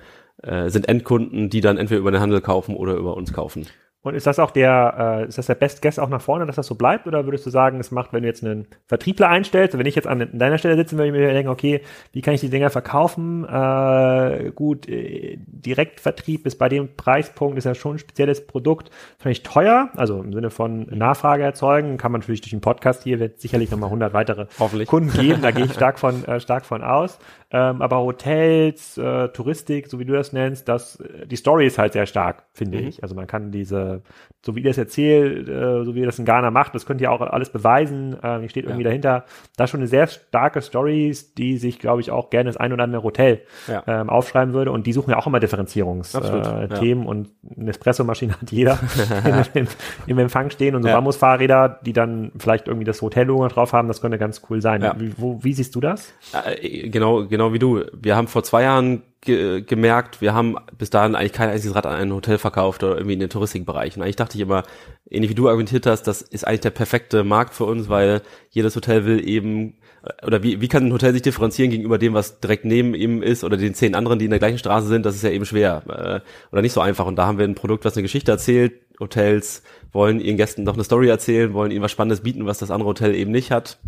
äh, 0.42 0.70
sind 0.70 0.89
Endkunden, 0.89 1.52
die 1.52 1.62
dann 1.62 1.78
entweder 1.78 2.00
über 2.00 2.12
den 2.12 2.22
Handel 2.22 2.42
kaufen 2.42 2.76
oder 2.76 2.96
über 2.96 3.16
uns 3.16 3.34
kaufen. 3.34 3.68
Und 4.04 4.16
ist 4.16 4.28
das 4.28 4.38
auch 4.38 4.52
der, 4.52 5.22
äh, 5.24 5.28
ist 5.28 5.38
das 5.38 5.48
der 5.48 5.56
Best 5.56 5.82
Guess 5.82 5.98
auch 5.98 6.10
nach 6.10 6.22
vorne, 6.22 6.46
dass 6.46 6.58
das 6.58 6.68
so 6.68 6.76
bleibt? 6.76 7.08
Oder 7.08 7.26
würdest 7.26 7.46
du 7.46 7.50
sagen, 7.50 7.80
es 7.80 7.89
macht, 7.89 8.12
wenn 8.12 8.24
du 8.24 8.28
jetzt 8.28 8.44
einen 8.44 8.68
Vertriebler 8.86 9.30
einstellst, 9.30 9.78
wenn 9.78 9.86
ich 9.86 9.96
jetzt 9.96 10.08
an 10.08 10.28
deiner 10.34 10.58
Stelle 10.58 10.76
sitze, 10.76 10.98
würde 10.98 11.08
ich 11.08 11.13
mir 11.13 11.32
denken, 11.32 11.50
okay, 11.50 11.82
wie 12.12 12.22
kann 12.22 12.34
ich 12.34 12.42
die 12.42 12.50
Dinger 12.50 12.70
verkaufen? 12.70 13.46
Äh, 13.46 14.52
gut, 14.54 14.89
äh, 14.89 15.38
Direktvertrieb 15.48 16.46
ist 16.46 16.58
bei 16.58 16.68
dem 16.68 16.98
Preispunkt, 16.98 17.58
ist 17.58 17.63
ja 17.63 17.76
schon 17.76 17.96
ein 17.96 18.00
spezielles 18.00 18.46
Produkt, 18.46 18.92
vielleicht 19.20 19.46
teuer, 19.46 19.89
also 19.96 20.22
im 20.22 20.34
Sinne 20.34 20.50
von 20.50 20.88
Nachfrage 20.89 21.44
erzeugen, 21.44 21.96
kann 21.96 22.12
man 22.12 22.20
natürlich 22.20 22.42
durch 22.42 22.52
den 22.52 22.62
Podcast 22.62 23.04
hier, 23.04 23.22
wird 23.22 23.39
sicherlich 23.39 23.72
nochmal 23.72 23.88
100 23.88 24.13
weitere 24.13 24.48
Kunden 24.86 25.13
geben, 25.13 25.42
da 25.42 25.52
gehe 25.52 25.63
ich 25.63 25.74
stark 25.74 25.98
von, 25.98 26.26
äh, 26.26 26.42
stark 26.42 26.66
von 26.66 26.84
aus. 26.84 27.20
Ähm, 27.56 27.84
aber 27.84 28.00
Hotels, 28.00 28.98
äh, 28.98 29.30
Touristik, 29.30 29.88
so 29.88 30.00
wie 30.00 30.06
du 30.06 30.13
das 30.13 30.34
nennst, 30.34 30.68
das, 30.68 31.02
die 31.26 31.36
Story 31.36 31.68
ist 31.68 31.78
halt 31.78 31.94
sehr 31.94 32.08
stark, 32.08 32.46
finde 32.52 32.82
mhm. 32.82 32.88
ich. 32.88 33.04
Also 33.04 33.13
man 33.13 33.28
kann 33.28 33.52
diese, 33.52 34.02
so 34.44 34.56
wie 34.56 34.62
ihr 34.62 34.72
das 34.72 34.80
erzählt, 34.80 35.48
äh, 35.48 35.84
so 35.86 35.94
wie 35.94 36.00
ihr 36.00 36.08
das 36.08 36.18
in 36.18 36.26
Ghana 36.26 36.50
macht, 36.50 36.74
das 36.74 36.88
könnt 36.88 37.00
ihr 37.00 37.12
auch 37.12 37.22
alles 37.22 37.52
beweisen. 37.52 38.18
Äh, 38.24 38.39
hier 38.39 38.50
steht 38.50 38.66
irgendwie 38.66 38.84
ja. 38.84 38.89
dahinter. 38.89 39.26
Da 39.56 39.68
schon 39.68 39.82
eine 39.82 39.88
sehr 39.88 40.08
starke 40.08 40.62
Story, 40.62 41.16
die 41.38 41.58
sich, 41.58 41.78
glaube 41.78 42.02
ich, 42.02 42.10
auch 42.10 42.32
gerne 42.32 42.50
das 42.50 42.58
ein 42.58 42.74
oder 42.74 42.84
andere 42.86 43.04
Hotel 43.04 43.42
ja. 43.68 43.84
ähm, 43.86 44.10
aufschreiben 44.10 44.56
würde. 44.56 44.72
Und 44.72 44.88
die 44.88 44.94
suchen 44.94 45.12
ja 45.12 45.18
auch 45.18 45.28
immer 45.28 45.39
Differenzierungsthemen 45.39 47.04
äh, 47.04 47.06
ja. 47.06 47.08
und 47.08 47.30
eine 47.56 47.70
Espresso-Maschine 47.70 48.34
hat 48.34 48.52
jeder 48.52 48.80
im, 49.54 49.68
im, 50.08 50.18
Empfang 50.18 50.50
stehen 50.50 50.74
und 50.76 50.82
so 50.82 50.89
ja. 50.89 50.96
Bambusfahrräder, 50.96 51.80
die 51.86 51.94
dann 51.94 52.32
vielleicht 52.39 52.68
irgendwie 52.68 52.86
das 52.86 53.02
Hotel-Logo 53.02 53.48
drauf 53.50 53.74
haben, 53.74 53.88
das 53.88 54.02
könnte 54.02 54.18
ganz 54.18 54.42
cool 54.50 54.62
sein. 54.62 54.84
Wie, 54.98 55.13
wo, 55.18 55.44
wie 55.44 55.54
siehst 55.54 55.76
du 55.76 55.80
das? 55.80 56.13
Äh, 56.34 56.89
genau, 56.89 57.28
genau 57.28 57.42
genau 57.43 57.53
wie 57.53 57.60
du. 57.60 57.86
Wir 57.99 58.15
haben 58.15 58.27
vor 58.27 58.43
zwei 58.43 58.63
Jahren 58.63 59.03
ge 59.21 59.62
gemerkt, 59.62 60.21
wir 60.21 60.34
haben 60.34 60.58
bis 60.77 60.89
dahin 60.89 61.15
eigentlich 61.15 61.34
kein 61.34 61.49
einziges 61.49 61.75
Rad 61.75 61.86
an 61.86 61.95
ein 61.95 62.13
Hotel 62.13 62.38
verkauft 62.38 62.84
oder 62.84 62.95
irgendwie 62.95 63.13
in 63.13 63.19
den 63.19 63.29
Touristikbereich. 63.29 63.95
Und 63.95 64.03
eigentlich 64.03 64.17
dachte 64.17 64.38
ich 64.38 64.41
immer, 64.41 64.63
ähnlich 65.10 65.32
wie 65.32 65.36
du 65.36 65.47
argumentiert 65.47 65.86
hast, 65.86 66.03
das 66.03 66.21
ist 66.21 66.45
eigentlich 66.45 66.62
der 66.62 66.71
perfekte 66.71 67.23
Markt 67.23 67.53
für 67.53 67.65
uns, 67.65 67.89
weil 67.89 68.21
jedes 68.49 68.75
Hotel 68.75 69.06
will 69.06 69.27
eben 69.27 69.75
oder 70.21 70.43
wie, 70.43 70.60
wie 70.60 70.67
kann 70.67 70.86
ein 70.86 70.91
Hotel 70.91 71.13
sich 71.13 71.21
differenzieren 71.21 71.71
gegenüber 71.71 71.97
dem, 71.97 72.13
was 72.13 72.41
direkt 72.41 72.65
neben 72.65 72.93
ihm 72.93 73.23
ist 73.23 73.45
oder 73.45 73.56
den 73.56 73.73
zehn 73.73 73.95
anderen, 73.95 74.19
die 74.19 74.25
in 74.25 74.32
der 74.32 74.39
gleichen 74.39 74.58
Straße 74.58 74.88
sind, 74.88 75.06
das 75.06 75.15
ist 75.15 75.23
ja 75.23 75.29
eben 75.29 75.45
schwer 75.45 75.84
äh, 75.88 76.51
oder 76.51 76.62
nicht 76.62 76.73
so 76.73 76.82
einfach. 76.82 77.06
Und 77.06 77.15
da 77.15 77.25
haben 77.25 77.38
wir 77.38 77.45
ein 77.45 77.56
Produkt, 77.56 77.86
was 77.86 77.95
eine 77.95 78.01
Geschichte 78.01 78.32
erzählt. 78.32 78.73
Hotels 78.99 79.63
wollen 79.93 80.19
ihren 80.19 80.36
Gästen 80.36 80.63
noch 80.63 80.73
eine 80.73 80.84
Story 80.84 81.08
erzählen, 81.08 81.53
wollen 81.53 81.71
ihnen 81.71 81.82
was 81.82 81.91
Spannendes 81.91 82.21
bieten, 82.21 82.45
was 82.45 82.58
das 82.58 82.69
andere 82.69 82.89
Hotel 82.89 83.15
eben 83.15 83.32
nicht 83.32 83.51
hat 83.51 83.79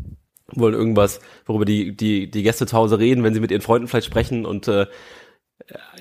wollen 0.52 0.74
irgendwas, 0.74 1.20
worüber 1.46 1.66
die, 1.66 1.96
die, 1.96 2.30
die 2.30 2.44
Gäste 2.44 2.66
zu 2.66 2.78
Hause 2.78 3.00
reden, 3.00 3.24
wenn 3.24 3.34
sie 3.34 3.40
mit 3.40 3.52
ihren 3.52 3.62
Freunden 3.62 3.88
vielleicht 3.88 4.08
sprechen 4.08 4.46
und 4.46 4.68
äh, 4.68 4.88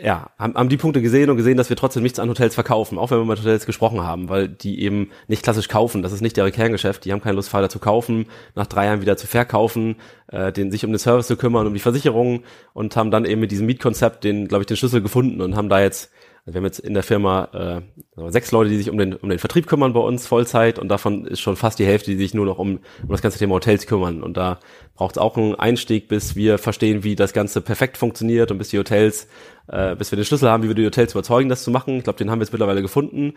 ja, 0.03 0.31
haben, 0.39 0.55
haben 0.55 0.69
die 0.69 0.77
Punkte 0.77 1.01
gesehen 1.01 1.31
und 1.31 1.37
gesehen, 1.37 1.57
dass 1.57 1.71
wir 1.71 1.77
trotzdem 1.77 2.03
nichts 2.03 2.19
an 2.19 2.29
Hotels 2.29 2.55
verkaufen, 2.55 2.99
auch 2.99 3.11
wenn 3.11 3.19
wir 3.19 3.25
mit 3.25 3.39
Hotels 3.39 3.67
gesprochen 3.67 4.03
haben, 4.03 4.29
weil 4.29 4.49
die 4.49 4.83
eben 4.83 5.11
nicht 5.29 5.43
klassisch 5.43 5.69
kaufen. 5.69 6.03
Das 6.03 6.13
ist 6.13 6.21
nicht 6.21 6.37
deren 6.37 6.53
Kerngeschäft. 6.53 7.05
Die 7.05 7.13
haben 7.13 7.23
keine 7.23 7.37
Lust, 7.37 7.49
Fahrräder 7.49 7.71
zu 7.71 7.79
kaufen, 7.79 8.27
nach 8.55 8.67
drei 8.67 8.87
Jahren 8.87 9.01
wieder 9.01 9.17
zu 9.17 9.27
verkaufen, 9.27 9.97
äh, 10.27 10.53
den, 10.53 10.71
sich 10.71 10.85
um 10.85 10.91
den 10.91 10.99
Service 10.99 11.29
zu 11.29 11.37
kümmern, 11.37 11.67
um 11.67 11.73
die 11.73 11.81
Versicherung 11.81 12.43
und 12.73 12.97
haben 12.97 13.11
dann 13.11 13.25
eben 13.25 13.41
mit 13.41 13.53
diesem 13.53 13.67
Mietkonzept 13.67 14.25
den, 14.25 14.49
glaube 14.49 14.63
ich, 14.63 14.67
den 14.67 14.77
Schlüssel 14.77 15.01
gefunden 15.01 15.41
und 15.41 15.57
haben 15.57 15.69
da 15.69 15.81
jetzt 15.81 16.11
also 16.47 16.55
wir 16.55 16.59
haben 16.59 16.67
jetzt 16.67 16.81
in 16.81 16.93
der 16.93 17.03
Firma 17.03 17.49
äh, 18.17 18.31
sechs 18.31 18.53
Leute, 18.53 18.69
die 18.69 18.77
sich 18.77 18.91
um 18.91 18.99
den, 18.99 19.15
um 19.15 19.31
den 19.31 19.39
Vertrieb 19.39 19.67
kümmern 19.67 19.95
bei 19.95 20.01
uns 20.01 20.27
Vollzeit 20.27 20.79
und 20.79 20.89
davon 20.89 21.25
ist 21.25 21.41
schon 21.41 21.57
fast 21.57 21.79
die 21.79 21.87
Hälfte, 21.87 22.11
die 22.11 22.19
sich 22.19 22.35
nur 22.35 22.45
noch 22.45 22.59
um, 22.59 22.81
um 23.03 23.09
das 23.09 23.23
ganze 23.23 23.39
Thema 23.39 23.55
Hotels 23.55 23.87
kümmern. 23.87 24.23
Und 24.23 24.37
da 24.37 24.61
braucht 24.95 25.17
es 25.17 25.19
auch 25.19 25.39
einen 25.39 25.55
Einstieg, 25.55 26.07
bis 26.07 26.37
wir 26.37 26.59
verstehen, 26.59 27.03
wie 27.03 27.17
das 27.17 27.33
Ganze 27.33 27.63
perfekt 27.63 27.97
funktioniert 27.97 28.51
und 28.51 28.59
bis 28.59 28.69
die 28.69 28.79
Hotels, 28.79 29.27
äh, 29.69 29.97
bis 29.97 30.13
wir 30.13 30.17
den 30.17 30.27
Schlüssel 30.27 30.51
haben, 30.51 30.63
wie 30.63 30.69
wir 30.69 30.75
die 30.75 30.85
Hotels 30.85 31.13
überzeugen, 31.13 31.49
das 31.49 31.65
zu 31.65 31.71
machen. 31.71 31.97
Ich 31.97 32.05
glaube, 32.05 32.19
den 32.19 32.31
haben 32.31 32.41
wir 32.41 32.45
jetzt 32.45 32.53
mittlerweile 32.53 32.83
gefunden. 32.83 33.33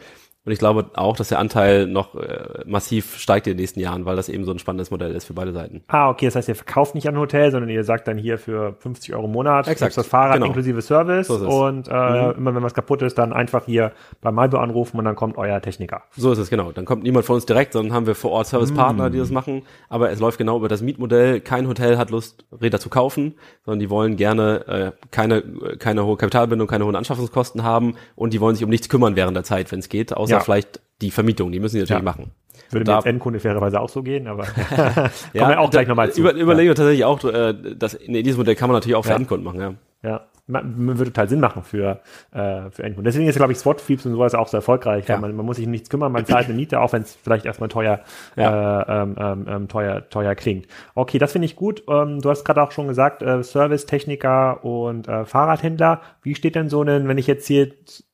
Und 0.48 0.54
ich 0.54 0.60
glaube 0.60 0.86
auch, 0.94 1.18
dass 1.18 1.28
der 1.28 1.40
Anteil 1.40 1.88
noch 1.88 2.16
äh, 2.16 2.64
massiv 2.66 3.18
steigt 3.18 3.48
in 3.48 3.54
den 3.54 3.58
nächsten 3.60 3.82
Jahren, 3.82 4.06
weil 4.06 4.16
das 4.16 4.30
eben 4.30 4.46
so 4.46 4.52
ein 4.52 4.60
spannendes 4.60 4.92
Modell 4.92 5.14
ist 5.14 5.26
für 5.26 5.34
beide 5.34 5.52
Seiten. 5.52 5.84
Ah, 5.90 6.10
okay. 6.10 6.26
Das 6.28 6.36
heißt, 6.38 6.48
ihr 6.48 6.56
verkauft 6.56 6.96
nicht 6.96 7.06
an 7.10 7.16
ein 7.16 7.20
Hotel, 7.20 7.52
sondern 7.52 7.70
ihr 7.70 7.84
sagt 7.84 8.08
dann 8.08 8.18
hier 8.18 8.38
für 8.38 8.76
50 8.80 9.14
Euro 9.14 9.26
im 9.26 9.34
Monat 9.34 9.68
Exakt. 9.68 9.98
das 9.98 10.08
Fahrrad 10.08 10.36
Genau. 10.36 10.46
inklusive 10.46 10.82
Service 10.82 11.28
So 11.28 11.36
und 11.66 11.90
äh, 11.90 11.92
Mhm. 11.92 12.34
immer 12.38 12.56
wenn 12.56 12.64
was 12.64 12.74
kaputt 12.74 13.02
ist, 13.02 13.18
dann 13.18 13.34
einfach 13.34 13.66
hier 13.66 13.92
bei 14.22 14.32
Malbo 14.32 14.58
anrufen 14.58 14.98
und 14.98 15.04
dann 15.04 15.16
kommt 15.18 15.38
euer 15.38 15.62
Techniker. 15.62 16.04
So 16.16 16.32
ist 16.32 16.38
es, 16.38 16.50
genau. 16.50 16.72
Dann 16.72 16.86
kommt 16.86 17.04
niemand 17.04 17.26
von 17.26 17.36
uns 17.36 17.46
direkt, 17.46 17.74
sondern 17.74 17.94
haben 17.94 18.08
wir 18.08 18.16
vor 18.16 18.32
Ort 18.32 18.48
Servicepartner, 18.48 19.10
die 19.10 19.18
das 19.18 19.32
machen. 19.32 19.64
Aber 19.90 20.12
es 20.12 20.22
läuft 20.22 20.38
genau 20.38 20.56
über 20.58 20.70
das 20.70 20.82
Mietmodell. 20.82 21.42
Kein 21.42 21.68
Hotel 21.68 21.98
hat 21.98 22.10
Lust, 22.10 22.46
Räder 22.62 22.80
zu 22.80 22.88
kaufen, 22.88 23.36
sondern 23.66 23.80
die 23.80 23.90
wollen 23.90 24.16
gerne 24.16 24.68
äh, 24.68 24.92
keine, 25.12 25.44
keine 25.78 26.06
hohe 26.06 26.16
Kapitalbindung, 26.16 26.68
keine 26.70 26.86
hohen 26.86 26.96
Anschaffungskosten 26.96 27.64
haben 27.64 27.96
und 28.16 28.32
die 28.34 28.40
wollen 28.40 28.56
sich 28.56 28.64
um 28.64 28.70
nichts 28.70 28.88
kümmern 28.88 29.18
während 29.18 29.36
der 29.36 29.44
Zeit, 29.44 29.74
wenn 29.74 29.80
es 29.80 29.90
geht, 29.90 30.16
außer 30.16 30.32
Ja. 30.32 30.37
Vielleicht 30.42 30.80
die 31.02 31.12
Vermietung. 31.12 31.52
Die 31.52 31.60
müssen 31.60 31.76
die 31.76 31.82
natürlich 31.82 32.00
Ja. 32.00 32.04
machen. 32.06 32.32
Würde 32.72 32.84
Da- 32.86 32.94
mir 32.94 32.98
als 32.98 33.06
Endkunde 33.06 33.40
fairerweise 33.40 33.80
auch 33.80 33.90
so 33.90 34.02
gehen, 34.04 34.28
aber 34.28 34.44
kommen 34.76 35.12
wir 35.34 35.60
auch 35.60 35.70
gleich 35.70 35.88
nochmal 35.88 36.12
zu. 36.12 36.22
Über, 36.22 36.34
überlegen 36.34 36.70
wir 36.70 36.76
tatsächlich 36.76 37.06
auch, 37.06 37.24
äh, 37.24 37.54
dass 37.76 37.98
nee, 38.08 38.24
dieses 38.24 38.38
Modell 38.38 38.56
kann 38.56 38.70
man 38.70 38.76
natürlich 38.76 38.96
auch 38.96 39.04
für 39.04 39.12
Ja. 39.12 39.16
Endkunden 39.18 39.46
machen, 39.46 39.60
ja. 39.62 39.74
Ja, 40.04 40.28
ma- 40.46 40.62
ma- 40.62 40.98
würde 40.98 41.12
total 41.12 41.28
Sinn 41.28 41.40
machen 41.40 41.64
für, 41.64 42.02
äh, 42.32 42.70
für 42.70 42.84
Endkunden. 42.84 43.04
Deswegen 43.06 43.28
ist, 43.28 43.36
glaube 43.36 43.52
ich, 43.52 43.58
SWAT 43.58 43.82
und 43.90 43.98
sowas 44.12 44.36
auch 44.36 44.48
so 44.48 44.58
erfolgreich. 44.58 45.08
Ja. 45.08 45.18
Man, 45.18 45.36
man 45.36 45.46
muss 45.46 45.56
sich 45.58 45.66
um 45.66 45.72
nichts 45.72 45.90
kümmern, 45.90 46.12
man 46.12 46.26
zahlt 46.26 46.46
eine 46.46 46.54
Miete, 46.56 46.80
auch 46.82 46.94
wenn 46.94 47.02
es 47.02 47.16
vielleicht 47.16 47.46
erstmal 47.46 47.70
teuer, 47.70 48.02
Ja. 48.36 48.82
äh, 48.82 49.02
ähm, 49.04 49.16
ähm, 49.20 49.46
ähm, 49.50 49.68
teuer, 49.68 50.08
teuer 50.10 50.36
klingt. 50.36 50.68
Okay, 50.94 51.18
das 51.18 51.32
finde 51.32 51.46
ich 51.48 51.56
gut. 51.56 51.84
Ähm, 51.90 52.22
du 52.22 52.30
hast 52.30 52.44
gerade 52.44 52.62
auch 52.62 52.72
schon 52.72 52.88
gesagt, 52.88 53.22
äh, 53.24 53.44
Service, 53.44 53.86
Techniker 53.88 54.64
und 54.64 55.08
äh, 55.08 55.26
Fahrradhändler. 55.26 56.02
Wie 56.22 56.36
steht 56.36 56.56
denn 56.56 56.70
so 56.70 56.84
ein, 56.84 57.08
wenn 57.08 57.18
ich 57.18 57.28
jetzt 57.28 57.48
hier 57.48 57.72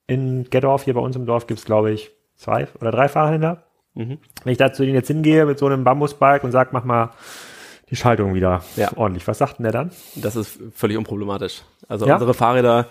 in 0.08 0.50
Gettorf, 0.50 0.84
hier 0.84 0.94
bei 0.94 1.02
uns 1.02 1.16
im 1.16 1.26
Dorf, 1.26 1.48
gibt's 1.48 1.66
glaube 1.66 1.92
ich, 1.92 2.12
zwei 2.36 2.68
oder 2.80 2.92
drei 2.92 3.08
Fahrradhändler? 3.08 3.64
Mhm. 3.94 4.18
Wenn 4.44 4.52
ich 4.52 4.58
da 4.58 4.74
zu 4.74 4.84
denen 4.84 4.96
jetzt 4.96 5.08
hingehe 5.08 5.46
mit 5.46 5.60
so 5.60 5.66
einem 5.68 5.84
Bambusbike 5.84 6.44
und 6.44 6.52
sag, 6.52 6.74
mach 6.74 6.84
mal 6.84 7.12
die 7.90 7.96
Schaltung 7.96 8.34
wieder 8.34 8.64
Ja. 8.76 8.92
ordentlich. 8.96 9.28
Was 9.28 9.38
sagt 9.38 9.60
denn 9.60 9.64
der 9.64 9.72
dann? 9.72 9.92
Das 10.16 10.36
ist 10.36 10.60
völlig 10.74 10.98
unproblematisch. 10.98 11.62
Also 11.88 12.08
Ja? 12.08 12.14
unsere 12.16 12.34
Fahrräder 12.34 12.88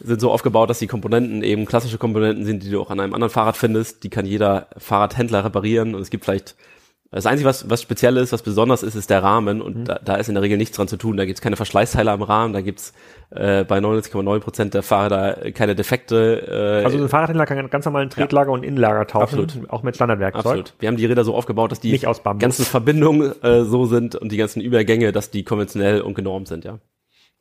sind 0.00 0.20
so 0.20 0.32
aufgebaut, 0.32 0.70
dass 0.70 0.78
die 0.78 0.86
Komponenten 0.86 1.42
eben 1.44 1.64
klassische 1.66 1.98
Komponenten 1.98 2.44
sind, 2.44 2.62
die 2.64 2.70
du 2.70 2.80
auch 2.80 2.90
an 2.90 2.98
einem 2.98 3.14
anderen 3.14 3.30
Fahrrad 3.30 3.56
findest. 3.56 4.02
Die 4.04 4.10
kann 4.10 4.26
jeder 4.26 4.66
Fahrradhändler 4.78 5.44
reparieren 5.44 5.94
und 5.94 6.00
es 6.00 6.10
gibt 6.10 6.24
vielleicht 6.24 6.56
das 7.16 7.26
Einzige, 7.26 7.48
was, 7.48 7.68
was 7.68 7.82
speziell 7.82 8.16
ist, 8.16 8.32
was 8.32 8.42
besonders 8.42 8.82
ist, 8.82 8.94
ist 8.94 9.10
der 9.10 9.22
Rahmen 9.22 9.60
und 9.60 9.76
Mhm. 9.76 9.84
da, 9.84 10.00
da 10.04 10.14
ist 10.16 10.28
in 10.28 10.34
der 10.34 10.42
Regel 10.42 10.56
nichts 10.58 10.76
dran 10.76 10.88
zu 10.88 10.96
tun. 10.96 11.16
Da 11.16 11.24
gibt's 11.26 11.40
keine 11.42 11.56
Verschleißteile 11.56 12.10
am 12.10 12.22
Rahmen, 12.22 12.52
da 12.54 12.60
gibt's 12.62 12.92
äh, 13.30 13.64
bei 13.64 13.78
99,9 13.78 14.40
Prozent 14.40 14.74
der 14.74 14.82
Fahrräder 14.82 15.52
keine 15.52 15.74
Defekte. 15.74 16.80
Äh, 16.80 16.84
Also 16.84 16.98
so 16.98 17.04
ein 17.04 17.08
Fahrradhändler 17.10 17.46
kann 17.46 17.68
ganz 17.70 17.84
normal 17.84 18.02
ein 18.02 18.10
Tretlager 18.10 18.50
und 18.50 18.64
Innenlager 18.64 19.06
tauschen, 19.06 19.40
Absolut. 19.44 19.70
auch 19.70 19.82
mit 19.82 19.94
Standardwerkzeug. 19.94 20.44
Absolut. 20.44 20.74
Wir 20.78 20.88
haben 20.88 20.96
die 20.96 21.06
Räder 21.06 21.24
so 21.24 21.34
aufgebaut, 21.34 21.70
dass 21.70 21.80
die 21.80 21.98
ganzen 22.38 22.64
Verbindungen 22.64 23.32
äh, 23.42 23.64
so 23.64 23.86
sind 23.86 24.16
und 24.16 24.32
die 24.32 24.36
ganzen 24.36 24.60
Übergänge, 24.60 25.12
dass 25.12 25.30
die 25.30 25.44
konventionell 25.44 26.00
und 26.00 26.14
genormt 26.14 26.48
sind, 26.48 26.64
ja. 26.64 26.78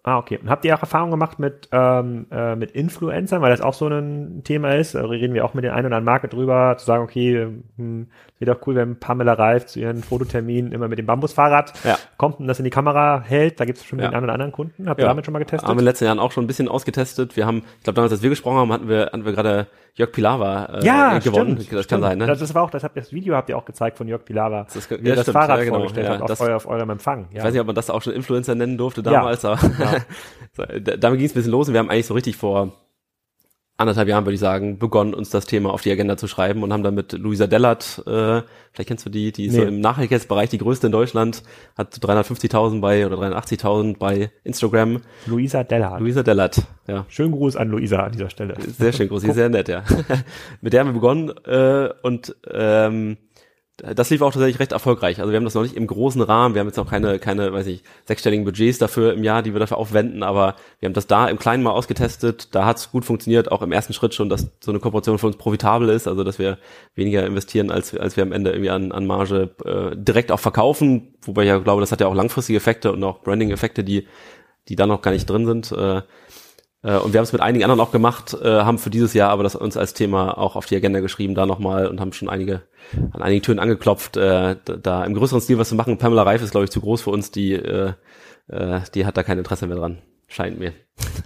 Ah, 0.03 0.17
okay. 0.17 0.39
Und 0.41 0.49
habt 0.49 0.65
ihr 0.65 0.73
auch 0.75 0.81
Erfahrung 0.81 1.11
gemacht 1.11 1.37
mit, 1.37 1.69
ähm, 1.71 2.25
äh, 2.31 2.55
mit 2.55 2.71
Influencern, 2.71 3.39
weil 3.43 3.51
das 3.51 3.61
auch 3.61 3.75
so 3.75 3.87
ein 3.87 4.41
Thema 4.43 4.73
ist? 4.75 4.95
Da 4.95 5.05
reden 5.05 5.35
wir 5.35 5.45
auch 5.45 5.53
mit 5.53 5.63
den 5.63 5.71
einen 5.71 5.85
oder 5.85 5.97
anderen 5.97 6.05
Marke 6.05 6.27
drüber, 6.27 6.75
zu 6.79 6.87
sagen, 6.87 7.03
okay, 7.03 7.47
hm, 7.77 8.07
wäre 8.39 8.55
doch 8.55 8.65
cool, 8.65 8.73
wenn 8.73 8.95
Pamela 8.99 9.33
Reif 9.33 9.67
zu 9.67 9.79
ihren 9.79 10.01
Fototerminen 10.01 10.71
immer 10.71 10.87
mit 10.87 10.97
dem 10.97 11.05
Bambusfahrrad 11.05 11.73
Ja. 11.83 11.97
kommt 12.17 12.39
und 12.39 12.47
das 12.47 12.57
in 12.57 12.63
die 12.65 12.71
Kamera 12.71 13.21
hält. 13.23 13.59
Da 13.59 13.65
gibt 13.65 13.77
es 13.77 13.85
schon 13.85 13.99
Ja. 13.99 14.07
den 14.07 14.15
einen 14.15 14.23
oder 14.23 14.33
anderen 14.33 14.51
Kunden. 14.51 14.89
Habt 14.89 14.99
ihr 14.99 15.03
Ja. 15.03 15.09
damit 15.09 15.25
schon 15.25 15.33
mal 15.33 15.39
getestet? 15.39 15.67
Haben 15.69 15.75
wir 15.77 15.81
in 15.81 15.85
den 15.85 15.91
letzten 15.91 16.05
Jahren 16.05 16.17
auch 16.19 16.31
schon 16.31 16.45
ein 16.45 16.47
bisschen 16.47 16.67
ausgetestet. 16.67 17.35
Wir 17.37 17.45
haben, 17.45 17.57
ich 17.77 17.83
glaube 17.83 17.95
damals, 17.97 18.11
als 18.11 18.23
wir 18.23 18.31
gesprochen 18.31 18.57
haben, 18.57 18.73
hatten 18.73 18.89
wir, 18.89 19.05
hatten 19.05 19.23
wir 19.25 19.33
gerade 19.33 19.67
Jörg 19.93 20.11
Pilawa 20.13 20.65
äh, 20.79 20.85
ja, 20.85 21.19
gewonnen. 21.19 21.57
stimmt, 21.59 21.59
das 21.59 21.65
stimmt. 21.83 21.87
kann 21.89 22.01
sein, 22.01 22.17
ne? 22.17 22.25
Das, 22.25 22.39
das 22.39 22.55
war 22.55 22.63
auch, 22.63 22.69
das, 22.69 22.83
habt, 22.85 22.95
das 22.95 23.11
Video 23.11 23.35
habt 23.35 23.49
ihr 23.49 23.57
auch 23.57 23.65
gezeigt 23.65 23.97
von 23.97 24.07
Jörg 24.07 24.23
Pilawa, 24.23 24.65
Das- 24.73 24.89
wie 24.89 24.95
ja, 25.07 25.15
das 25.15 25.23
stimmt, 25.23 25.33
Fahrrad 25.33 25.59
ja, 25.59 25.65
genau, 25.65 25.75
vorgestellt 25.79 26.07
ja, 26.07 26.13
hat 26.13 26.21
auf, 26.21 26.27
das- 26.29 26.41
auf 26.41 26.65
eurem 26.65 26.89
Empfang. 26.91 27.27
Ja. 27.31 27.39
Ich 27.39 27.43
weiß 27.43 27.51
nicht, 27.51 27.59
ob 27.61 27.67
man 27.67 27.75
das 27.75 27.89
auch 27.89 28.01
schon 28.01 28.13
Influencer 28.13 28.55
nennen 28.55 28.77
durfte 28.77 29.03
damals, 29.03 29.43
aber 29.43 29.59
so, 30.53 30.63
da- 30.63 30.97
damit 30.97 31.19
ging 31.19 31.25
es 31.27 31.31
ein 31.33 31.35
bisschen 31.35 31.51
los 31.51 31.67
und 31.67 31.73
wir 31.73 31.79
haben 31.79 31.89
eigentlich 31.89 32.05
so 32.07 32.13
richtig 32.13 32.35
vor 32.35 32.73
anderthalb 33.77 34.07
Jahren, 34.09 34.25
würde 34.25 34.35
ich 34.35 34.39
sagen, 34.39 34.77
begonnen, 34.77 35.15
uns 35.15 35.31
das 35.31 35.45
Thema 35.47 35.71
auf 35.73 35.81
die 35.81 35.91
Agenda 35.91 36.15
zu 36.15 36.27
schreiben 36.27 36.61
und 36.61 36.71
haben 36.71 36.83
dann 36.83 36.93
mit 36.93 37.13
Luisa 37.13 37.47
Dellert, 37.47 38.03
äh, 38.05 38.43
vielleicht 38.71 38.87
kennst 38.87 39.07
du 39.07 39.09
die, 39.09 39.31
die 39.31 39.45
ist 39.47 39.55
so 39.55 39.61
Nee. 39.61 39.69
im 39.69 39.79
Nachhaltigkeitsbereich 39.79 40.51
die 40.51 40.59
größte 40.59 40.85
in 40.85 40.91
Deutschland, 40.91 41.41
hat 41.75 41.95
350.000 41.95 42.79
bei 42.79 43.07
oder 43.07 43.17
380.000 43.17 43.97
bei 43.97 44.29
Instagram. 44.43 45.01
Luisa 45.25 45.63
Dellhardt. 45.63 45.99
Luisa 45.99 46.21
Dellert, 46.21 46.61
ja. 46.87 47.05
Schönen 47.09 47.31
Gruß 47.31 47.55
an 47.55 47.69
Luisa 47.69 48.03
an 48.03 48.11
dieser 48.11 48.29
Stelle. 48.29 48.53
Sehr 48.59 48.93
schön 48.93 49.07
groß, 49.09 49.21
sie 49.23 49.29
ist 49.29 49.35
sehr 49.35 49.49
nett, 49.49 49.67
ja. 49.67 49.83
Mit 50.61 50.73
der 50.73 50.81
haben 50.81 50.89
wir 50.89 50.93
begonnen 50.93 51.29
äh, 51.45 51.89
und 52.03 52.35
ähm, 52.53 53.17
das 53.77 54.09
lief 54.09 54.21
auch 54.21 54.31
tatsächlich 54.31 54.59
recht 54.59 54.73
erfolgreich. 54.73 55.19
Also 55.19 55.31
wir 55.31 55.37
haben 55.37 55.43
das 55.43 55.55
noch 55.55 55.63
nicht 55.63 55.75
im 55.75 55.87
großen 55.87 56.21
Rahmen, 56.21 56.53
wir 56.53 56.59
haben 56.59 56.67
jetzt 56.67 56.77
noch 56.77 56.89
keine, 56.89 57.17
keine, 57.19 57.51
weiß 57.51 57.67
ich, 57.67 57.83
sechsstelligen 58.05 58.45
Budgets 58.45 58.77
dafür 58.77 59.13
im 59.13 59.23
Jahr, 59.23 59.41
die 59.41 59.53
wir 59.53 59.59
dafür 59.59 59.77
aufwenden, 59.77 60.23
aber 60.23 60.55
wir 60.79 60.87
haben 60.87 60.93
das 60.93 61.07
da 61.07 61.27
im 61.27 61.39
Kleinen 61.39 61.63
mal 61.63 61.71
ausgetestet, 61.71 62.53
da 62.53 62.65
hat 62.65 62.77
es 62.77 62.91
gut 62.91 63.05
funktioniert, 63.05 63.51
auch 63.51 63.61
im 63.61 63.71
ersten 63.71 63.93
Schritt 63.93 64.13
schon, 64.13 64.29
dass 64.29 64.51
so 64.59 64.71
eine 64.71 64.79
Kooperation 64.79 65.17
für 65.17 65.27
uns 65.27 65.37
profitabel 65.37 65.89
ist, 65.89 66.07
also 66.07 66.23
dass 66.23 66.37
wir 66.37 66.59
weniger 66.95 67.25
investieren, 67.25 67.71
als, 67.71 67.95
als 67.97 68.17
wir 68.17 68.23
am 68.23 68.33
Ende 68.33 68.51
irgendwie 68.51 68.69
an, 68.69 68.91
an 68.91 69.07
Marge 69.07 69.55
äh, 69.65 69.95
direkt 69.95 70.31
auch 70.31 70.39
verkaufen, 70.39 71.15
wobei 71.23 71.43
ich 71.43 71.49
ja 71.49 71.57
glaube, 71.57 71.81
das 71.81 71.91
hat 71.91 72.01
ja 72.01 72.07
auch 72.07 72.15
langfristige 72.15 72.57
Effekte 72.57 72.91
und 72.91 73.03
auch 73.03 73.21
Branding-Effekte, 73.23 73.83
die, 73.83 74.07
die 74.67 74.75
da 74.75 74.85
noch 74.85 75.01
gar 75.01 75.11
nicht 75.11 75.27
drin 75.27 75.45
sind. 75.45 75.71
Äh, 75.71 76.01
Und 76.83 77.13
wir 77.13 77.19
haben 77.19 77.25
es 77.25 77.31
mit 77.31 77.41
einigen 77.41 77.63
anderen 77.63 77.79
auch 77.79 77.91
gemacht, 77.91 78.35
äh, 78.41 78.61
haben 78.61 78.79
für 78.79 78.89
dieses 78.89 79.13
Jahr 79.13 79.29
aber 79.29 79.43
das 79.43 79.55
uns 79.55 79.77
als 79.77 79.93
Thema 79.93 80.35
auch 80.37 80.55
auf 80.55 80.65
die 80.65 80.75
Agenda 80.75 80.99
geschrieben, 80.99 81.35
da 81.35 81.45
nochmal 81.45 81.85
und 81.87 81.99
haben 81.99 82.11
schon 82.11 82.27
einige 82.27 82.63
an 83.11 83.21
einigen 83.21 83.43
Türen 83.43 83.59
angeklopft, 83.59 84.17
äh, 84.17 84.55
da, 84.65 85.03
im 85.03 85.13
größeren 85.13 85.41
Stil 85.41 85.59
was 85.59 85.69
zu 85.69 85.75
machen. 85.75 85.99
Pamela 85.99 86.23
Reif 86.23 86.41
ist, 86.41 86.51
glaube 86.51 86.65
ich, 86.65 86.71
zu 86.71 86.81
groß 86.81 87.03
für 87.03 87.11
uns, 87.11 87.29
die, 87.29 87.53
äh, 87.53 87.93
äh, 88.47 88.79
die 88.95 89.05
hat 89.05 89.15
da 89.15 89.21
kein 89.21 89.37
Interesse 89.37 89.67
mehr 89.67 89.77
dran, 89.77 89.99
scheint 90.27 90.57
mir. 90.57 90.73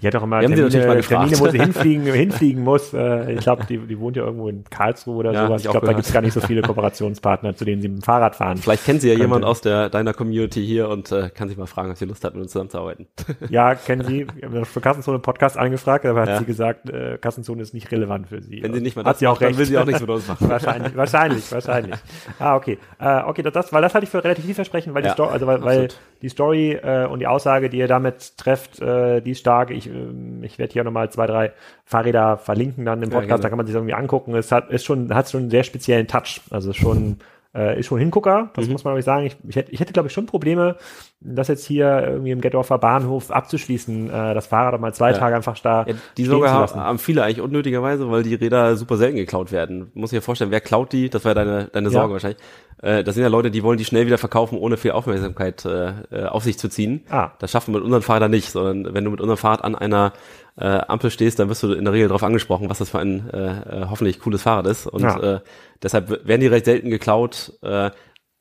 Die 0.01 0.07
hat 0.07 0.15
auch 0.15 0.23
immer 0.23 0.41
sie 0.41 0.47
Termine, 0.55 0.69
gefragt. 0.69 1.07
Termine, 1.07 1.39
wo 1.39 1.47
sie 1.49 1.59
hinfliegen, 1.59 2.05
hinfliegen 2.05 2.63
muss. 2.63 2.93
Äh, 2.93 3.33
Ich 3.33 3.39
glaube, 3.41 3.65
die, 3.67 3.77
die 3.77 3.99
wohnt 3.99 4.15
ja 4.15 4.23
irgendwo 4.23 4.47
in 4.49 4.63
Karlsruhe 4.69 5.15
oder 5.17 5.31
Ja, 5.33 5.45
sowas. 5.47 5.61
ich 5.61 5.65
Ich 5.65 5.69
auch 5.69 5.73
glaube, 5.73 5.87
da 5.87 5.93
gibt 5.93 6.05
es 6.07 6.13
gar 6.13 6.21
nicht 6.21 6.33
so 6.33 6.41
viele 6.41 6.61
Kooperationspartner, 6.61 7.55
zu 7.55 7.65
denen 7.65 7.81
sie 7.81 7.87
mit 7.87 7.99
dem 7.99 8.03
Fahrrad 8.03 8.35
fahren. 8.35 8.57
Vielleicht 8.57 8.85
kennt 8.85 9.01
sie 9.01 9.07
ja 9.07 9.13
Könnte. 9.13 9.25
jemand 9.25 9.45
aus 9.45 9.61
der 9.61 9.89
deiner 9.89 10.13
Community 10.13 10.65
hier 10.65 10.89
und 10.89 11.11
äh, 11.11 11.29
kann 11.29 11.47
sich 11.49 11.57
mal 11.57 11.65
fragen, 11.67 11.91
ob 11.91 11.97
sie 11.97 12.05
Lust 12.05 12.23
hat, 12.23 12.33
mit 12.33 12.43
uns 12.43 12.51
zusammenzuarbeiten. 12.51 13.07
Ja, 13.49 13.75
kennen 13.75 14.03
Sie. 14.05 14.25
Wir 14.35 14.49
haben 14.49 14.65
für 14.65 14.81
Kassenzone 14.81 15.19
Podcast 15.19 15.57
angefragt, 15.57 16.05
aber 16.05 16.21
hat 16.21 16.29
Ja. 16.29 16.39
sie 16.39 16.45
gesagt, 16.45 16.89
äh, 16.89 17.17
Kassenzone 17.19 17.61
ist 17.61 17.73
nicht 17.73 17.91
relevant 17.91 18.27
für 18.27 18.41
sie. 18.41 18.61
Wenn 18.63 18.73
sie 18.73 18.81
nicht 18.81 18.95
mal 18.95 19.03
hat 19.05 19.11
das 19.13 19.19
sie 19.19 19.27
auch 19.27 19.33
macht, 19.33 19.41
dann 19.41 19.47
recht. 19.49 19.59
will 19.59 19.65
sie 19.65 19.77
auch 19.77 19.85
nichts 19.85 20.01
mit 20.01 20.09
uns 20.09 20.27
machen. 20.27 20.49
wahrscheinlich, 20.49 20.95
wahrscheinlich, 20.95 21.51
wahrscheinlich. 21.51 21.95
Ah, 22.39 22.55
okay. 22.55 22.77
Äh, 22.99 23.21
okay, 23.25 23.41
das, 23.43 23.53
das, 23.53 23.73
weil 23.73 23.81
das 23.81 23.93
halte 23.93 24.05
ich 24.05 24.09
für 24.11 24.23
relativ 24.23 24.45
vielversprechend, 24.45 24.93
weil 24.93 25.01
die 25.03 25.07
Ja, 25.09 25.13
Story, 25.13 25.31
also 25.31 25.47
weil, 25.47 25.63
weil. 25.63 25.87
Die 26.25 26.29
Story 26.29 26.71
äh, 26.71 27.05
und 27.05 27.19
die 27.19 27.27
Aussage, 27.27 27.69
die 27.69 27.77
ihr 27.77 27.87
damit 27.87 28.35
trefft, 28.37 28.81
äh, 28.81 29.21
die 29.21 29.31
ist 29.31 29.39
stark. 29.39 29.69
Ich, 29.69 29.87
ähm, 29.87 30.43
ich 30.43 30.57
werde 30.57 30.73
hier 30.73 30.83
nochmal 30.83 31.11
zwei, 31.11 31.27
drei 31.27 31.53
Fahrräder 31.85 32.37
verlinken 32.37 32.83
dann 32.83 33.03
im 33.03 33.11
Ja, 33.11 33.15
Podcast, 33.19 33.29
gerne. 33.29 33.43
da 33.43 33.49
kann 33.49 33.57
man 33.57 33.67
sich 33.67 33.75
irgendwie 33.75 33.93
angucken. 33.93 34.33
Es 34.33 34.51
hat 34.51 34.71
ist 34.71 34.85
schon, 34.85 35.13
hat 35.13 35.29
schon 35.29 35.41
einen 35.41 35.49
sehr 35.51 35.63
speziellen 35.63 36.07
Touch. 36.07 36.41
Also 36.49 36.73
schon 36.73 37.17
äh, 37.55 37.79
ist 37.79 37.87
schon 37.87 37.99
Hingucker, 37.99 38.51
das 38.53 38.65
mhm. 38.65 38.73
muss 38.73 38.83
man 38.83 38.97
ich 38.97 39.05
sagen. 39.05 39.25
Ich, 39.25 39.37
ich 39.47 39.55
hätte, 39.55 39.71
ich 39.71 39.79
hätte 39.79 39.93
glaube 39.93 40.07
ich 40.07 40.13
schon 40.13 40.25
Probleme, 40.25 40.75
das 41.21 41.47
jetzt 41.47 41.65
hier 41.65 42.03
irgendwie 42.05 42.31
im 42.31 42.41
Gettorfer 42.41 42.77
Bahnhof 42.77 43.31
abzuschließen, 43.31 44.09
äh, 44.09 44.33
das 44.33 44.47
Fahrrad 44.47 44.79
mal 44.81 44.93
zwei 44.93 45.11
ja. 45.11 45.17
Tage 45.17 45.35
einfach 45.35 45.57
da. 45.59 45.85
Ja, 45.87 45.95
die 46.17 46.25
sogar 46.25 46.73
haben 46.73 46.99
viele 46.99 47.23
eigentlich 47.23 47.41
unnötigerweise, 47.41 48.11
weil 48.11 48.23
die 48.23 48.35
Räder 48.35 48.75
super 48.75 48.97
selten 48.97 49.17
geklaut 49.17 49.51
werden. 49.51 49.91
Muss 49.93 50.11
ich 50.11 50.17
dir 50.19 50.21
vorstellen, 50.21 50.51
wer 50.51 50.61
klaut 50.61 50.91
die? 50.91 51.09
Das 51.09 51.23
war 51.25 51.33
deine, 51.33 51.69
deine 51.71 51.89
Sorge 51.89 52.09
ja. 52.09 52.13
wahrscheinlich. 52.13 52.41
Äh, 52.81 53.03
das 53.03 53.15
sind 53.15 53.23
ja 53.23 53.29
Leute, 53.29 53.51
die 53.51 53.63
wollen 53.63 53.77
die 53.77 53.85
schnell 53.85 54.05
wieder 54.05 54.17
verkaufen, 54.17 54.57
ohne 54.57 54.77
viel 54.77 54.91
Aufmerksamkeit 54.91 55.65
äh, 55.65 55.93
äh 56.11 56.25
auf 56.25 56.43
sich 56.43 56.59
zu 56.59 56.67
ziehen. 56.67 57.05
Ah. 57.09 57.31
Das 57.39 57.51
schaffen 57.51 57.73
wir 57.73 57.79
mit 57.79 57.85
unseren 57.85 58.01
Fahrrädern 58.01 58.31
nicht, 58.31 58.51
sondern 58.51 58.93
wenn 58.93 59.05
du 59.05 59.11
mit 59.11 59.21
unserem 59.21 59.37
Fahrrad 59.37 59.63
an 59.63 59.75
einer 59.75 60.13
äh, 60.57 60.65
Ampel 60.65 61.11
stehst, 61.11 61.39
dann 61.39 61.49
wirst 61.49 61.63
du 61.63 61.73
in 61.73 61.83
der 61.83 61.93
Regel 61.93 62.07
darauf 62.07 62.23
angesprochen, 62.23 62.69
was 62.69 62.79
das 62.79 62.89
für 62.89 62.99
ein 62.99 63.29
äh, 63.29 63.81
äh, 63.81 63.85
hoffentlich 63.89 64.19
cooles 64.19 64.41
Fahrrad 64.41 64.67
ist. 64.67 64.87
Und 64.87 65.03
ja. 65.03 65.35
äh, 65.35 65.39
deshalb 65.83 66.25
werden 66.25 66.41
die 66.41 66.47
recht 66.47 66.65
selten 66.65 66.89
geklaut. 66.89 67.53
Äh, 67.61 67.91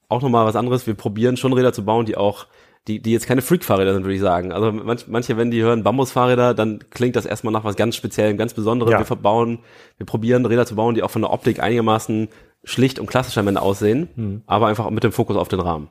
auch 0.08 0.22
nochmal 0.22 0.46
was 0.46 0.56
anderes, 0.56 0.86
wir 0.86 0.94
probieren 0.94 1.36
schon 1.36 1.52
Räder 1.52 1.72
zu 1.72 1.84
bauen, 1.84 2.06
die 2.06 2.16
auch 2.16 2.46
die, 2.86 3.00
die 3.00 3.12
jetzt 3.12 3.26
keine 3.26 3.40
Freak-Fahrräder 3.40 3.94
sind, 3.94 4.04
würde 4.04 4.14
ich 4.14 4.20
sagen. 4.20 4.52
Also 4.52 4.70
manch, 4.70 5.08
manche, 5.08 5.36
wenn 5.38 5.50
die 5.50 5.62
hören 5.62 5.82
Bambus-Fahrräder, 5.82 6.52
dann 6.52 6.80
klingt 6.90 7.16
das 7.16 7.24
erstmal 7.24 7.52
nach 7.52 7.64
was 7.64 7.76
ganz 7.76 7.96
Speziellem, 7.96 8.36
ganz 8.36 8.52
Besonderem. 8.52 8.92
Ja. 8.92 8.98
Wir 8.98 9.06
verbauen, 9.06 9.60
wir 9.96 10.04
probieren 10.04 10.44
Räder 10.44 10.66
zu 10.66 10.74
bauen, 10.74 10.94
die 10.94 11.02
auch 11.02 11.10
von 11.10 11.22
der 11.22 11.32
Optik 11.32 11.60
einigermaßen 11.60 12.28
schlicht 12.62 12.98
und 12.98 13.06
klassisch 13.06 13.38
am 13.38 13.48
Ende 13.48 13.62
aussehen, 13.62 14.08
hm. 14.14 14.42
aber 14.46 14.66
einfach 14.66 14.88
mit 14.90 15.02
dem 15.02 15.12
Fokus 15.12 15.36
auf 15.36 15.48
den 15.48 15.60
Rahmen. 15.60 15.88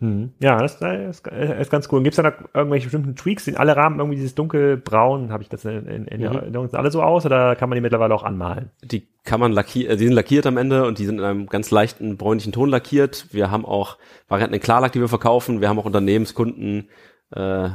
Hm. 0.00 0.32
Ja, 0.38 0.58
das 0.58 0.80
ist, 0.80 1.26
ist 1.26 1.70
ganz 1.70 1.88
cool. 1.90 2.02
Gibt 2.04 2.16
es 2.16 2.22
da 2.22 2.22
noch 2.22 2.54
irgendwelche 2.54 2.86
bestimmten 2.86 3.16
Tweaks? 3.16 3.46
Sind 3.46 3.58
alle 3.58 3.74
Rahmen 3.74 3.98
irgendwie 3.98 4.16
dieses 4.16 4.36
dunkelbraun? 4.36 5.32
Habe 5.32 5.42
ich 5.42 5.48
das 5.48 5.64
in, 5.64 5.86
in, 5.86 6.04
in 6.06 6.20
mhm. 6.20 6.26
Erinnerung? 6.26 6.72
alle 6.72 6.90
so 6.92 7.02
aus 7.02 7.26
oder 7.26 7.56
kann 7.56 7.68
man 7.68 7.76
die 7.76 7.80
mittlerweile 7.80 8.14
auch 8.14 8.22
anmalen? 8.22 8.70
Die 8.82 9.08
kann 9.24 9.40
man 9.40 9.52
lackieren, 9.52 9.92
äh, 9.92 9.96
die 9.96 10.04
sind 10.04 10.14
lackiert 10.14 10.46
am 10.46 10.56
Ende 10.56 10.86
und 10.86 10.98
die 10.98 11.04
sind 11.04 11.18
in 11.18 11.24
einem 11.24 11.46
ganz 11.46 11.72
leichten 11.72 12.16
bräunlichen 12.16 12.52
Ton 12.52 12.68
lackiert. 12.68 13.26
Wir 13.32 13.50
haben 13.50 13.64
auch 13.64 13.98
Varianten 14.28 14.54
in 14.54 14.60
Klarlack, 14.60 14.92
die 14.92 15.00
wir 15.00 15.08
verkaufen. 15.08 15.60
Wir 15.60 15.68
haben 15.68 15.78
auch 15.80 15.84
Unternehmenskunden, 15.84 16.88
äh, 17.30 17.68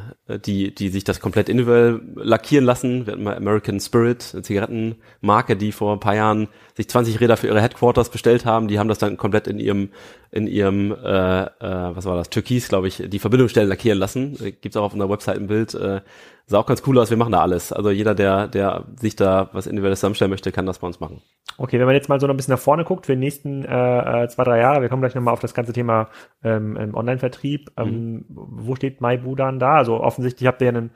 die, 0.45 0.73
die 0.73 0.89
sich 0.89 1.03
das 1.03 1.19
komplett 1.19 1.47
individuell 1.47 2.01
lackieren 2.15 2.65
lassen. 2.65 3.05
Wir 3.05 3.13
hatten 3.13 3.23
mal 3.23 3.35
American 3.35 3.79
Spirit, 3.79 4.31
eine 4.33 4.41
Zigarettenmarke, 4.41 5.55
die 5.55 5.71
vor 5.71 5.93
ein 5.93 5.99
paar 5.99 6.15
Jahren 6.15 6.47
sich 6.75 6.89
20 6.89 7.19
Räder 7.21 7.37
für 7.37 7.47
ihre 7.47 7.61
Headquarters 7.61 8.09
bestellt 8.09 8.45
haben. 8.45 8.67
Die 8.67 8.79
haben 8.79 8.87
das 8.87 8.97
dann 8.97 9.15
komplett 9.15 9.47
in 9.47 9.59
ihrem, 9.59 9.89
in 10.31 10.47
ihrem, 10.47 10.91
äh, 10.91 11.43
äh, 11.43 11.49
was 11.59 12.05
war 12.05 12.17
das, 12.17 12.31
Türkis, 12.31 12.67
glaube 12.67 12.87
ich, 12.87 13.03
die 13.05 13.19
Verbindungsstellen 13.19 13.69
lackieren 13.69 13.99
lassen. 13.99 14.37
Gibt's 14.61 14.75
auch 14.75 14.85
auf 14.85 14.93
unserer 14.93 15.11
Website 15.11 15.37
ein 15.37 15.47
Bild. 15.47 15.75
Äh, 15.75 16.01
sah 16.45 16.59
auch 16.59 16.65
ganz 16.65 16.83
cool 16.85 16.99
aus, 16.99 17.09
wir 17.09 17.17
machen 17.17 17.31
da 17.31 17.41
alles. 17.41 17.71
Also 17.71 17.89
jeder, 17.89 18.15
der, 18.15 18.47
der 18.47 18.85
sich 18.99 19.15
da 19.15 19.49
was 19.53 19.67
individuelles 19.67 19.99
zusammenstellen 19.99 20.31
möchte, 20.31 20.51
kann 20.51 20.65
das 20.65 20.79
bei 20.79 20.87
uns 20.87 20.99
machen. 20.99 21.21
Okay, 21.57 21.79
wenn 21.79 21.85
man 21.85 21.95
jetzt 21.95 22.09
mal 22.09 22.19
so 22.19 22.27
noch 22.27 22.33
ein 22.33 22.37
bisschen 22.37 22.53
nach 22.53 22.59
vorne 22.59 22.83
guckt 22.83 23.05
für 23.05 23.13
die 23.13 23.19
nächsten 23.19 23.63
äh, 23.63 24.23
äh 24.23 24.27
zwei, 24.27 24.43
drei 24.43 24.59
Jahre, 24.59 24.81
wir 24.81 24.89
kommen 24.89 25.01
gleich 25.01 25.15
nochmal 25.15 25.33
auf 25.33 25.39
das 25.39 25.53
ganze 25.53 25.73
Thema 25.73 26.09
ähm, 26.43 26.77
Online-Vertrieb. 26.93 27.71
Ähm, 27.77 27.87
mhm. 27.87 28.25
Wo 28.27 28.75
steht 28.75 29.01
MyBoo 29.01 29.35
dann 29.35 29.59
da? 29.59 29.75
Also 29.75 29.99
offensichtlich 30.01 30.47
habt 30.47 30.61
ihr 30.61 30.71
ja 30.71 30.77
einen 30.77 30.91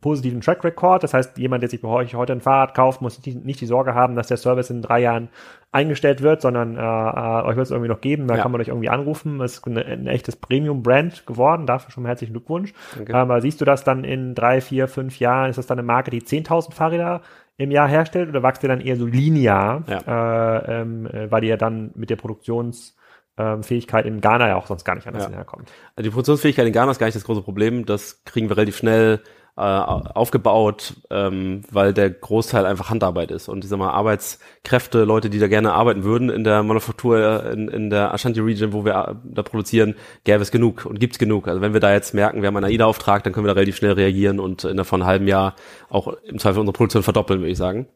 positiven 0.00 0.40
Track 0.40 0.64
Record. 0.64 1.02
Das 1.02 1.14
heißt, 1.14 1.38
jemand, 1.38 1.62
der 1.62 1.70
sich 1.70 1.82
bei 1.82 1.88
euch 1.88 2.14
heute 2.14 2.32
ein 2.32 2.40
Fahrrad 2.40 2.74
kauft, 2.74 3.02
muss 3.02 3.20
nicht 3.24 3.60
die 3.60 3.66
Sorge 3.66 3.94
haben, 3.94 4.16
dass 4.16 4.28
der 4.28 4.36
Service 4.36 4.70
in 4.70 4.82
drei 4.82 5.00
Jahren 5.00 5.28
eingestellt 5.72 6.22
wird, 6.22 6.40
sondern 6.40 6.76
äh, 6.76 6.80
äh, 6.80 7.44
euch 7.44 7.56
wird 7.56 7.66
es 7.66 7.70
irgendwie 7.70 7.90
noch 7.90 8.00
geben. 8.00 8.26
Da 8.28 8.36
ja. 8.36 8.42
kann 8.42 8.52
man 8.52 8.60
euch 8.60 8.68
irgendwie 8.68 8.88
anrufen. 8.88 9.40
Es 9.40 9.58
ist 9.58 9.66
ein, 9.66 9.76
ein 9.76 10.06
echtes 10.06 10.36
Premium-Brand 10.36 11.26
geworden. 11.26 11.66
Dafür 11.66 11.90
schon 11.90 12.02
mal 12.02 12.10
herzlichen 12.10 12.32
Glückwunsch. 12.32 12.72
Okay. 13.00 13.12
Aber 13.12 13.40
siehst 13.40 13.60
du 13.60 13.64
das 13.64 13.84
dann 13.84 14.04
in 14.04 14.34
drei, 14.34 14.60
vier, 14.60 14.88
fünf 14.88 15.18
Jahren? 15.18 15.50
Ist 15.50 15.56
das 15.56 15.66
dann 15.66 15.78
eine 15.78 15.86
Marke, 15.86 16.10
die 16.10 16.22
10.000 16.22 16.72
Fahrräder 16.72 17.20
im 17.58 17.70
Jahr 17.70 17.88
herstellt 17.88 18.28
oder 18.28 18.42
wächst 18.42 18.62
ihr 18.62 18.68
dann 18.68 18.80
eher 18.80 18.96
so 18.96 19.06
linear, 19.06 19.82
ja. 19.86 20.58
äh, 20.58 20.80
ähm, 20.80 21.06
äh, 21.06 21.30
weil 21.30 21.44
ihr 21.44 21.56
dann 21.56 21.90
mit 21.94 22.10
der 22.10 22.16
Produktionsfähigkeit 22.16 24.04
in 24.04 24.20
Ghana 24.20 24.48
ja 24.48 24.56
auch 24.56 24.66
sonst 24.66 24.84
gar 24.84 24.94
nicht 24.94 25.06
anders 25.06 25.28
ja. 25.30 25.36
hinkommt. 25.36 25.72
Also 25.94 26.04
die 26.04 26.10
Produktionsfähigkeit 26.10 26.66
in 26.66 26.72
Ghana 26.72 26.90
ist 26.90 26.98
gar 26.98 27.06
nicht 27.06 27.16
das 27.16 27.24
große 27.24 27.42
Problem. 27.42 27.86
Das 27.86 28.24
kriegen 28.24 28.48
wir 28.48 28.56
relativ 28.56 28.76
schnell 28.76 29.20
äh, 29.56 29.60
aufgebaut, 29.60 30.94
ähm, 31.10 31.62
weil 31.70 31.94
der 31.94 32.10
Großteil 32.10 32.66
einfach 32.66 32.90
Handarbeit 32.90 33.30
ist. 33.30 33.48
Und 33.48 33.64
ich 33.64 33.70
sag 33.70 33.78
mal, 33.78 33.90
Arbeitskräfte, 33.90 35.04
Leute, 35.04 35.30
die 35.30 35.38
da 35.38 35.48
gerne 35.48 35.72
arbeiten 35.72 36.04
würden 36.04 36.28
in 36.28 36.44
der 36.44 36.62
Manufaktur, 36.62 37.50
in, 37.50 37.68
in 37.68 37.88
der 37.88 38.12
Ashanti 38.12 38.40
Region, 38.40 38.74
wo 38.74 38.84
wir 38.84 38.94
äh, 38.94 39.14
da 39.24 39.42
produzieren, 39.42 39.94
gäbe 40.24 40.42
es 40.42 40.50
genug 40.50 40.84
und 40.84 41.00
gibt's 41.00 41.18
genug. 41.18 41.48
Also 41.48 41.62
wenn 41.62 41.72
wir 41.72 41.80
da 41.80 41.92
jetzt 41.92 42.12
merken, 42.12 42.42
wir 42.42 42.48
haben 42.48 42.56
einen 42.56 42.66
AIDA-Auftrag, 42.66 43.24
dann 43.24 43.32
können 43.32 43.46
wir 43.46 43.48
da 43.48 43.54
relativ 43.54 43.76
schnell 43.76 43.92
reagieren 43.92 44.40
und 44.40 44.64
in 44.64 44.84
von 44.84 45.00
einem 45.00 45.08
halben 45.08 45.26
Jahr 45.26 45.54
auch 45.88 46.08
im 46.24 46.38
Zweifel 46.38 46.60
unsere 46.60 46.74
Produktion 46.74 47.02
verdoppeln, 47.02 47.40
würde 47.40 47.52
ich 47.52 47.58
sagen. 47.58 47.86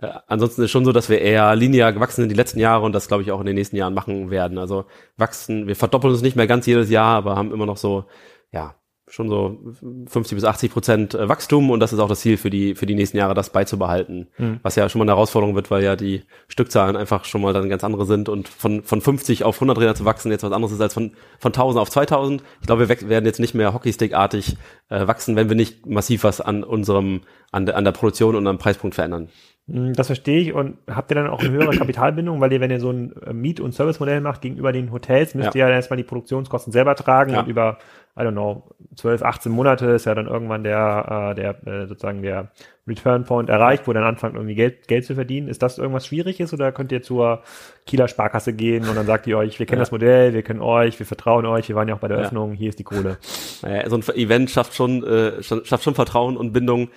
Äh, 0.00 0.10
ansonsten 0.26 0.62
ist 0.62 0.70
schon 0.70 0.84
so, 0.84 0.92
dass 0.92 1.08
wir 1.08 1.22
eher 1.22 1.56
linear 1.56 1.94
gewachsen 1.94 2.20
sind 2.22 2.28
die 2.28 2.36
letzten 2.36 2.60
Jahre 2.60 2.84
und 2.84 2.92
das 2.92 3.08
glaube 3.08 3.22
ich 3.22 3.32
auch 3.32 3.40
in 3.40 3.46
den 3.46 3.54
nächsten 3.54 3.76
Jahren 3.76 3.94
machen 3.94 4.30
werden. 4.30 4.58
Also 4.58 4.84
wachsen, 5.16 5.66
wir 5.66 5.76
verdoppeln 5.76 6.12
uns 6.12 6.22
nicht 6.22 6.36
mehr 6.36 6.46
ganz 6.46 6.66
jedes 6.66 6.90
Jahr, 6.90 7.16
aber 7.16 7.36
haben 7.36 7.52
immer 7.52 7.66
noch 7.66 7.78
so, 7.78 8.04
ja, 8.52 8.74
schon 9.08 9.28
so 9.28 9.58
50 10.06 10.36
bis 10.36 10.44
80 10.44 10.72
Prozent 10.72 11.14
äh, 11.14 11.28
Wachstum 11.28 11.70
und 11.70 11.80
das 11.80 11.92
ist 11.92 11.98
auch 11.98 12.08
das 12.08 12.20
Ziel 12.20 12.36
für 12.36 12.50
die 12.50 12.74
für 12.74 12.86
die 12.86 12.94
nächsten 12.94 13.16
Jahre, 13.16 13.34
das 13.34 13.50
beizubehalten. 13.50 14.28
Mhm. 14.38 14.60
Was 14.62 14.76
ja 14.76 14.88
schon 14.88 14.98
mal 14.98 15.04
eine 15.04 15.12
Herausforderung 15.12 15.54
wird, 15.54 15.70
weil 15.70 15.82
ja 15.82 15.96
die 15.96 16.22
Stückzahlen 16.48 16.96
einfach 16.96 17.24
schon 17.24 17.40
mal 17.40 17.52
dann 17.52 17.68
ganz 17.68 17.84
andere 17.84 18.06
sind 18.06 18.28
und 18.28 18.48
von 18.48 18.82
von 18.82 19.00
50 19.00 19.44
auf 19.44 19.56
100 19.56 19.78
Räder 19.78 19.94
zu 19.94 20.04
wachsen 20.04 20.30
jetzt 20.30 20.42
was 20.42 20.52
anderes 20.52 20.72
ist 20.72 20.80
als 20.80 20.94
von 20.94 21.12
von 21.38 21.50
1000 21.50 21.80
auf 21.80 21.90
2000. 21.90 22.42
Ich 22.60 22.66
glaube, 22.66 22.88
wir 22.88 23.08
werden 23.08 23.24
jetzt 23.24 23.40
nicht 23.40 23.54
mehr 23.54 23.74
Hockeystick-artig 23.74 24.56
äh, 24.88 25.06
wachsen, 25.06 25.36
wenn 25.36 25.48
wir 25.48 25.56
nicht 25.56 25.86
massiv 25.86 26.24
was 26.24 26.40
an 26.40 26.64
unserem 26.64 27.22
an 27.50 27.66
der, 27.66 27.76
an 27.76 27.84
der 27.84 27.92
Produktion 27.92 28.36
und 28.36 28.46
am 28.46 28.58
Preispunkt 28.58 28.94
verändern. 28.94 29.28
Hm, 29.68 29.92
das 29.92 30.06
verstehe 30.06 30.40
ich. 30.40 30.52
Und 30.52 30.78
habt 30.88 31.10
ihr 31.10 31.14
dann 31.14 31.28
auch 31.28 31.40
eine 31.40 31.50
höhere 31.50 31.76
Kapitalbindung, 31.76 32.40
weil 32.40 32.52
ihr, 32.52 32.60
wenn 32.60 32.70
ihr 32.70 32.80
so 32.80 32.90
ein 32.90 33.12
äh, 33.22 33.32
Miet- 33.32 33.60
und 33.60 33.72
Servicemodell 33.72 34.20
macht 34.20 34.40
gegenüber 34.40 34.72
den 34.72 34.92
Hotels, 34.92 35.34
müsst 35.34 35.54
ja. 35.54 35.66
ihr 35.66 35.70
ja 35.70 35.74
erstmal 35.76 35.98
die 35.98 36.04
Produktionskosten 36.04 36.72
selber 36.72 36.94
tragen 36.94 37.32
ja. 37.32 37.40
und 37.40 37.48
über 37.48 37.78
I 38.16 38.22
don't 38.22 38.32
know, 38.32 38.64
12, 38.96 39.22
18 39.22 39.52
Monate 39.52 39.86
ist 39.86 40.06
ja 40.06 40.14
dann 40.14 40.26
irgendwann 40.26 40.64
der, 40.64 41.30
äh, 41.30 41.34
der 41.34 41.66
äh, 41.66 41.86
sozusagen 41.86 42.22
der 42.22 42.50
Return 42.86 43.24
Point 43.24 43.48
erreicht, 43.48 43.86
wo 43.86 43.92
dann 43.92 44.02
anfangen 44.02 44.34
irgendwie 44.34 44.54
Geld, 44.54 44.88
Geld 44.88 45.04
zu 45.04 45.14
verdienen. 45.14 45.48
Ist 45.48 45.62
das 45.62 45.78
irgendwas 45.78 46.06
Schwieriges 46.06 46.52
oder 46.52 46.72
könnt 46.72 46.90
ihr 46.90 47.02
zur 47.02 47.42
Kieler 47.86 48.08
Sparkasse 48.08 48.52
gehen 48.52 48.88
und 48.88 48.96
dann 48.96 49.06
sagt 49.06 49.26
ihr 49.26 49.38
euch, 49.38 49.58
wir 49.58 49.66
kennen 49.66 49.78
ja. 49.78 49.82
das 49.82 49.92
Modell, 49.92 50.32
wir 50.32 50.42
kennen 50.42 50.60
euch, 50.60 50.98
wir 50.98 51.06
vertrauen 51.06 51.46
euch, 51.46 51.68
wir 51.68 51.76
waren 51.76 51.88
ja 51.88 51.94
auch 51.94 52.00
bei 52.00 52.08
der 52.08 52.18
Öffnung, 52.18 52.52
hier 52.54 52.70
ist 52.70 52.78
die 52.78 52.84
Kohle. 52.84 53.18
Naja, 53.62 53.88
so 53.88 53.96
ein 53.96 54.02
Event 54.16 54.50
schafft 54.50 54.74
schon, 54.74 55.04
äh, 55.04 55.42
schafft 55.42 55.84
schon 55.84 55.94
Vertrauen 55.94 56.36
und 56.36 56.52
Bindung 56.52 56.88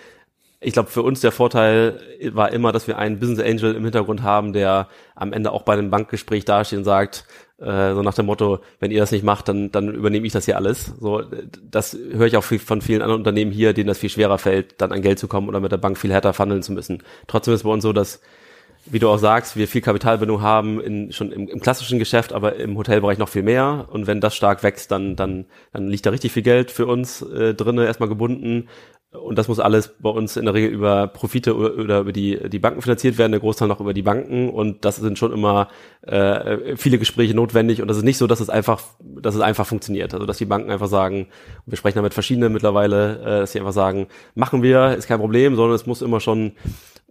ich 0.64 0.74
glaube, 0.74 0.92
für 0.92 1.02
uns 1.02 1.22
der 1.22 1.32
Vorteil 1.32 2.00
war 2.34 2.54
immer, 2.54 2.72
dass 2.72 2.88
wir 2.88 3.00
einen 3.00 3.20
Business 3.20 3.40
Angel 3.40 3.74
im 3.74 3.84
Hintergrund 3.84 4.22
haben, 4.22 4.54
der 4.54 4.88
am 5.16 5.34
Ende 5.34 5.52
auch 5.52 5.64
bei 5.64 5.74
einem 5.74 5.90
Bankgespräch 5.90 6.46
dasteht 6.46 6.78
und 6.78 6.86
sagt, 6.86 7.26
äh, 7.62 7.94
so 7.94 8.02
nach 8.02 8.14
dem 8.14 8.26
Motto, 8.26 8.60
wenn 8.80 8.92
ihr 8.92 9.00
das 9.00 9.12
nicht 9.12 9.24
macht, 9.24 9.48
dann, 9.48 9.72
dann 9.72 9.94
übernehme 9.94 10.26
ich 10.26 10.34
das 10.34 10.46
hier 10.46 10.58
alles. 10.58 10.94
So, 11.00 11.24
das 11.70 11.98
höre 12.12 12.28
ich 12.28 12.38
auch 12.38 12.44
viel, 12.44 12.60
von 12.60 12.82
vielen 12.82 13.02
anderen 13.02 13.22
Unternehmen 13.22 13.52
hier, 13.52 13.74
denen 13.74 13.88
das 13.88 14.00
viel 14.00 14.10
schwerer 14.10 14.38
fällt, 14.38 14.82
dann 14.82 14.92
an 14.92 15.02
Geld 15.02 15.20
zu 15.20 15.28
kommen 15.28 15.48
oder 15.48 15.60
mit 15.60 15.72
der 15.72 15.78
Bank 15.78 15.98
viel 15.98 16.12
härter 16.12 16.34
verhandeln 16.34 16.64
zu 16.64 16.72
müssen. 16.72 17.04
Trotzdem 17.28 17.54
ist 17.54 17.64
bei 17.64 17.70
uns 17.70 17.84
so, 17.84 17.94
dass 17.94 18.22
wie 18.86 19.00
du 19.00 19.10
auch 19.10 19.18
sagst, 19.18 19.56
wir 19.56 19.68
viel 19.68 19.82
Kapitalbindung 19.82 20.42
haben 20.42 20.82
in, 20.82 21.12
schon 21.12 21.32
im, 21.32 21.48
im 21.48 21.60
klassischen 21.60 22.00
Geschäft, 22.00 22.34
aber 22.34 22.56
im 22.56 22.78
Hotelbereich 22.78 23.20
noch 23.20 23.30
viel 23.30 23.44
mehr. 23.44 23.88
Und 23.92 24.08
wenn 24.08 24.22
das 24.22 24.36
stark 24.36 24.64
wächst, 24.64 24.92
dann, 24.92 25.16
dann, 25.16 25.46
dann 25.72 25.88
liegt 25.88 26.06
da 26.06 26.10
richtig 26.10 26.32
viel 26.32 26.42
Geld 26.42 26.72
für 26.72 26.88
uns 26.88 27.22
äh, 27.22 27.54
drinnen 27.54 27.86
erstmal 27.86 28.10
gebunden. 28.10 28.70
Und 29.12 29.38
das 29.38 29.50
muss 29.50 29.60
alles 29.60 29.90
bei 30.00 30.10
uns 30.10 30.38
in 30.38 30.46
der 30.46 30.54
Regel 30.54 30.70
über 30.70 31.08
Profite 31.08 31.54
oder 31.54 32.00
über 32.00 32.14
die, 32.14 32.50
die 32.50 32.60
Banken 32.60 32.82
finanziert 32.82 33.18
werden, 33.18 33.34
der 33.34 33.42
Großteil 33.42 33.68
noch 33.68 33.82
über 33.82 33.94
die 33.94 34.04
Banken. 34.04 34.50
Und 34.50 34.86
das 34.86 34.96
sind 34.96 35.20
schon 35.20 35.34
immer 35.34 35.68
äh, 36.04 36.78
viele 36.78 36.98
Gespräche 36.98 37.34
notwendig. 37.34 37.82
Und 37.82 37.90
das 37.90 37.98
ist 37.98 38.04
nicht 38.04 38.18
so, 38.18 38.26
dass 38.26 38.40
es 38.40 38.50
einfach, 38.50 38.82
dass 39.00 39.36
es 39.36 39.42
einfach 39.42 39.68
funktioniert. 39.68 40.14
Also 40.14 40.26
dass 40.26 40.38
die 40.38 40.46
Banken 40.46 40.72
einfach 40.72 40.88
sagen, 40.88 41.28
wir 41.66 41.78
sprechen 41.78 41.98
da 41.98 42.04
mit 42.04 42.14
verschiedenen 42.14 42.54
mittlerweile, 42.54 43.20
äh, 43.20 43.40
dass 43.42 43.52
sie 43.52 43.60
einfach 43.60 43.74
sagen, 43.74 44.08
machen 44.34 44.64
wir, 44.64 44.96
ist 44.96 45.08
kein 45.08 45.20
Problem, 45.20 45.58
sondern 45.58 45.76
es 45.76 45.86
muss 45.86 46.02
immer 46.02 46.22
schon 46.22 46.54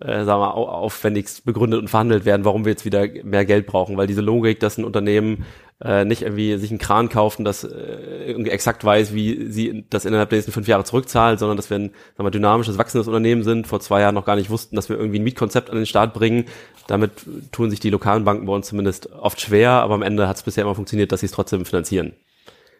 äh, 0.01 0.25
sagen 0.25 0.41
wir, 0.41 0.55
aufwendigst 0.55 1.45
begründet 1.45 1.81
und 1.81 1.89
verhandelt 1.89 2.25
werden, 2.25 2.45
warum 2.45 2.65
wir 2.65 2.73
jetzt 2.73 2.85
wieder 2.85 3.07
mehr 3.23 3.45
Geld 3.45 3.67
brauchen, 3.67 3.97
weil 3.97 4.07
diese 4.07 4.21
Logik, 4.21 4.61
dass 4.61 4.79
ein 4.79 4.85
Unternehmen 4.85 5.45
äh, 5.83 6.05
nicht 6.05 6.23
irgendwie 6.23 6.57
sich 6.57 6.71
einen 6.71 6.79
Kran 6.79 7.09
kaufen, 7.09 7.45
das 7.45 7.65
äh, 7.65 8.25
irgendwie 8.27 8.51
exakt 8.51 8.85
weiß, 8.85 9.15
wie 9.15 9.51
sie 9.51 9.85
das 9.89 10.05
innerhalb 10.05 10.29
der 10.31 10.39
nächsten 10.39 10.53
fünf 10.53 10.69
Jahre 10.69 10.85
zurückzahlt, 10.85 11.39
sondern 11.39 11.57
dass 11.57 11.71
wir 11.71 11.79
ein 11.79 11.91
sagen 12.17 12.27
wir, 12.27 12.31
dynamisches, 12.31 12.79
wachsendes 12.79 13.09
Unternehmen 13.09 13.43
sind, 13.43 13.67
vor 13.67 13.81
zwei 13.81 14.01
Jahren 14.01 14.15
noch 14.15 14.27
gar 14.27 14.37
nicht 14.37 14.51
wussten, 14.51 14.77
dass 14.77 14.89
wir 14.89 14.97
irgendwie 14.97 15.19
ein 15.19 15.25
Mietkonzept 15.25 15.71
an 15.71 15.77
den 15.77 15.87
Start 15.87 16.13
bringen. 16.13 16.47
Damit 16.87 17.13
tun 17.53 17.71
sich 17.71 17.81
die 17.81 17.91
lokalen 17.91 18.25
Banken 18.25 18.47
bei 18.47 18.53
uns 18.53 18.69
zumindest 18.69 19.13
oft 19.13 19.41
schwer, 19.41 19.71
aber 19.71 19.95
am 19.95 20.03
Ende 20.03 20.29
hat 20.29 20.37
es 20.37 20.43
bisher 20.43 20.65
immer 20.65 20.75
funktioniert, 20.75 21.13
dass 21.13 21.21
sie 21.21 21.27
es 21.27 21.33
trotzdem 21.33 21.65
finanzieren. 21.65 22.13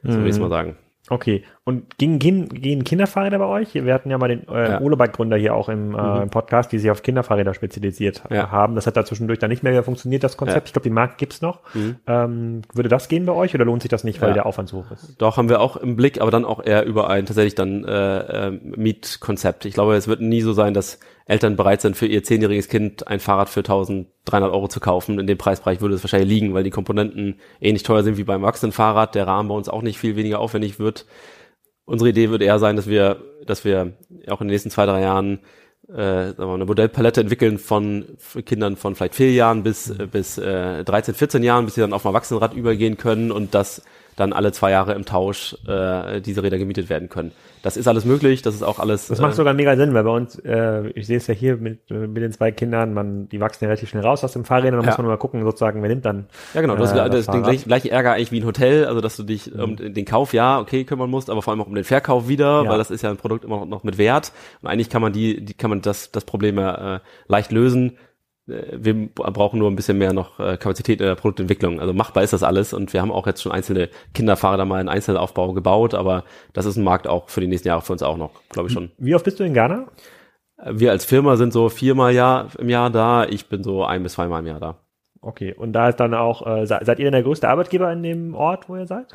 So 0.03 0.13
mhm. 0.13 0.17
würde 0.17 0.29
ich 0.29 0.35
es 0.35 0.41
mal 0.41 0.51
sagen. 0.51 0.77
Okay. 1.09 1.43
Und 1.65 1.99
gehen, 1.99 2.19
gehen, 2.19 2.49
gehen 2.49 2.85
Kinderfahrräder 2.85 3.39
bei 3.39 3.45
euch? 3.45 3.75
Wir 3.75 3.93
hatten 3.93 4.09
ja 4.11 4.17
mal 4.17 4.29
den 4.29 4.49
äh, 4.49 4.71
ja. 4.71 4.81
Olebike-Gründer 4.81 5.37
hier 5.37 5.55
auch 5.55 5.69
im, 5.69 5.95
äh, 5.95 6.25
mhm. 6.25 6.31
Podcast, 6.31 6.73
die 6.73 6.79
sich 6.79 6.91
auf 6.91 7.03
Kinderfahrräder 7.03 7.53
spezialisiert 7.53 8.23
ja. 8.31 8.51
haben. 8.51 8.75
Das 8.75 8.87
hat 8.87 8.97
da 8.97 9.05
zwischendurch 9.05 9.39
dann 9.39 9.51
nicht 9.51 9.63
mehr 9.63 9.83
funktioniert, 9.83 10.25
das 10.25 10.39
Konzept. 10.39 10.61
Ja. 10.61 10.65
Ich 10.67 10.73
glaube, 10.73 10.85
die 10.85 10.95
Marke 10.95 11.17
gibt's 11.19 11.43
noch. 11.43 11.61
Mhm. 11.75 11.97
Ähm, 12.07 12.63
würde 12.73 12.89
das 12.89 13.09
gehen 13.09 13.27
bei 13.27 13.33
euch 13.33 13.55
oder 13.55 13.67
lohnt 13.67 13.83
sich 13.83 13.91
das 13.91 14.05
nicht, 14.05 14.23
weil 14.23 14.33
der 14.33 14.47
Aufwand 14.47 14.71
so 14.71 14.79
hoch 14.79 14.91
ist? 14.91 15.21
Doch, 15.21 15.37
haben 15.37 15.51
wir 15.51 15.61
auch 15.61 15.77
im 15.77 15.97
Blick, 15.97 16.21
aber 16.23 16.31
dann 16.31 16.47
auch 16.47 16.65
eher 16.65 16.87
über 16.87 17.11
ein 17.11 17.27
tatsächlich 17.27 17.57
dann 17.57 17.85
äh, 17.85 18.49
äh, 18.49 18.51
Mietkonzept. 18.51 19.67
Ich 19.67 19.75
glaube, 19.75 19.97
es 19.97 20.09
wird 20.09 20.23
nie 20.23 20.41
so 20.41 20.55
sein, 20.55 20.73
dass 20.73 20.99
Eltern 21.27 21.57
bereit 21.57 21.83
sind, 21.83 21.95
für 21.95 22.07
ihr 22.07 22.25
zehnjähriges 22.25 22.69
Kind 22.69 23.07
ein 23.07 23.21
Fahrrad 23.21 23.51
für 23.51 23.61
1300 23.61 24.51
Euro 24.51 24.67
zu 24.67 24.81
kaufen. 24.81 25.21
In 25.21 25.27
dem 25.27 25.39
Preisbereich 25.39 25.83
würde 25.83 25.95
es 25.95 26.03
wahrscheinlich 26.03 26.29
liegen, 26.29 26.55
weil 26.55 26.65
die 26.65 26.71
Komponenten 26.71 27.39
ähnlich 27.61 27.83
teuer 27.83 28.03
sind 28.03 28.17
wie 28.17 28.25
beim 28.25 28.43
Erwachsenenfahrrad, 28.43 29.15
der 29.15 29.27
Rahmen 29.27 29.51
bei 29.51 29.55
uns 29.55 29.69
auch 29.69 29.83
nicht 29.83 29.99
viel 29.99 30.17
weniger 30.17 30.41
aufwendig 30.41 30.81
wird. 30.81 31.07
Unsere 31.91 32.11
Idee 32.11 32.31
wird 32.31 32.41
eher 32.41 32.61
sein, 32.61 32.77
dass 32.77 32.87
wir, 32.87 33.17
dass 33.47 33.65
wir 33.65 33.95
auch 34.29 34.41
in 34.41 34.47
den 34.47 34.53
nächsten 34.53 34.71
zwei, 34.71 34.87
drei 34.87 35.01
Jahren 35.01 35.41
äh, 35.89 36.33
eine 36.39 36.65
Modellpalette 36.65 37.21
entwickeln 37.21 37.59
von 37.59 38.17
Kindern 38.47 38.77
von 38.77 38.95
vielleicht 38.95 39.17
vier 39.17 39.33
Jahren 39.33 39.65
bis, 39.65 39.91
äh, 39.91 40.07
bis 40.07 40.39
äh, 40.39 40.85
13, 40.85 41.17
14 41.17 41.43
Jahren, 41.43 41.65
bis 41.65 41.75
sie 41.75 41.81
dann 41.81 41.93
auf 41.93 42.07
ein 42.07 42.11
Erwachsenenrad 42.11 42.55
übergehen 42.55 42.97
können 42.97 43.33
und 43.33 43.57
das 43.57 43.83
dann 44.21 44.33
alle 44.33 44.53
zwei 44.53 44.71
Jahre 44.71 44.95
im 44.95 45.05
Tausch 45.05 45.57
äh, 45.67 46.21
diese 46.21 46.43
Räder 46.43 46.59
gemietet 46.59 46.89
werden 46.89 47.09
können. 47.09 47.33
Das 47.63 47.77
ist 47.77 47.89
alles 47.89 48.05
möglich, 48.05 48.41
das 48.43 48.55
ist 48.55 48.63
auch 48.63 48.79
alles. 48.79 49.09
Das 49.09 49.21
macht 49.21 49.33
äh, 49.33 49.37
sogar 49.37 49.53
mega 49.53 49.77
Sinn, 49.77 49.93
weil 49.93 50.05
bei 50.05 50.11
uns, 50.11 50.39
äh, 50.39 50.89
ich 50.91 51.07
sehe 51.07 51.19
es 51.19 51.27
ja 51.27 51.35
hier 51.35 51.57
mit, 51.57 51.91
mit 51.91 52.17
den 52.17 52.33
zwei 52.33 52.53
Kindern, 52.53 52.95
man, 52.95 53.29
die 53.29 53.41
wachsen 53.41 53.65
ja 53.65 53.69
relativ 53.69 53.91
schnell 53.91 54.03
raus 54.03 54.25
aus 54.25 54.33
dem 54.33 54.45
Fahrrädern, 54.45 54.77
dann 54.77 54.85
ja. 54.85 54.91
muss 54.91 54.99
man 54.99 55.07
mal 55.09 55.17
gucken, 55.19 55.43
sozusagen, 55.43 55.83
wer 55.83 55.89
nimmt 55.89 56.05
dann. 56.05 56.27
Ja, 56.55 56.61
genau, 56.63 56.77
du 56.77 56.83
hast 56.83 56.93
äh, 56.93 57.11
das, 57.11 57.27
den 57.27 57.43
gleich, 57.43 57.65
gleichen 57.65 57.89
Ärger 57.89 58.13
eigentlich 58.13 58.33
wie 58.33 58.41
ein 58.41 58.47
Hotel, 58.47 58.87
also 58.87 59.01
dass 59.01 59.17
du 59.17 59.25
dich 59.25 59.53
mhm. 59.53 59.61
um 59.61 59.77
den 59.77 60.05
Kauf 60.05 60.33
ja, 60.33 60.59
okay, 60.61 60.85
kümmern 60.85 61.11
musst, 61.11 61.29
aber 61.29 61.43
vor 61.43 61.53
allem 61.53 61.61
auch 61.61 61.67
um 61.67 61.75
den 61.75 61.85
Verkauf 61.85 62.29
wieder, 62.29 62.65
ja. 62.65 62.71
weil 62.71 62.79
das 62.79 62.91
ist 62.91 63.03
ja 63.03 63.11
ein 63.11 63.17
Produkt 63.17 63.45
immer 63.45 63.67
noch 63.67 63.85
mit 63.85 63.99
Wert. 63.99 64.33
Und 64.63 64.69
eigentlich 64.69 64.89
kann 64.89 65.03
man 65.03 65.13
die, 65.13 65.45
die 65.45 65.55
kann 65.55 65.71
man 65.71 65.83
das, 65.83 66.11
das 66.13 66.25
Problem 66.25 66.59
ja 66.59 66.97
äh, 66.97 67.01
leicht 67.29 67.53
lösen 67.53 67.99
wir 68.73 69.09
brauchen 69.15 69.59
nur 69.59 69.71
ein 69.71 69.77
bisschen 69.77 69.99
mehr 69.99 70.13
noch 70.13 70.39
äh, 70.39 70.57
Kapazität 70.57 71.01
in 71.01 71.07
der 71.07 71.15
Produktentwicklung. 71.15 71.81
Also 71.81 71.93
machbar 71.93 72.23
ist 72.23 72.33
das 72.33 72.43
alles 72.43 72.73
und 72.73 72.93
wir 72.93 73.01
haben 73.01 73.13
auch 73.13 73.27
jetzt 73.27 73.43
schon 73.43 73.53
einzelne 73.53 73.89
Kinderfahrer 74.15 74.65
mal 74.65 74.81
in 74.81 74.89
Einzelaufbau 74.89 75.53
gebaut, 75.53 75.95
aber 75.95 76.25
das 76.53 76.67
ist 76.67 76.77
ein 76.77 76.85
Markt 76.85 77.07
auch 77.07 77.29
für 77.29 77.41
die 77.41 77.47
nächsten 77.47 77.69
Jahre 77.69 77.83
für 77.83 77.93
uns 77.93 78.03
auch 78.03 78.17
noch, 78.17 78.31
glaube 78.49 78.69
ich 78.69 78.73
schon. 78.73 78.91
Wie 78.99 79.15
oft 79.15 79.25
bist 79.25 79.41
du 79.41 79.45
in 79.45 79.55
Ghana? 79.55 79.87
Wir 80.67 80.91
als 80.91 81.05
Firma 81.05 81.37
sind 81.37 81.53
so 81.53 81.69
viermal 81.69 82.13
Jahr, 82.13 82.49
im 82.59 82.69
Jahr 82.69 82.91
da, 82.91 83.25
ich 83.25 83.49
bin 83.49 83.63
so 83.63 83.85
ein 83.85 84.03
bis 84.03 84.13
zweimal 84.13 84.41
im 84.41 84.47
Jahr 84.47 84.61
da. 84.61 84.77
Okay, 85.23 85.55
und 85.55 85.73
da 85.73 85.89
ist 85.91 86.01
dann 86.01 86.15
auch, 86.15 86.47
äh, 86.47 86.67
seid 86.67 86.99
ihr 86.99 87.05
denn 87.05 87.13
der 87.13 87.23
größte 87.23 87.49
Arbeitgeber 87.49 87.93
in 87.93 88.03
dem 88.03 88.35
Ort, 88.35 88.69
wo 88.69 88.77
ihr 88.77 88.87
seid? 88.87 89.07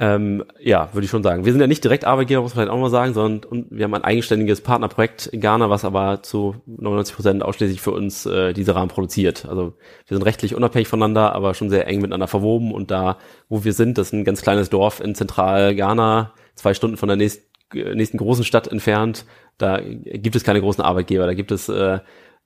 Ähm, 0.00 0.44
ja, 0.58 0.92
würde 0.92 1.04
ich 1.04 1.10
schon 1.10 1.22
sagen. 1.22 1.44
Wir 1.44 1.52
sind 1.52 1.60
ja 1.60 1.68
nicht 1.68 1.84
direkt 1.84 2.04
Arbeitgeber, 2.04 2.42
muss 2.42 2.56
man 2.56 2.64
vielleicht 2.64 2.76
auch 2.76 2.80
mal 2.80 2.90
sagen, 2.90 3.14
sondern 3.14 3.66
wir 3.70 3.84
haben 3.84 3.94
ein 3.94 4.02
eigenständiges 4.02 4.60
Partnerprojekt 4.60 5.26
in 5.28 5.40
Ghana, 5.40 5.70
was 5.70 5.84
aber 5.84 6.20
zu 6.22 6.56
99 6.66 7.14
Prozent 7.14 7.42
ausschließlich 7.44 7.80
für 7.80 7.92
uns 7.92 8.26
äh, 8.26 8.52
diese 8.52 8.74
Rahmen 8.74 8.88
produziert. 8.88 9.46
Also 9.46 9.74
wir 10.06 10.16
sind 10.16 10.24
rechtlich 10.24 10.56
unabhängig 10.56 10.88
voneinander, 10.88 11.32
aber 11.32 11.54
schon 11.54 11.70
sehr 11.70 11.86
eng 11.86 12.00
miteinander 12.00 12.26
verwoben 12.26 12.72
und 12.72 12.90
da, 12.90 13.18
wo 13.48 13.62
wir 13.62 13.72
sind, 13.72 13.96
das 13.96 14.08
ist 14.08 14.14
ein 14.14 14.24
ganz 14.24 14.42
kleines 14.42 14.68
Dorf 14.68 14.98
in 14.98 15.14
Zentral-Ghana, 15.14 16.32
zwei 16.56 16.74
Stunden 16.74 16.96
von 16.96 17.06
der 17.06 17.16
nächsten, 17.16 17.44
nächsten 17.72 18.18
großen 18.18 18.44
Stadt 18.44 18.66
entfernt. 18.66 19.24
Da 19.58 19.78
gibt 19.80 20.34
es 20.34 20.42
keine 20.42 20.60
großen 20.60 20.82
Arbeitgeber, 20.82 21.26
da 21.26 21.34
gibt 21.34 21.52
es 21.52 21.68
äh, 21.68 22.00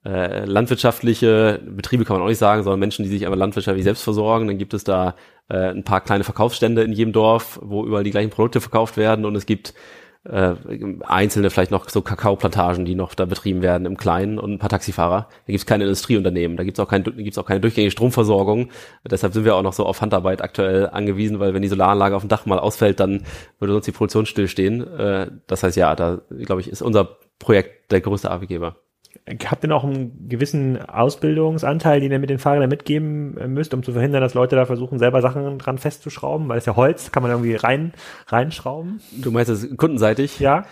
äh, 0.05 0.45
landwirtschaftliche 0.45 1.61
Betriebe 1.67 2.05
kann 2.05 2.17
man 2.17 2.23
auch 2.23 2.29
nicht 2.29 2.39
sagen, 2.39 2.63
sondern 2.63 2.81
Menschen, 2.81 3.05
die 3.05 3.11
sich 3.11 3.27
aber 3.27 3.37
landwirtschaftlich 3.37 3.85
selbst 3.85 4.03
versorgen. 4.03 4.47
Dann 4.47 4.59
gibt 4.59 4.75
es 4.75 4.85
da 4.85 5.17
äh, 5.49 5.71
ein 5.71 5.85
paar 5.85 6.01
kleine 6.01 6.25
Verkaufsstände 6.25 6.83
in 6.83 6.93
jedem 6.93 7.13
Dorf, 7.13 7.59
wo 7.63 7.85
überall 7.85 8.05
die 8.05 8.11
gleichen 8.11 8.31
Produkte 8.31 8.61
verkauft 8.61 8.97
werden 8.97 9.25
und 9.25 9.35
es 9.35 9.47
gibt 9.47 9.75
äh, 10.25 10.55
einzelne 11.07 11.51
vielleicht 11.51 11.71
noch 11.71 11.89
so 11.89 12.03
Kakaoplantagen, 12.03 12.85
die 12.85 12.95
noch 12.95 13.15
da 13.15 13.25
betrieben 13.25 13.63
werden 13.63 13.87
im 13.87 13.97
Kleinen 13.97 14.39
und 14.39 14.53
ein 14.53 14.59
paar 14.59 14.69
Taxifahrer. 14.69 15.29
Da 15.31 15.47
gibt 15.47 15.61
es 15.61 15.67
keine 15.67 15.85
Industrieunternehmen, 15.85 16.57
da 16.57 16.65
gibt 16.65 16.79
es 16.79 16.85
auch, 16.85 16.89
kein, 16.89 17.03
gibt's 17.03 17.39
auch 17.39 17.47
keine 17.47 17.61
durchgängige 17.61 17.91
Stromversorgung. 17.91 18.71
Deshalb 19.09 19.33
sind 19.33 19.45
wir 19.45 19.57
auch 19.57 19.63
noch 19.63 19.73
so 19.73 19.87
auf 19.87 20.01
Handarbeit 20.01 20.43
aktuell 20.43 20.89
angewiesen, 20.91 21.41
weil 21.41 21.55
wenn 21.55 21.63
die 21.63 21.69
Solaranlage 21.69 22.17
auf 22.17 22.23
dem 22.23 22.29
Dach 22.29 22.47
mal 22.47 22.59
ausfällt, 22.59 23.01
dann 23.01 23.25
würde 23.59 23.73
sonst 23.73 23.87
die 23.87 23.93
Produktion 23.93 24.27
stillstehen. 24.27 24.87
Äh, 24.99 25.31
das 25.47 25.63
heißt 25.63 25.77
ja, 25.77 25.95
da 25.95 26.21
glaube 26.31 26.61
ich, 26.61 26.69
ist 26.69 26.83
unser 26.83 27.19
Projekt 27.39 27.91
der 27.93 28.01
größte 28.01 28.31
Arbeitgeber. 28.31 28.77
Habt 29.47 29.65
ihr 29.65 29.69
noch 29.69 29.85
einen 29.85 30.29
gewissen 30.29 30.81
Ausbildungsanteil, 30.81 32.01
den 32.01 32.13
ihr 32.13 32.19
mit 32.19 32.31
den 32.31 32.39
Fahrrädern 32.39 32.71
mitgeben 32.71 33.37
äh, 33.37 33.49
müsst, 33.49 33.75
um 33.75 33.83
zu 33.83 33.93
verhindern, 33.93 34.23
dass 34.23 34.35
Leute 34.35 34.57
da 34.57 34.65
versuchen, 34.65 34.99
selber 34.99 35.21
Sachen 35.21 35.59
dran 35.59 35.79
festzuschrauben? 35.79 36.49
Weil 36.49 36.59
es 36.59 36.67
ja 36.67 36.77
Holz, 36.77 37.13
kann 37.13 37.23
man 37.23 37.33
irgendwie 37.33 37.55
rein, 37.55 37.93
reinschrauben. 38.27 39.01
Du 39.13 39.31
meinst 39.31 39.51
das 39.51 39.69
kundenseitig? 39.77 40.41
Ja. 40.41 40.65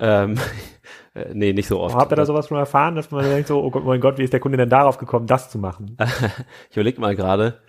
Ähm, 0.00 0.36
äh, 1.14 1.26
nee, 1.32 1.52
nicht 1.52 1.68
so 1.68 1.80
oft. 1.80 1.94
Habt 1.94 2.12
ihr 2.12 2.16
da 2.16 2.26
sowas 2.26 2.48
schon 2.48 2.58
erfahren, 2.58 2.96
dass 2.96 3.10
man 3.10 3.24
denkt 3.24 3.48
so, 3.48 3.62
oh 3.62 3.70
Gott, 3.70 3.84
mein 3.84 4.00
Gott, 4.00 4.18
wie 4.18 4.24
ist 4.24 4.32
der 4.32 4.40
Kunde 4.40 4.58
denn 4.58 4.68
darauf 4.70 4.98
gekommen, 4.98 5.26
das 5.26 5.50
zu 5.50 5.58
machen? 5.58 5.96
ich 6.70 6.76
überleg 6.76 6.98
mal 6.98 7.14
gerade. 7.14 7.60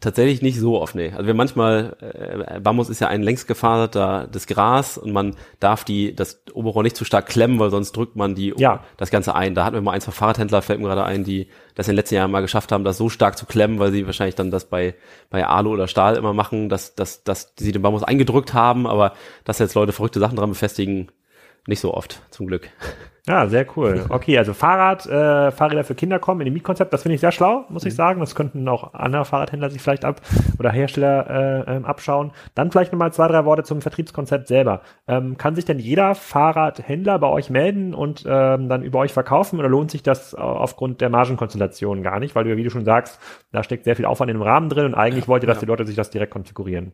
Tatsächlich 0.00 0.42
nicht 0.42 0.58
so 0.58 0.80
oft, 0.80 0.96
nee. 0.96 1.12
Also 1.12 1.26
wir 1.26 1.34
manchmal, 1.34 1.96
äh, 2.00 2.58
Bambus 2.60 2.88
ist 2.90 3.00
ja 3.00 3.06
ein 3.06 3.22
längst 3.22 3.46
gefaserter 3.46 4.28
das 4.30 4.48
Gras 4.48 4.98
und 4.98 5.12
man 5.12 5.36
darf 5.60 5.84
die, 5.84 6.16
das 6.16 6.42
Oberrohr 6.52 6.82
nicht 6.82 6.96
zu 6.96 7.04
stark 7.04 7.26
klemmen, 7.26 7.60
weil 7.60 7.70
sonst 7.70 7.92
drückt 7.92 8.16
man 8.16 8.34
die, 8.34 8.52
ja. 8.56 8.82
das 8.96 9.10
Ganze 9.10 9.36
ein. 9.36 9.54
Da 9.54 9.64
hatten 9.64 9.74
wir 9.74 9.82
mal 9.82 9.92
ein, 9.92 10.00
zwei 10.00 10.10
Fahrradhändler, 10.10 10.62
fällt 10.62 10.80
mir 10.80 10.88
gerade 10.88 11.04
ein, 11.04 11.22
die 11.22 11.46
das 11.76 11.86
in 11.86 11.92
den 11.92 11.96
letzten 11.96 12.16
Jahren 12.16 12.32
mal 12.32 12.40
geschafft 12.40 12.72
haben, 12.72 12.82
das 12.82 12.98
so 12.98 13.08
stark 13.08 13.38
zu 13.38 13.46
klemmen, 13.46 13.78
weil 13.78 13.92
sie 13.92 14.04
wahrscheinlich 14.04 14.34
dann 14.34 14.50
das 14.50 14.64
bei, 14.64 14.94
bei 15.30 15.46
Alu 15.46 15.70
oder 15.70 15.86
Stahl 15.86 16.16
immer 16.16 16.32
machen, 16.32 16.68
dass, 16.68 16.96
dass, 16.96 17.22
dass 17.22 17.54
sie 17.56 17.70
den 17.70 17.82
Bambus 17.82 18.02
eingedrückt 18.02 18.52
haben, 18.52 18.88
aber 18.88 19.12
dass 19.44 19.60
jetzt 19.60 19.74
Leute 19.74 19.92
verrückte 19.92 20.18
Sachen 20.18 20.36
dran 20.36 20.50
befestigen, 20.50 21.12
nicht 21.66 21.80
so 21.80 21.94
oft, 21.94 22.22
zum 22.30 22.46
Glück. 22.46 22.70
Ja, 23.26 23.46
sehr 23.46 23.66
cool. 23.76 24.04
Okay, 24.10 24.36
also 24.36 24.52
Fahrrad, 24.52 25.06
äh, 25.06 25.50
Fahrräder 25.50 25.82
für 25.82 25.94
Kinder 25.94 26.18
kommen 26.18 26.42
in 26.42 26.44
dem 26.44 26.54
Mietkonzept, 26.54 26.92
das 26.92 27.02
finde 27.02 27.14
ich 27.14 27.20
sehr 27.20 27.32
schlau, 27.32 27.64
muss 27.68 27.84
ich 27.84 27.94
mhm. 27.94 27.96
sagen. 27.96 28.20
Das 28.20 28.34
könnten 28.34 28.68
auch 28.68 28.92
andere 28.92 29.24
Fahrradhändler 29.24 29.70
sich 29.70 29.80
vielleicht 29.80 30.04
ab 30.04 30.20
oder 30.58 30.70
Hersteller 30.70 31.66
äh, 31.66 31.76
ähm, 31.76 31.84
abschauen. 31.84 32.32
Dann 32.54 32.70
vielleicht 32.70 32.92
nochmal 32.92 33.12
zwei, 33.12 33.26
drei 33.28 33.44
Worte 33.44 33.62
zum 33.62 33.80
Vertriebskonzept 33.80 34.46
selber. 34.46 34.82
Ähm, 35.08 35.38
kann 35.38 35.54
sich 35.54 35.64
denn 35.64 35.78
jeder 35.78 36.14
Fahrradhändler 36.14 37.18
bei 37.18 37.28
euch 37.28 37.48
melden 37.48 37.94
und 37.94 38.24
ähm, 38.26 38.68
dann 38.68 38.82
über 38.82 38.98
euch 38.98 39.12
verkaufen 39.12 39.58
oder 39.58 39.68
lohnt 39.68 39.90
sich 39.90 40.02
das 40.02 40.34
aufgrund 40.34 41.00
der 41.00 41.08
Margenkonstellation 41.08 42.02
gar 42.02 42.20
nicht? 42.20 42.34
Weil 42.34 42.44
du, 42.44 42.56
wie 42.56 42.64
du 42.64 42.70
schon 42.70 42.84
sagst, 42.84 43.18
da 43.52 43.62
steckt 43.62 43.84
sehr 43.84 43.96
viel 43.96 44.04
Aufwand 44.04 44.30
in 44.30 44.36
dem 44.36 44.42
Rahmen 44.42 44.68
drin 44.68 44.84
und 44.84 44.94
eigentlich 44.94 45.24
ja, 45.24 45.28
wollt 45.28 45.42
ihr, 45.42 45.46
dass 45.46 45.56
ja. 45.56 45.60
die 45.60 45.66
Leute 45.66 45.86
sich 45.86 45.96
das 45.96 46.10
direkt 46.10 46.32
konfigurieren. 46.32 46.92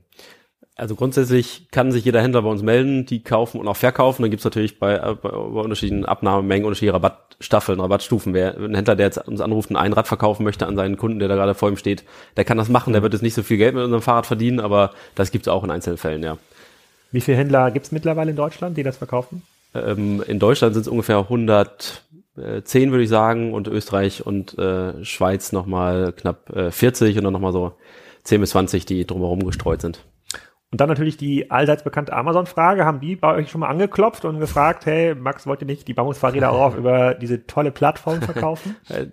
Also 0.80 0.94
grundsätzlich 0.94 1.66
kann 1.70 1.92
sich 1.92 2.06
jeder 2.06 2.22
Händler 2.22 2.40
bei 2.40 2.48
uns 2.48 2.62
melden, 2.62 3.04
die 3.04 3.22
kaufen 3.22 3.60
und 3.60 3.68
auch 3.68 3.76
verkaufen. 3.76 4.22
Dann 4.22 4.30
gibt's 4.30 4.46
natürlich 4.46 4.78
bei, 4.78 4.94
äh, 4.94 5.14
bei, 5.14 5.28
bei 5.28 5.60
unterschiedlichen 5.60 6.06
Abnahmemengen 6.06 6.64
unterschiedliche 6.64 6.94
Rabattstaffeln, 6.94 7.78
Rabattstufen. 7.80 8.32
Wer 8.32 8.56
ein 8.56 8.74
Händler, 8.74 8.96
der 8.96 9.04
jetzt 9.04 9.28
uns 9.28 9.42
anruft 9.42 9.68
und 9.68 9.76
ein 9.76 9.92
Rad 9.92 10.08
verkaufen 10.08 10.42
möchte 10.42 10.66
an 10.66 10.76
seinen 10.76 10.96
Kunden, 10.96 11.18
der 11.18 11.28
da 11.28 11.34
gerade 11.34 11.52
vor 11.52 11.68
ihm 11.68 11.76
steht, 11.76 12.04
der 12.38 12.46
kann 12.46 12.56
das 12.56 12.70
machen. 12.70 12.94
Der 12.94 13.02
wird 13.02 13.12
jetzt 13.12 13.20
nicht 13.20 13.34
so 13.34 13.42
viel 13.42 13.58
Geld 13.58 13.74
mit 13.74 13.84
unserem 13.84 14.00
Fahrrad 14.00 14.24
verdienen, 14.24 14.58
aber 14.58 14.92
das 15.16 15.30
gibt's 15.30 15.48
auch 15.48 15.62
in 15.64 15.70
einzelnen 15.70 15.98
Fällen, 15.98 16.22
ja. 16.22 16.38
Wie 17.12 17.20
viele 17.20 17.36
Händler 17.36 17.70
gibt's 17.72 17.92
mittlerweile 17.92 18.30
in 18.30 18.36
Deutschland, 18.36 18.78
die 18.78 18.82
das 18.82 18.96
verkaufen? 18.96 19.42
Ähm, 19.74 20.24
in 20.26 20.38
Deutschland 20.38 20.72
sind 20.72 20.82
es 20.82 20.88
ungefähr 20.88 21.18
110, 21.18 22.90
würde 22.90 23.02
ich 23.02 23.10
sagen, 23.10 23.52
und 23.52 23.68
Österreich 23.68 24.24
und 24.24 24.56
äh, 24.56 25.04
Schweiz 25.04 25.52
nochmal 25.52 26.14
knapp 26.14 26.48
äh, 26.56 26.70
40 26.70 27.18
und 27.18 27.24
dann 27.24 27.34
nochmal 27.34 27.52
so 27.52 27.72
10 28.24 28.40
bis 28.40 28.50
20, 28.50 28.86
die 28.86 29.06
drumherum 29.06 29.44
gestreut 29.44 29.82
sind. 29.82 30.00
Und 30.72 30.80
dann 30.80 30.88
natürlich 30.88 31.16
die 31.16 31.50
allseits 31.50 31.82
bekannte 31.82 32.12
Amazon-Frage. 32.12 32.84
Haben 32.84 33.00
die 33.00 33.16
bei 33.16 33.34
euch 33.34 33.50
schon 33.50 33.60
mal 33.60 33.68
angeklopft 33.68 34.24
und 34.24 34.38
gefragt, 34.38 34.86
hey, 34.86 35.16
Max, 35.16 35.44
wollt 35.44 35.60
ihr 35.62 35.66
nicht 35.66 35.88
die 35.88 35.94
Bambusfahrräder 35.94 36.52
auch 36.52 36.76
über 36.76 37.14
diese 37.14 37.44
tolle 37.46 37.72
Plattform 37.72 38.22
verkaufen? 38.22 38.76
Äh, 38.88 39.06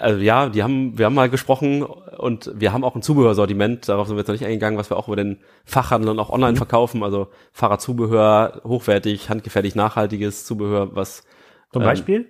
also 0.00 0.20
ja, 0.20 0.48
die 0.48 0.62
haben, 0.62 0.98
wir 0.98 1.06
haben 1.06 1.14
mal 1.14 1.30
gesprochen 1.30 1.82
und 1.82 2.50
wir 2.54 2.72
haben 2.72 2.84
auch 2.84 2.94
ein 2.94 3.02
Zubehörsortiment, 3.02 3.88
darauf 3.88 4.06
sind 4.06 4.16
wir 4.16 4.20
jetzt 4.20 4.28
noch 4.28 4.34
nicht 4.34 4.44
eingegangen, 4.44 4.78
was 4.78 4.90
wir 4.90 4.96
auch 4.96 5.08
über 5.08 5.16
den 5.16 5.38
Fachhandel 5.64 6.10
und 6.10 6.18
auch 6.18 6.30
online 6.30 6.52
mhm. 6.52 6.56
verkaufen. 6.56 7.02
Also 7.02 7.28
Fahrradzubehör, 7.52 8.62
hochwertig, 8.64 9.30
handgefertigt, 9.30 9.76
nachhaltiges 9.76 10.44
Zubehör, 10.44 10.94
was 10.94 11.24
Zum 11.72 11.82
Beispiel? 11.82 12.26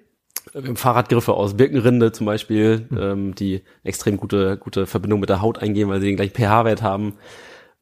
Ähm, 0.55 0.76
Fahrradgriffe 0.76 1.34
aus 1.34 1.57
Birkenrinde 1.57 2.12
zum 2.12 2.26
Beispiel, 2.26 2.86
mhm. 2.88 2.98
ähm, 2.98 3.34
die 3.34 3.62
extrem 3.84 4.16
gute, 4.16 4.59
gute 4.59 4.86
Verbindung 4.86 5.20
mit 5.20 5.28
der 5.28 5.42
Haut 5.42 5.59
eingehen, 5.59 5.88
weil 5.88 6.00
sie 6.00 6.07
den 6.07 6.16
gleichen 6.16 6.34
pH-Wert 6.34 6.82
haben. 6.82 7.14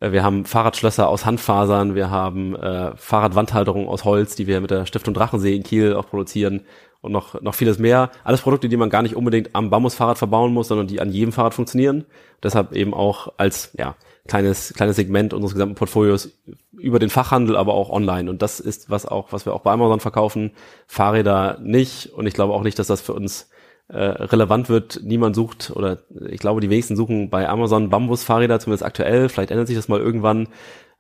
Äh, 0.01 0.13
wir 0.13 0.25
haben 0.25 0.45
Fahrradschlösser 0.45 1.09
aus 1.09 1.25
Handfasern, 1.25 1.95
wir 1.95 2.11
haben 2.11 2.57
äh, 2.57 2.97
Fahrradwandhalterungen 2.97 3.89
aus 3.89 4.05
Holz, 4.05 4.35
die 4.35 4.47
wir 4.47 4.61
mit 4.61 4.71
der 4.71 4.87
Stiftung 4.87 5.15
Drachensee 5.15 5.55
in 5.55 5.63
Kiel 5.63 5.95
auch 5.95 6.09
produzieren 6.09 6.63
und 7.03 7.13
noch, 7.13 7.41
noch 7.41 7.55
vieles 7.55 7.79
mehr. 7.79 8.11
Alles 8.25 8.43
Produkte, 8.43 8.69
die 8.69 8.77
man 8.77 8.91
gar 8.91 9.03
nicht 9.03 9.17
unbedingt 9.17 9.55
am 9.55 9.71
Bambusfahrrad 9.71 10.19
verbauen 10.19 10.53
muss, 10.53 10.69
sondern 10.69 10.87
die 10.87 11.01
an 11.01 11.11
jedem 11.13 11.33
Fahrrad 11.33 11.55
funktionieren. 11.55 12.05
Deshalb 12.43 12.73
eben 12.73 12.93
auch 12.93 13.33
als 13.37 13.71
ja, 13.79 13.95
kleines, 14.27 14.75
kleines 14.75 14.97
Segment 14.97 15.33
unseres 15.33 15.55
gesamten 15.55 15.77
Portfolios 15.77 16.31
über 16.73 16.99
den 16.99 17.11
Fachhandel, 17.11 17.57
aber 17.57 17.75
auch 17.75 17.91
online. 17.91 18.31
Und 18.31 18.43
das 18.43 18.61
ist 18.61 18.91
was 18.91 19.07
auch, 19.07 19.33
was 19.33 19.47
wir 19.47 19.55
auch 19.55 19.61
bei 19.61 19.73
Amazon 19.73 20.01
verkaufen. 20.01 20.53
Fahrräder 20.87 21.59
nicht. 21.63 22.13
Und 22.13 22.27
ich 22.27 22.35
glaube 22.35 22.53
auch 22.53 22.63
nicht, 22.63 22.79
dass 22.79 22.87
das 22.87 23.01
für 23.01 23.15
uns 23.15 23.49
relevant 23.93 24.69
wird. 24.69 25.01
Niemand 25.03 25.35
sucht 25.35 25.73
oder 25.75 25.99
ich 26.29 26.41
glaube, 26.41 26.61
die 26.61 26.71
wenigsten 26.71 26.97
suchen 26.97 27.31
bei 27.31 27.49
Amazon 27.49 27.91
Bambus-Fahrräder, 27.91 28.61
zumindest 28.61 28.85
aktuell. 28.85 29.29
Vielleicht 29.29 29.51
ändert 29.51 29.67
sich 29.67 29.77
das 29.77 29.89
mal 29.89 30.01
irgendwann. 30.01 30.49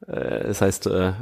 Äh, 0.07 0.47
das 0.47 0.61
heißt, 0.61 0.87
äh, 0.87 1.13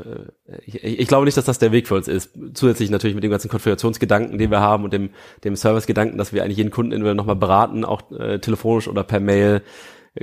ich, 0.65 0.83
ich 0.83 1.09
glaube 1.09 1.25
nicht, 1.25 1.37
dass 1.37 1.45
das 1.45 1.59
der 1.59 1.73
Weg 1.73 1.89
für 1.89 1.97
uns 1.97 2.09
ist. 2.09 2.31
Zusätzlich 2.55 2.91
natürlich 2.91 3.15
mit 3.15 3.25
dem 3.25 3.31
ganzen 3.31 3.49
Konfigurationsgedanken, 3.49 4.39
den 4.39 4.51
wir 4.51 4.61
haben 4.61 4.85
und 4.85 4.93
dem, 4.93 5.11
dem 5.45 5.57
Service-Gedanken, 5.57 6.19
dass 6.19 6.33
wir 6.33 6.43
eigentlich 6.43 6.59
jeden 6.59 6.71
Kunden 6.71 6.93
entweder 6.93 7.15
nochmal 7.15 7.37
beraten, 7.37 7.85
auch 7.85 8.11
äh, 8.13 8.39
telefonisch 8.39 8.89
oder 8.89 9.05
per 9.05 9.21
Mail 9.21 9.63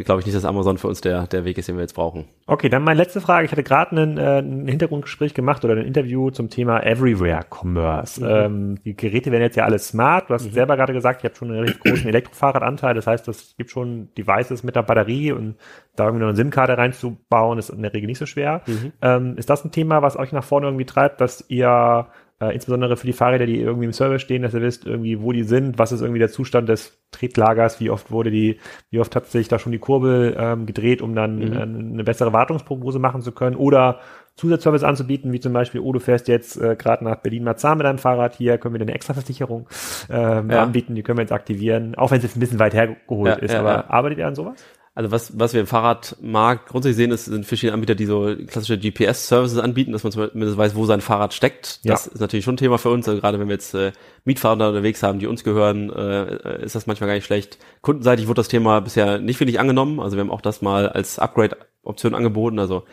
glaube 0.03 0.19
ich 0.19 0.25
nicht, 0.25 0.35
dass 0.35 0.45
Amazon 0.45 0.77
für 0.77 0.87
uns 0.87 1.01
der, 1.01 1.27
der 1.27 1.45
Weg 1.45 1.57
ist, 1.57 1.67
den 1.67 1.75
wir 1.75 1.81
jetzt 1.81 1.95
brauchen. 1.95 2.25
Okay, 2.47 2.69
dann 2.69 2.83
meine 2.83 2.97
letzte 2.97 3.21
Frage. 3.21 3.45
Ich 3.45 3.51
hatte 3.51 3.63
gerade 3.63 3.95
ein, 3.95 4.17
äh, 4.17 4.39
ein 4.39 4.67
Hintergrundgespräch 4.67 5.33
gemacht 5.33 5.63
oder 5.63 5.75
ein 5.75 5.85
Interview 5.85 6.31
zum 6.31 6.49
Thema 6.49 6.81
Everywhere 6.83 7.45
Commerce. 7.49 8.21
Mhm. 8.23 8.29
Ähm, 8.29 8.83
die 8.83 8.95
Geräte 8.95 9.31
werden 9.31 9.43
jetzt 9.43 9.55
ja 9.55 9.65
alle 9.65 9.79
smart. 9.79 10.29
Du 10.29 10.33
hast 10.33 10.45
mhm. 10.47 10.51
selber 10.51 10.75
gerade 10.75 10.93
gesagt, 10.93 11.21
ich 11.21 11.25
habe 11.25 11.35
schon 11.35 11.51
einen 11.51 11.65
recht 11.65 11.79
großen 11.79 12.07
Elektrofahrradanteil. 12.07 12.93
Das 12.93 13.07
heißt, 13.07 13.27
es 13.27 13.55
gibt 13.57 13.71
schon 13.71 14.09
Devices 14.17 14.63
mit 14.63 14.75
der 14.75 14.83
Batterie 14.83 15.31
und 15.31 15.55
da 15.95 16.05
irgendwie 16.05 16.21
noch 16.21 16.29
eine 16.29 16.37
SIM-Karte 16.37 16.77
reinzubauen, 16.77 17.57
ist 17.57 17.69
in 17.69 17.81
der 17.81 17.93
Regel 17.93 18.07
nicht 18.07 18.19
so 18.19 18.25
schwer. 18.25 18.61
Mhm. 18.65 18.91
Ähm, 19.01 19.37
ist 19.37 19.49
das 19.49 19.63
ein 19.63 19.71
Thema, 19.71 20.01
was 20.01 20.17
euch 20.17 20.31
nach 20.31 20.43
vorne 20.43 20.67
irgendwie 20.67 20.85
treibt, 20.85 21.21
dass 21.21 21.45
ihr 21.49 22.07
äh, 22.41 22.53
insbesondere 22.53 22.97
für 22.97 23.07
die 23.07 23.13
Fahrräder, 23.13 23.45
die 23.45 23.61
irgendwie 23.61 23.85
im 23.85 23.93
Service 23.93 24.21
stehen, 24.21 24.41
dass 24.41 24.53
ihr 24.53 24.61
wisst, 24.61 24.85
irgendwie, 24.85 25.21
wo 25.21 25.31
die 25.31 25.43
sind, 25.43 25.79
was 25.79 25.91
ist 25.91 26.01
irgendwie 26.01 26.19
der 26.19 26.29
Zustand 26.29 26.67
des 26.67 27.01
Tretlagers, 27.11 27.79
wie 27.79 27.89
oft 27.89 28.11
wurde 28.11 28.29
die, 28.29 28.59
wie 28.89 28.99
oft 28.99 29.15
hat 29.15 29.27
sich 29.27 29.47
da 29.47 29.57
schon 29.57 29.71
die 29.71 29.79
Kurbel 29.79 30.35
ähm, 30.37 30.65
gedreht, 30.65 31.01
um 31.01 31.15
dann 31.15 31.37
mhm. 31.37 31.53
äh, 31.53 31.61
eine 31.61 32.03
bessere 32.03 32.33
Wartungsprognose 32.33 32.99
machen 32.99 33.21
zu 33.21 33.31
können 33.31 33.55
oder 33.55 33.99
Zusatzservice 34.35 34.83
anzubieten, 34.83 35.31
wie 35.31 35.39
zum 35.39 35.53
Beispiel, 35.53 35.79
oh, 35.79 35.93
du 35.93 35.99
fährst 35.99 36.27
jetzt 36.27 36.57
äh, 36.57 36.75
gerade 36.75 37.05
nach 37.05 37.17
Berlin-Marzahn 37.17 37.77
mit 37.77 37.87
deinem 37.87 37.99
Fahrrad, 37.99 38.35
hier 38.35 38.57
können 38.57 38.73
wir 38.73 38.79
dir 38.79 38.85
eine 38.85 38.95
Extraversicherung 38.95 39.69
ähm, 40.09 40.49
ja. 40.49 40.61
anbieten, 40.61 40.93
die 40.95 41.03
können 41.03 41.17
wir 41.17 41.23
jetzt 41.23 41.31
aktivieren, 41.31 41.95
auch 41.95 42.11
wenn 42.11 42.17
es 42.17 42.23
jetzt 42.23 42.35
ein 42.35 42.41
bisschen 42.41 42.59
weit 42.59 42.73
hergeholt 42.73 43.37
ja, 43.37 43.41
ist, 43.41 43.53
ja, 43.53 43.61
aber 43.61 43.89
arbeitet 43.89 44.19
ihr 44.19 44.27
an 44.27 44.35
sowas? 44.35 44.61
Also 44.97 45.11
was, 45.11 45.37
was 45.37 45.53
wir 45.53 45.59
im 45.59 45.67
Fahrradmarkt 45.67 46.69
grundsätzlich 46.69 46.95
sehen, 46.95 47.11
ist, 47.11 47.25
sind 47.25 47.45
verschiedene 47.45 47.73
Anbieter, 47.73 47.95
die 47.95 48.05
so 48.05 48.33
klassische 48.47 48.77
GPS-Services 48.77 49.57
anbieten, 49.57 49.91
dass 49.91 50.03
man 50.03 50.13
zumindest 50.13 50.57
weiß, 50.57 50.73
wo 50.73 50.85
sein 50.85 51.01
Fahrrad 51.01 51.33
steckt. 51.33 51.85
Das 51.85 52.05
ja. 52.05 52.11
ist 52.13 52.21
natürlich 52.21 52.45
schon 52.45 52.53
ein 52.53 52.59
Thema 52.59 52.77
für 52.77 52.89
uns. 52.89 53.05
Also 53.05 53.19
gerade 53.19 53.37
wenn 53.37 53.49
wir 53.49 53.55
jetzt 53.55 53.73
äh, 53.73 53.91
Mietfahrer 54.23 54.69
unterwegs 54.69 55.03
haben, 55.03 55.19
die 55.19 55.27
uns 55.27 55.43
gehören, 55.43 55.89
äh, 55.89 56.63
ist 56.63 56.75
das 56.75 56.87
manchmal 56.87 57.09
gar 57.09 57.15
nicht 57.15 57.25
schlecht. 57.25 57.57
Kundenseitig 57.81 58.27
wurde 58.27 58.39
das 58.39 58.47
Thema 58.47 58.79
bisher 58.79 59.19
nicht 59.19 59.41
wirklich 59.41 59.59
angenommen. 59.59 59.99
Also 59.99 60.15
wir 60.15 60.21
haben 60.21 60.31
auch 60.31 60.39
das 60.39 60.61
mal 60.61 60.87
als 60.87 61.19
Upgrade-Option 61.19 62.15
angeboten. 62.15 62.57
Also 62.57 62.85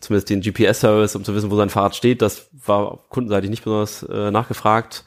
zumindest 0.00 0.30
den 0.30 0.40
GPS-Service, 0.40 1.14
um 1.14 1.22
zu 1.22 1.32
wissen, 1.36 1.52
wo 1.52 1.56
sein 1.56 1.70
Fahrrad 1.70 1.94
steht. 1.94 2.22
Das 2.22 2.50
war 2.64 3.04
kundenseitig 3.08 3.50
nicht 3.50 3.62
besonders 3.62 4.02
äh, 4.02 4.32
nachgefragt 4.32 5.04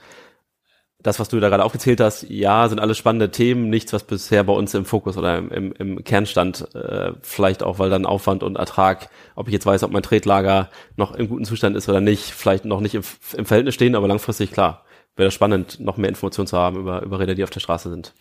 das, 1.01 1.19
was 1.19 1.29
du 1.29 1.39
da 1.39 1.47
gerade 1.47 1.63
aufgezählt 1.63 2.01
hast, 2.01 2.29
ja, 2.29 2.67
sind 2.67 2.79
alles 2.79 2.97
spannende 2.97 3.31
Themen, 3.31 3.69
nichts, 3.69 3.93
was 3.93 4.03
bisher 4.03 4.43
bei 4.43 4.51
uns 4.51 4.73
im 4.73 4.83
Fokus 4.83 5.17
oder 5.17 5.37
im, 5.37 5.49
im, 5.49 5.71
im 5.73 6.03
Kern 6.03 6.25
stand. 6.25 6.67
Äh, 6.75 7.13
vielleicht 7.21 7.63
auch, 7.63 7.79
weil 7.79 7.89
dann 7.89 8.05
Aufwand 8.05 8.43
und 8.43 8.57
Ertrag, 8.57 9.09
ob 9.35 9.47
ich 9.47 9.53
jetzt 9.53 9.65
weiß, 9.65 9.83
ob 9.83 9.91
mein 9.91 10.03
Tretlager 10.03 10.69
noch 10.97 11.15
im 11.15 11.29
guten 11.29 11.45
Zustand 11.45 11.77
ist 11.77 11.87
oder 11.87 12.01
nicht, 12.01 12.31
vielleicht 12.31 12.65
noch 12.65 12.81
nicht 12.81 12.95
im, 12.95 13.03
im 13.37 13.45
Verhältnis 13.45 13.75
stehen, 13.75 13.95
aber 13.95 14.07
langfristig 14.07 14.51
klar. 14.51 14.83
Wäre 15.15 15.27
das 15.27 15.33
spannend, 15.33 15.79
noch 15.79 15.97
mehr 15.97 16.09
Informationen 16.09 16.47
zu 16.47 16.57
haben 16.57 16.77
über, 16.77 17.01
über 17.01 17.19
Räder, 17.19 17.35
die 17.35 17.43
auf 17.43 17.49
der 17.49 17.61
Straße 17.61 17.89
sind. 17.89 18.13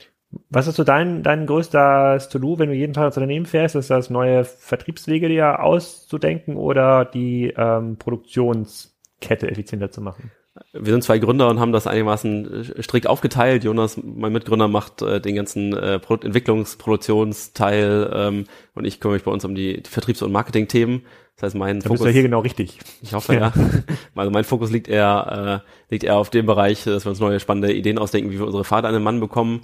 Was 0.51 0.66
ist 0.66 0.76
so 0.76 0.85
dein, 0.85 1.22
dein 1.22 1.47
größter 1.47 2.18
To-Do, 2.31 2.59
wenn 2.59 2.68
du 2.68 2.74
jeden 2.74 2.93
Tag 2.93 3.07
ins 3.07 3.16
Unternehmen 3.16 3.47
fährst? 3.47 3.74
Ist 3.74 3.91
das 3.91 4.11
neue 4.11 4.45
Vertriebswege 4.45 5.29
dir 5.29 5.62
auszudenken 5.62 6.57
oder 6.57 7.05
die 7.05 7.53
ähm, 7.57 7.97
Produktionskette 7.97 9.51
effizienter 9.51 9.91
zu 9.91 10.01
machen? 10.01 10.31
Wir 10.72 10.92
sind 10.92 11.02
zwei 11.02 11.18
Gründer 11.18 11.48
und 11.48 11.61
haben 11.61 11.72
das 11.72 11.86
einigermaßen 11.86 12.74
äh, 12.76 12.82
strikt 12.82 13.06
aufgeteilt. 13.06 13.64
Jonas, 13.64 13.98
mein 14.02 14.32
Mitgründer, 14.32 14.68
macht 14.68 15.02
äh, 15.02 15.20
den 15.20 15.34
ganzen 15.34 15.72
äh, 15.72 15.98
Produktentwicklungs-, 15.98 16.78
Produktionsteil 16.78 18.11
ähm, 18.12 18.44
und 18.74 18.84
ich 18.84 19.00
kümmere 19.00 19.16
mich 19.16 19.24
bei 19.24 19.30
uns 19.30 19.44
um 19.44 19.54
die, 19.54 19.82
Vertriebs- 19.88 20.22
und 20.22 20.32
Marketing-Themen. 20.32 21.02
Das 21.36 21.44
heißt, 21.44 21.56
mein 21.56 21.80
da 21.80 21.84
Fokus. 21.84 22.00
Bist 22.00 22.09
du 22.09 22.12
hier 22.12 22.22
genau 22.22 22.40
richtig. 22.40 22.78
Ich 23.00 23.14
hoffe, 23.14 23.34
ja. 23.34 23.40
ja. 23.40 23.52
Also 24.14 24.30
mein 24.30 24.44
Fokus 24.44 24.70
liegt 24.70 24.88
eher, 24.88 25.62
äh, 25.64 25.92
liegt 25.92 26.04
eher 26.04 26.16
auf 26.16 26.30
dem 26.30 26.46
Bereich, 26.46 26.84
dass 26.84 27.04
wir 27.04 27.11
uns 27.11 27.20
neue 27.20 27.38
spannende 27.38 27.72
Ideen 27.72 27.98
ausdenken, 27.98 28.30
wie 28.30 28.38
wir 28.38 28.46
unsere 28.46 28.64
Fahrt 28.64 28.84
an 28.84 28.92
den 28.92 29.02
Mann 29.02 29.20
bekommen, 29.20 29.62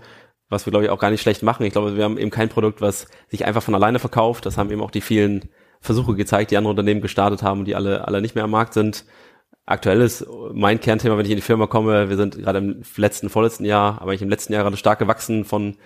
was 0.48 0.66
wir, 0.66 0.70
glaube 0.70 0.84
ich, 0.84 0.90
auch 0.90 1.00
gar 1.00 1.10
nicht 1.10 1.22
schlecht 1.22 1.42
machen. 1.42 1.64
Ich 1.64 1.72
glaube, 1.72 1.96
wir 1.96 2.04
haben 2.04 2.18
eben 2.18 2.30
kein 2.30 2.48
Produkt, 2.48 2.80
was 2.80 3.08
sich 3.28 3.44
einfach 3.44 3.62
von 3.62 3.74
alleine 3.74 3.98
verkauft. 3.98 4.46
Das 4.46 4.56
haben 4.56 4.70
eben 4.70 4.82
auch 4.82 4.92
die 4.92 5.00
vielen 5.00 5.48
Versuche 5.80 6.14
gezeigt, 6.14 6.52
die 6.52 6.56
andere 6.56 6.70
Unternehmen 6.70 7.00
gestartet 7.00 7.42
haben, 7.42 7.64
die 7.64 7.74
alle, 7.74 8.06
alle 8.06 8.22
nicht 8.22 8.36
mehr 8.36 8.44
am 8.44 8.50
Markt 8.50 8.72
sind 8.72 9.04
aktuell 9.66 10.00
ist 10.00 10.26
mein 10.52 10.80
Kernthema, 10.80 11.16
wenn 11.16 11.24
ich 11.24 11.32
in 11.32 11.36
die 11.36 11.42
Firma 11.42 11.66
komme, 11.66 12.08
wir 12.08 12.16
sind 12.16 12.38
gerade 12.38 12.58
im 12.58 12.82
letzten, 12.96 13.30
vorletzten 13.30 13.64
Jahr, 13.64 14.00
aber 14.00 14.14
ich 14.14 14.22
im 14.22 14.28
letzten 14.28 14.52
Jahr 14.52 14.62
gerade 14.62 14.76
stark 14.76 14.98
gewachsen 14.98 15.44
von 15.44 15.76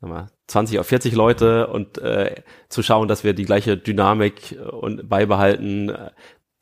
sagen 0.00 0.12
wir, 0.12 0.26
20 0.48 0.78
auf 0.78 0.86
40 0.86 1.14
Leute 1.14 1.68
und 1.68 1.98
äh, 1.98 2.42
zu 2.68 2.82
schauen, 2.82 3.08
dass 3.08 3.24
wir 3.24 3.32
die 3.32 3.44
gleiche 3.44 3.76
Dynamik 3.76 4.56
und 4.80 5.08
beibehalten, 5.08 5.90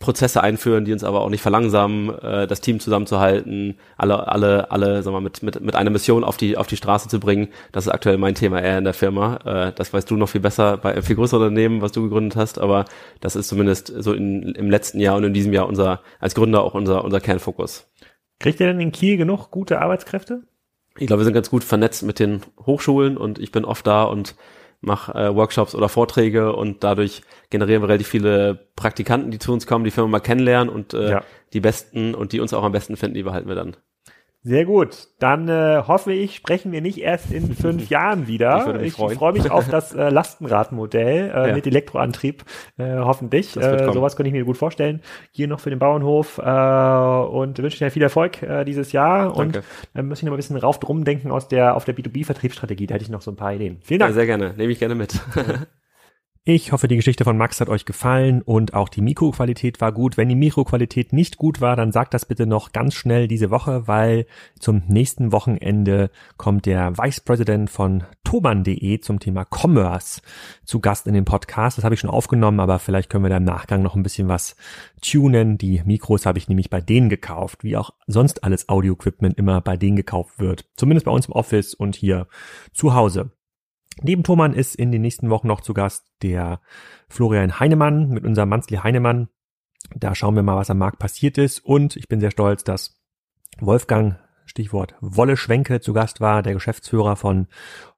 Prozesse 0.05 0.43
einführen, 0.43 0.85
die 0.85 0.93
uns 0.93 1.03
aber 1.03 1.23
auch 1.23 1.31
nicht 1.31 1.41
verlangsamen, 1.41 2.11
äh, 2.19 2.47
das 2.47 2.61
Team 2.61 2.79
zusammenzuhalten, 2.79 3.79
alle, 3.97 4.29
alle, 4.29 4.71
alle, 4.71 5.03
sagen 5.03 5.17
wir, 5.17 5.21
mit, 5.23 5.43
mit, 5.43 5.61
mit 5.63 5.75
einer 5.75 5.89
Mission 5.89 6.25
auf 6.25 6.37
die, 6.37 6.59
auf 6.59 6.67
die 6.67 6.77
Straße 6.77 7.09
zu 7.09 7.19
bringen. 7.19 7.49
Das 7.73 7.87
ist 7.87 7.93
aktuell 7.93 8.19
mein 8.19 8.35
Thema 8.35 8.61
eher 8.61 8.77
in 8.79 8.85
der 8.85 8.93
Firma. 8.93 9.39
Äh, 9.45 9.73
das 9.75 9.95
weißt 9.95 10.11
du 10.11 10.17
noch 10.17 10.29
viel 10.29 10.43
besser 10.43 10.77
bei 10.77 10.93
einem 10.93 11.03
viel 11.03 11.17
größeren 11.17 11.43
Unternehmen, 11.43 11.81
was 11.81 11.93
du 11.93 12.03
gegründet 12.03 12.37
hast, 12.37 12.59
aber 12.59 12.85
das 13.21 13.35
ist 13.35 13.49
zumindest 13.49 13.93
so 13.97 14.13
in, 14.13 14.55
im 14.55 14.71
letzten 14.71 15.01
Jahr 15.01 15.17
und 15.17 15.25
in 15.25 15.33
diesem 15.33 15.53
Jahr 15.53 15.67
unser, 15.67 16.03
als 16.21 16.35
Gründer 16.35 16.63
auch 16.63 16.75
unser, 16.75 17.03
unser 17.03 17.21
Kernfokus. 17.21 17.91
Kriegt 18.39 18.61
ihr 18.61 18.67
denn 18.67 18.81
in 18.81 18.93
Kiel 18.93 19.17
genug 19.17 19.51
gute 19.51 19.81
Arbeitskräfte? 19.81 20.43
Ich 20.99 21.07
glaube, 21.07 21.21
wir 21.21 21.25
sind 21.25 21.35
ganz 21.35 21.51
gut 21.51 21.65
vernetzt 21.65 22.03
mit 22.03 22.19
den 22.19 22.43
Hochschulen 22.67 23.17
und 23.17 23.39
ich 23.39 23.51
bin 23.51 23.65
oft 23.65 23.87
da 23.87 24.05
und 24.05 24.37
mache 24.85 25.13
äh, 25.13 25.35
Workshops 25.35 25.75
oder 25.75 25.89
Vorträge 25.89 26.55
und 26.55 26.85
dadurch 26.85 27.23
generieren 27.51 27.83
wir 27.83 27.89
relativ 27.89 28.09
viele 28.09 28.69
Praktikanten, 28.77 29.31
die 29.31 29.39
zu 29.39 29.53
uns 29.53 29.67
kommen, 29.67 29.85
die 29.85 29.91
Firma 29.91 30.09
mal 30.09 30.21
kennenlernen 30.21 30.73
und 30.73 30.95
äh, 30.95 31.11
ja. 31.11 31.23
die 31.53 31.61
besten 31.61 32.15
und 32.15 32.33
die 32.33 32.41
uns 32.41 32.53
auch 32.55 32.63
am 32.63 32.73
besten 32.73 32.97
finden, 32.97 33.15
die 33.15 33.23
behalten 33.23 33.49
wir 33.49 33.55
dann. 33.55 33.77
Sehr 34.47 34.67
gut. 34.67 35.09
Dann 35.21 35.49
äh, 35.49 35.83
hoffe 35.87 36.13
ich, 36.13 36.37
sprechen 36.37 36.71
wir 36.71 36.83
nicht 36.83 36.99
erst 36.99 37.33
in 37.33 37.55
fünf 37.57 37.89
Jahren 37.89 38.29
wieder. 38.29 38.79
Ich, 38.83 38.99
ich 38.99 39.15
freue 39.15 39.33
mich 39.33 39.51
auf 39.51 39.69
das 39.71 39.95
äh, 39.95 40.09
Lastenradmodell 40.11 41.31
äh, 41.35 41.49
ja. 41.49 41.55
mit 41.55 41.67
Elektroantrieb, 41.67 42.45
äh, 42.77 42.99
hoffentlich. 42.99 43.57
Äh, 43.57 43.91
sowas 43.91 44.17
könnte 44.17 44.29
ich 44.29 44.35
mir 44.35 44.45
gut 44.45 44.59
vorstellen. 44.59 45.01
Hier 45.31 45.49
noch 45.49 45.61
für 45.61 45.71
den 45.71 45.79
Bauernhof 45.79 46.37
äh, 46.37 46.43
und 46.43 47.59
wünsche 47.59 47.79
dir 47.79 47.91
viel 47.91 48.03
Erfolg 48.03 48.43
äh, 48.43 48.67
dieses 48.67 48.93
Jahr. 48.93 49.33
Danke. 49.33 49.59
Und 49.59 49.65
dann 49.95 50.09
muss 50.09 50.19
ich 50.19 50.25
noch 50.25 50.33
ein 50.33 50.37
bisschen 50.37 50.59
rauf 50.59 50.79
drum 50.79 51.07
denken 51.07 51.31
aus 51.31 51.49
der 51.49 51.75
auf 51.75 51.87
der 51.87 51.97
B2B-Vertriebsstrategie. 51.97 52.87
Da 52.87 52.95
hätte 52.95 53.05
ich 53.05 53.11
noch 53.11 53.23
so 53.23 53.31
ein 53.31 53.37
paar 53.37 53.55
Ideen. 53.55 53.79
Vielen 53.81 54.01
Dank. 54.01 54.11
Ja, 54.11 54.15
sehr 54.15 54.27
gerne. 54.27 54.53
Nehme 54.59 54.73
ich 54.73 54.79
gerne 54.79 54.95
mit. 54.95 55.19
Ich 56.47 56.73
hoffe, 56.73 56.89
die 56.89 56.97
Geschichte 56.97 57.25
von 57.25 57.39
Max 57.39 57.63
hat 57.63 57.71
euch 57.71 57.87
gefallen 57.87 58.43
und 58.43 58.75
auch 58.75 58.91
die 58.91 59.01
Mikroqualität 59.01 59.81
war 59.81 59.93
gut. 59.93 60.19
Wenn 60.19 60.29
die 60.29 60.35
Mikroqualität 60.35 61.15
nicht 61.15 61.39
gut 61.39 61.63
war, 61.63 61.75
dann 61.75 61.91
sagt 61.91 62.13
das 62.13 62.27
bitte 62.27 62.45
noch 62.45 62.73
ganz 62.73 62.93
schnell 62.93 63.29
diese 63.29 63.51
Woche, 63.51 63.89
weil 63.89 64.27
zum 64.61 64.83
nächsten 64.87 65.33
Wochenende 65.33 66.11
kommt 66.37 66.67
der 66.67 66.99
Vice 66.99 67.23
President 67.23 67.71
von 67.71 68.05
Toban.de 68.25 69.01
zum 69.01 69.21
Thema 69.21 69.47
Commerce 69.47 70.21
zu 70.67 70.81
Gast 70.81 71.07
in 71.07 71.15
dem 71.15 71.25
Podcast. 71.25 71.79
Das 71.79 71.85
habe 71.87 71.95
ich 71.95 72.01
schon 72.03 72.11
aufgenommen, 72.11 72.61
aber 72.61 72.79
vielleicht 72.79 73.09
können 73.09 73.25
wir 73.25 73.31
da 73.31 73.39
im 73.39 73.45
Nachgang 73.45 73.81
noch 73.81 73.97
ein 73.97 74.03
bisschen 74.03 74.29
was 74.29 74.55
tunen. 75.01 75.57
Die 75.57 75.81
Mikros 75.87 76.27
habe 76.27 76.37
ich 76.37 76.51
nämlich 76.51 76.69
bei 76.69 76.83
denen 76.83 77.09
gekauft, 77.09 77.65
wie 77.65 77.79
auch 77.79 77.95
sonst 78.07 78.45
alles 78.45 78.69
Audio-Equipment 78.69 79.39
immer 79.39 79.63
bei 79.63 79.79
denen 79.79 79.97
gekauft 79.97 80.39
wird. 80.39 80.67
Zumindest 80.77 81.07
bei 81.07 81.11
uns 81.11 81.25
im 81.25 81.33
Office 81.33 81.73
und 81.73 81.97
hier 81.97 82.27
zu 82.75 82.93
Hause. 82.93 83.31
Neben 84.03 84.23
Thomann 84.23 84.55
ist 84.55 84.75
in 84.75 84.93
den 84.93 85.03
nächsten 85.03 85.31
Wochen 85.31 85.47
noch 85.47 85.61
zu 85.61 85.75
Gast 85.75 86.07
der 86.23 86.61
Florian 87.09 87.61
Heinemann 87.61 88.09
mit 88.09 88.25
unserem 88.25 88.49
Manzli 88.49 88.79
Heinemann. 88.79 89.29
Da 89.95 90.15
schauen 90.15 90.35
wir 90.35 90.43
mal, 90.43 90.57
was 90.57 90.71
am 90.71 90.79
Markt 90.79 90.99
passiert 90.99 91.39
ist. 91.39 91.61
Und 91.61 91.97
ich 91.97 92.09
bin 92.09 92.21
sehr 92.21 92.31
stolz, 92.31 92.65
dass 92.65 93.01
Wolfgang, 93.61 94.19
Stichwort 94.47 94.95
Wolle 95.01 95.37
Schwenke, 95.37 95.81
zu 95.81 95.93
Gast 95.93 96.21
war, 96.21 96.43
der 96.43 96.55
Geschäftsführer 96.55 97.17
von 97.17 97.47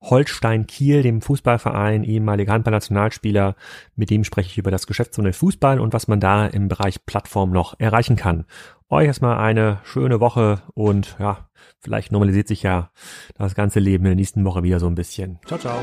Holstein 0.01 0.67
Kiel, 0.67 1.03
dem 1.03 1.21
Fußballverein, 1.21 2.05
ehemaliger 2.05 2.53
Handballnationalspieler. 2.53 3.57
Mit 3.95 4.11
dem 4.11 4.25
spreche 4.25 4.51
ich 4.51 4.59
über 4.59 4.71
das 4.71 4.87
Geschäftsmodell 4.87 5.33
Fußball 5.33 5.81
und 5.81 5.93
was 5.93 6.09
man 6.09 6.21
da 6.21 6.47
im 6.47 6.69
Bereich 6.69 7.05
Plattform 7.05 7.51
noch 7.51 7.79
erreichen 7.79 8.17
kann. 8.17 8.45
Euch 8.89 9.07
erstmal 9.07 9.39
eine 9.39 9.81
schöne 9.85 10.21
Woche 10.21 10.63
und 10.75 11.17
ja, 11.19 11.49
vielleicht 11.81 12.13
normalisiert 12.13 12.47
sich 12.47 12.63
ja 12.63 12.91
das 13.35 13.55
ganze 13.55 13.81
Leben 13.81 14.05
in 14.05 14.11
der 14.11 14.17
nächsten 14.17 14.45
Woche 14.45 14.63
wieder 14.63 14.79
so 14.79 14.87
ein 14.87 14.95
bisschen. 14.95 15.41
Ciao, 15.47 15.59
ciao. 15.59 15.81